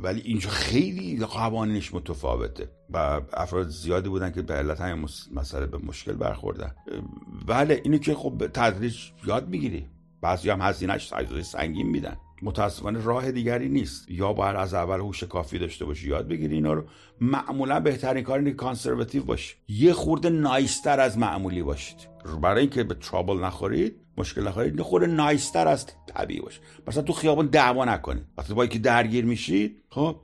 ولی 0.04 0.22
اینجا 0.22 0.50
خیلی 0.50 1.26
قوانینش 1.26 1.94
متفاوته 1.94 2.70
و 2.90 3.22
افراد 3.34 3.70
زیادی 3.70 4.10
بودن 4.10 4.32
که 4.32 4.42
به 4.42 4.54
علت 4.54 4.82
همین 4.82 5.08
مسئله 5.34 5.66
به 5.66 5.78
مشکل 5.78 6.14
برخوردن. 6.14 6.76
بله 7.48 7.82
اینو 7.84 7.98
که 7.98 8.16
خب 8.16 8.48
تدریج 8.54 8.98
یاد 9.26 9.50
می‌گیری. 9.50 9.88
بعضی 10.22 10.50
هم 10.50 10.62
هزینهش 10.62 11.14
سنگین 11.44 11.88
میدن. 11.88 12.18
متاسفانه 12.44 13.04
راه 13.04 13.32
دیگری 13.32 13.70
نیست. 13.70 14.12
یا 14.12 14.34
باید 14.34 14.56
از 14.56 14.74
اول 14.74 15.00
هوش 15.00 15.24
کافی 15.24 15.60
داشته 15.60 15.86
باشی 15.86 16.10
یاد 16.10 16.28
بگیری 16.28 16.56
اینا 16.56 16.74
رو. 16.74 16.84
معمولا 17.22 17.80
بهترین 17.80 18.24
کار 18.24 18.40
اینه 18.40 18.52
کانسرواتیو 18.52 19.24
باشی. 19.24 19.56
یه 19.68 19.94
خورده 19.94 20.30
نایستر 20.30 21.00
از 21.00 21.18
معمولی 21.18 21.64
باشید. 21.64 21.98
برای 22.42 22.62
اینکه 22.62 22.84
به 22.84 22.94
ترابل 22.94 23.44
نخورید 23.44 23.96
مشکل 24.18 24.48
نخورید 24.48 24.82
خورده 24.82 25.08
نایستر 25.08 25.68
از 25.68 25.86
طبیعی 26.08 26.42
باشه 26.42 26.62
مثلا 26.88 27.04
تو 27.04 27.14
خیابون 27.14 27.46
دعوا 27.46 27.86
نکنید. 27.86 28.26
وقتی 28.38 28.54
با 28.54 28.66
که 28.66 28.80
درگیر 28.80 29.26
میشید 29.26 29.84
خب 29.90 30.16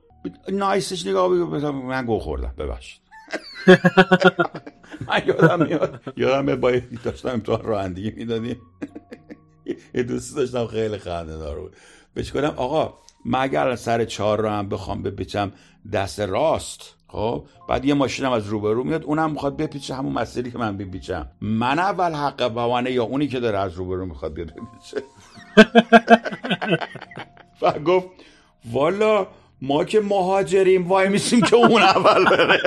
نایستش 0.52 1.08
نگاه 1.08 1.30
بگو 1.30 1.72
من 1.72 2.06
گو 2.06 2.20
خوردم. 2.20 2.54
ببخشید. 2.58 3.02
من 5.08 5.22
یادم 5.28 5.66
میاد. 5.66 6.02
یادم 6.18 6.56
با 6.56 6.72
داشتم 7.04 7.30
امتحان 7.30 7.62
رانندگی 7.62 8.12
می‌دادیم. 8.12 8.62
یه 9.96 10.04
دوستی 10.04 10.36
داشتم 10.36 10.68
خیلی 10.68 10.98
خنده 10.98 11.38
دار 11.38 11.60
بود. 11.60 11.76
بهش 12.14 12.32
کنم 12.32 12.54
آقا 12.56 12.94
من 13.26 13.40
اگر 13.40 13.76
سر 13.76 14.06
چهار 14.06 14.42
رو 14.42 14.50
هم 14.50 14.70
بخوام 14.70 15.04
بپیچم 15.04 15.52
دست 15.94 16.20
راست 16.20 16.96
خب 17.08 17.44
بعد 17.70 17.86
یه 17.86 17.94
ماشینم 17.94 18.32
از 18.32 18.48
روبرو 18.48 18.84
میاد 18.84 19.04
اونم 19.04 19.32
می‌خواد 19.32 19.58
بپیچه 19.58 19.96
همون 19.96 20.14
مسیری 20.14 20.52
که 20.52 20.58
من 20.58 20.78
بپیچم. 20.78 21.28
من 21.42 21.80
اول 21.80 22.14
حق 22.14 22.48
بوانه 22.54 22.92
یا 22.92 23.04
اونی 23.04 23.28
که 23.28 23.40
داره 23.40 23.60
از 23.60 23.74
روبرو 23.74 24.06
می‌خواد 24.06 24.34
بیاد 24.34 24.48
بپیچه. 24.48 25.04
و 27.62 27.72
گفت 27.80 28.08
والا 28.72 29.28
ما 29.62 29.84
که 29.84 30.00
مهاجریم 30.00 30.88
وای 30.88 31.10
میسیم 31.10 31.42
که 31.42 31.56
اون 31.56 31.82
اول 31.82 32.26
بره. 32.26 32.60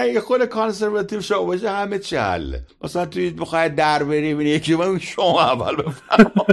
اگه 0.00 0.20
خود 0.20 0.44
کانسرواتیو 0.44 1.20
شما 1.20 1.42
باشه 1.42 1.70
همه 1.70 2.00
حله 2.12 2.66
مثلا 2.82 3.06
توی 3.06 3.30
بخواه 3.30 3.68
در 3.68 4.04
بری 4.04 4.34
بینی 4.34 4.50
یکی 4.50 4.74
من 4.74 4.98
شما 4.98 5.42
اول 5.42 5.76
بفرما. 5.76 6.46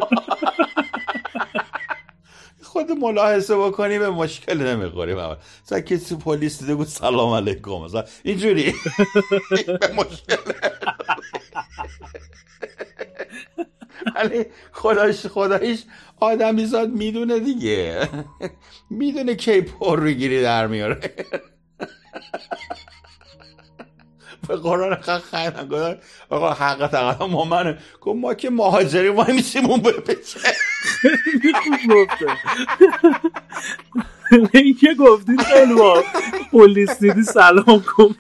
خود 2.64 2.92
ملاحظه 2.92 3.56
بکنی 3.58 4.00
به 4.00 4.10
مشکل 4.10 4.62
نمی‌خوری 4.62 5.14
مثلا 5.14 5.80
کسی 5.80 6.16
پلیس 6.16 6.60
دیده 6.60 6.76
بود 6.76 6.88
سلام 6.88 7.34
علیکم. 7.34 7.72
مثلا 7.72 8.04
اینجوری. 8.24 8.74
به 9.68 9.94
مشکل. 9.96 10.52
ولی 14.16 14.46
خدایش 14.72 15.28
خدایش 15.28 15.84
آدمیزاد 16.20 16.90
می‌دونه 16.90 17.40
دیگه. 17.40 18.10
می‌دونه 18.90 19.36
کی 19.36 19.62
پر 19.62 20.00
رو 20.00 20.42
در 20.42 20.68
میاره. 20.68 21.00
به 24.48 24.56
قرآن 24.56 24.94
حق 24.94 25.22
خیلی 25.22 25.68
گفتن 25.68 25.98
آقا 26.30 26.54
حق 26.54 26.88
تقدم 26.88 27.26
ما 27.26 27.46
منه. 27.46 27.78
گفت 28.02 28.20
ما 28.20 28.34
که 28.34 28.50
مهاجری 28.50 29.10
ما 29.10 29.24
میشیم 29.24 29.66
اون 29.66 29.82
خوب 29.82 29.94
گفته. 31.90 32.38
این 34.54 34.78
که 34.82 34.94
گفتی 35.00 35.38
خیلی 35.38 35.74
با 35.74 36.04
پلیس 36.52 37.00
دیدی 37.00 37.24
سلام 37.24 37.84
کن. 37.84 38.16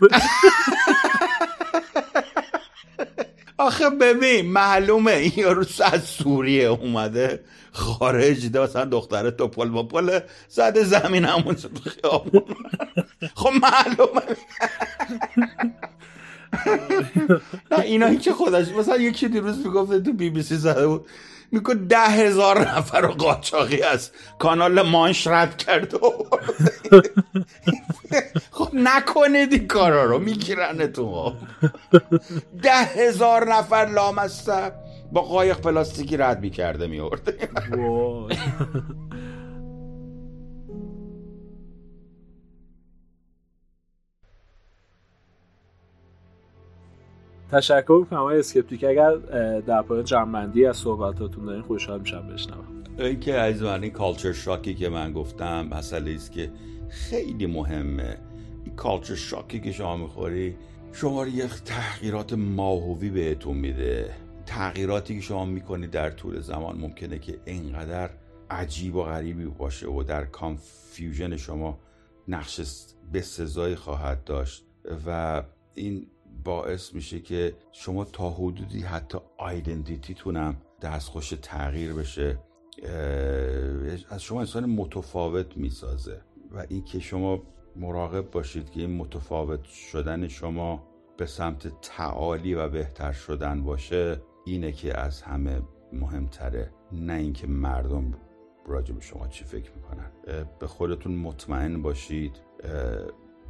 آخه 3.58 3.90
ببین 3.90 4.52
معلومه 4.52 5.12
این 5.12 5.32
یارو 5.36 5.66
از 5.94 6.04
سوریه 6.04 6.68
اومده 6.68 7.44
خارج 7.72 8.50
ده 8.50 8.60
مثلا 8.60 8.86
دختره 8.86 9.32
توپل 9.32 9.70
با 9.70 9.84
پل 9.84 10.20
زده 10.48 10.84
زمین 10.84 11.26
همون 11.26 11.56
خیابون. 11.86 12.56
خب 13.36 13.50
معلومه. 13.50 14.22
نه 17.72 17.80
اینا 17.80 18.16
که 18.16 18.34
خودش 18.34 18.68
مثلا 18.70 18.98
یکی 18.98 19.28
دیروز 19.28 19.66
می‌گفته 19.66 20.00
تو 20.00 20.14
بی 20.14 20.30
بی 20.30 20.44
سی 20.44 20.56
زده 20.56 20.88
بود. 20.88 21.06
میگه 21.52 21.74
ده 21.74 21.98
هزار 21.98 22.70
نفر 22.70 23.02
رو 23.02 23.08
قاچاقی 23.08 23.82
از 23.82 24.12
کانال 24.40 24.82
مانش 24.82 25.28
رد 25.28 25.58
کرده 25.58 25.98
خب 28.52 28.70
نکنید 28.74 29.54
این 29.54 29.68
کارا 29.68 30.04
رو 30.04 30.20
می‌گیرن 30.20 30.88
تو 30.88 31.34
ده 32.64 32.74
هزار 32.74 33.54
نفر 33.54 33.86
لامسته 33.86 34.72
با 35.12 35.22
قایق 35.22 35.58
پلاستیکی 35.58 36.18
رد 36.18 36.40
می‌کرده 36.40 36.88
میورده 36.88 37.50
تشکر 47.52 47.98
می‌کنم 48.00 48.20
آقای 48.20 48.40
اسکپتیک. 48.40 48.84
اگر 48.84 49.16
در 49.60 49.82
پایان 49.82 50.06
جنبندی 50.06 50.66
از 50.66 50.78
صحبتاتون 50.78 51.46
دارین 51.46 51.62
خوشحال 51.62 52.00
میشم 52.00 52.28
بشنوم. 52.28 52.84
این 52.98 53.20
که 53.20 53.34
از 53.34 53.62
من 53.62 53.84
این 53.84 53.92
کالچر 53.92 54.32
شاکی 54.32 54.76
که 54.76 54.90
من 54.90 55.14
گفتم 55.14 55.68
مسئله 55.68 56.12
است 56.12 56.32
که 56.32 56.52
خیلی 56.90 57.46
مهمه. 57.46 58.18
این 58.66 58.76
culture 58.76 59.16
shock 59.16 59.52
ی 59.52 59.60
که 59.60 59.72
شما 59.72 59.98
می‌خوری 59.98 60.58
شما 60.92 61.28
یه 61.28 61.48
تغییرات 61.66 62.34
ماهوی 62.34 63.10
بهتون 63.10 63.58
میده. 63.58 64.10
تغییراتی 64.46 65.16
که 65.16 65.22
شما 65.22 65.46
می‌کنید 65.46 65.92
در 65.92 66.10
طول 66.10 66.40
زمان 66.40 66.78
ممکنه 66.78 67.20
که 67.20 67.40
اینقدر 67.46 68.10
عجیب 68.50 68.96
و 68.96 69.04
غریبی 69.04 69.46
باشه 69.46 69.88
و 69.88 70.04
در 70.04 70.26
confusion 70.26 71.38
شما 71.38 71.80
نقش 72.28 72.62
به 73.12 73.22
سزایی 73.22 73.76
خواهد 73.76 74.24
داشت. 74.24 74.66
و 75.08 75.44
این 75.76 76.08
باعث 76.44 76.94
میشه 76.94 77.20
که 77.20 77.54
شما 77.72 78.06
تا 78.06 78.30
حدودی 78.30 78.82
حتی 78.82 79.18
identity 79.38 80.16
تونم 80.16 80.56
دستخوش 80.82 81.34
تغییر 81.42 81.94
بشه 81.94 82.40
از 84.10 84.22
شما 84.22 84.40
انسان 84.40 84.66
متفاوت 84.66 85.58
می‌سازه. 85.58 86.22
و 86.52 86.66
اینکه 86.70 87.00
شما 87.00 87.44
مراقب 87.76 88.32
باشید 88.32 88.70
که 88.70 88.80
این 88.80 88.98
متفاوت 88.98 89.64
شدن 89.64 90.28
شما 90.28 90.88
به 91.18 91.26
سمت 91.26 91.82
تعالی 91.82 92.54
و 92.54 92.70
بهتر 92.70 93.12
شدن 93.12 93.64
باشه 93.64 94.22
اینه 94.46 94.72
که 94.72 95.00
از 95.00 95.22
همه 95.22 95.62
مهمتره. 95.94 96.72
نه 96.92 97.14
اینکه 97.14 97.48
مردم 97.48 98.14
راجع 98.68 98.94
به 98.94 99.02
شما 99.02 99.28
چی 99.28 99.44
فکر 99.44 99.72
می‌کنن. 99.76 100.12
به 100.60 100.68
خودتون 100.68 101.16
مطمئن 101.16 101.82
باشید. 101.82 102.42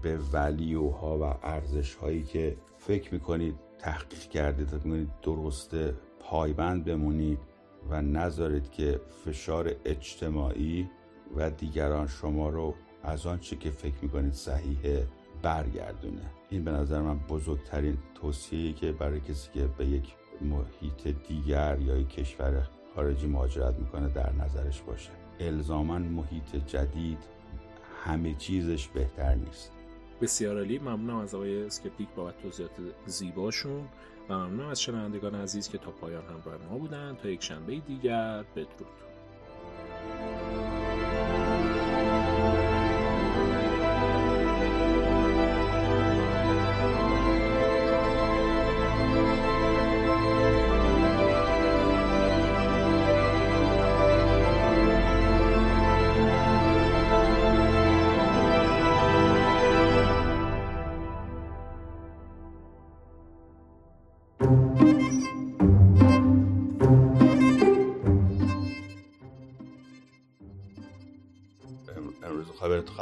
به 0.02 0.18
ولیوها 0.34 1.18
و 1.18 1.24
ارزش 1.44 1.96
هایی 1.96 2.24
که 2.24 2.58
فکر 2.78 3.14
می‌کنید 3.14 3.56
تحقیق 3.80 4.20
کردید 4.20 4.74
می‌کنید 4.74 5.10
درسته 5.22 5.96
پایبند 6.20 6.86
بمونید 6.86 7.40
و 7.90 8.02
نذارید 8.02 8.72
که 8.72 9.02
فشار 9.26 9.76
اجتماعی 9.86 10.90
و 11.36 11.50
دیگران 11.50 12.08
شما 12.08 12.50
رو 12.50 12.74
از 13.04 13.26
آنچه 13.26 13.56
که 13.56 13.72
فکر 13.72 13.96
می‌کنید 14.02 14.34
صحیحه 14.34 15.08
برگردونه. 15.42 16.22
این 16.50 16.64
به 16.64 16.72
نظر 16.72 17.02
من 17.02 17.20
بزرگترین 17.20 17.98
توصیه 18.16 18.74
که 18.74 18.92
برای 18.92 19.20
کسی 19.20 19.50
که 19.54 19.68
به 19.78 19.86
یک 19.86 20.16
محیط 20.42 21.08
دیگر 21.28 21.78
یا 21.80 21.98
یک 21.98 22.10
کشور 22.10 22.68
خارجی 22.96 23.28
مهاجرت 23.28 23.76
می‌کنه 23.80 24.10
در 24.10 24.34
نظرش 24.34 24.82
باشه. 24.82 25.12
الزاما 25.40 26.00
محیط 26.00 26.56
جدید 26.56 27.24
همه 28.06 28.34
چیزش 28.34 28.88
بهتر 28.88 29.36
نیست. 29.36 29.72
بسیار 30.22 30.58
عالی. 30.58 30.80
ممنونم 30.80 31.18
از 31.18 31.36
آقای 31.36 31.66
اسکپتیک 31.66 32.08
بابت 32.16 32.42
توضیحات 32.42 32.72
زیباشون 33.06 33.88
و 34.30 34.34
ممنونم 34.34 34.70
از 34.70 34.82
شنوندگان 34.82 35.36
عزیز 35.36 35.70
که 35.70 35.78
تا 35.78 35.92
پایان 35.92 36.24
همراه 36.24 36.58
ما 36.70 36.78
بودن. 36.78 37.18
تا 37.24 37.30
یک 37.30 37.44
شنبه 37.44 37.76
دیگر 37.76 38.44
بدرود. 38.56 39.11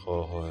خب 0.05 0.45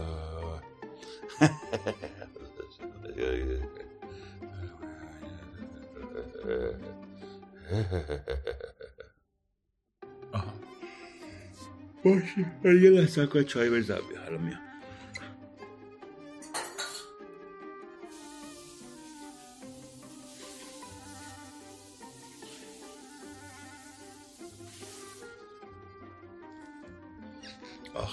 باشه. 12.05 12.82
یه 12.82 12.90
لحظه 12.90 13.44
چای 13.44 13.70
بزن 13.70 13.98
حالا 14.24 14.38
میام. 14.38 14.63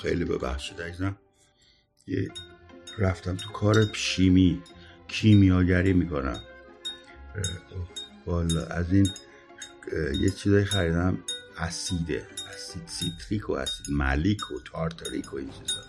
خیلی 0.02 0.26
ببخشید 0.26 0.82
عزیزم 0.82 1.18
یه 2.08 2.32
رفتم 2.98 3.36
تو 3.36 3.52
کار 3.52 3.94
شیمی 3.94 4.62
کیمیاگری 5.08 5.94
می‌کنم. 5.94 6.40
والا 8.26 8.66
از 8.66 8.94
این 8.94 9.08
یه 10.22 10.30
چیزایی 10.30 10.66
خریدم 10.66 11.18
اسیده 11.58 12.28
اسید 12.54 12.88
سیتریک 12.88 13.50
و 13.50 13.54
اسید 13.54 13.86
ملیک 13.90 14.52
و 14.52 14.60
تارتاریک 14.66 15.34
و 15.34 15.38
این 15.38 15.50
چیزا. 15.50 15.82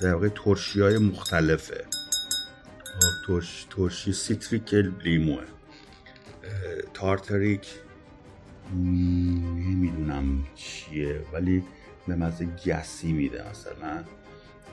در 0.00 0.14
واقع 0.14 0.28
ترشی 0.28 0.80
های 0.80 0.98
مختلفه. 0.98 1.84
خب، 2.84 3.26
ترش، 3.26 3.66
ترشی 3.70 4.12
سیتریک 4.12 4.74
لیموه. 4.74 5.44
تارتاریک 6.94 7.66
نمی‌دونم 8.74 10.46
چیه 10.54 11.26
ولی 11.32 11.64
به 12.08 12.14
مزه 12.14 12.48
گسی 12.66 13.12
میده 13.12 13.50
مثلا. 13.50 14.04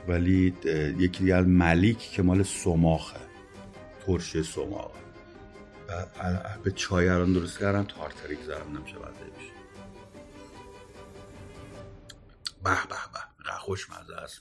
ولی 0.08 0.54
یکی 0.98 1.20
دیگه 1.20 1.34
از 1.34 1.46
ملیک 1.46 1.98
که 1.98 2.22
مال 2.22 2.42
سماقه 2.42 3.20
ترش 4.06 4.42
سماق 4.42 4.90
به 6.64 6.70
چای 6.70 7.08
الان 7.08 7.32
درست 7.32 7.58
کردم 7.58 7.84
تارتریک 7.84 8.38
زدم 8.42 8.78
نمیشه 8.78 8.96
بده 8.98 9.08
میشه 9.38 9.52
به 12.64 12.70
به 12.70 12.96
به. 13.12 13.52
خوشمزه 13.58 14.14
است. 14.16 14.40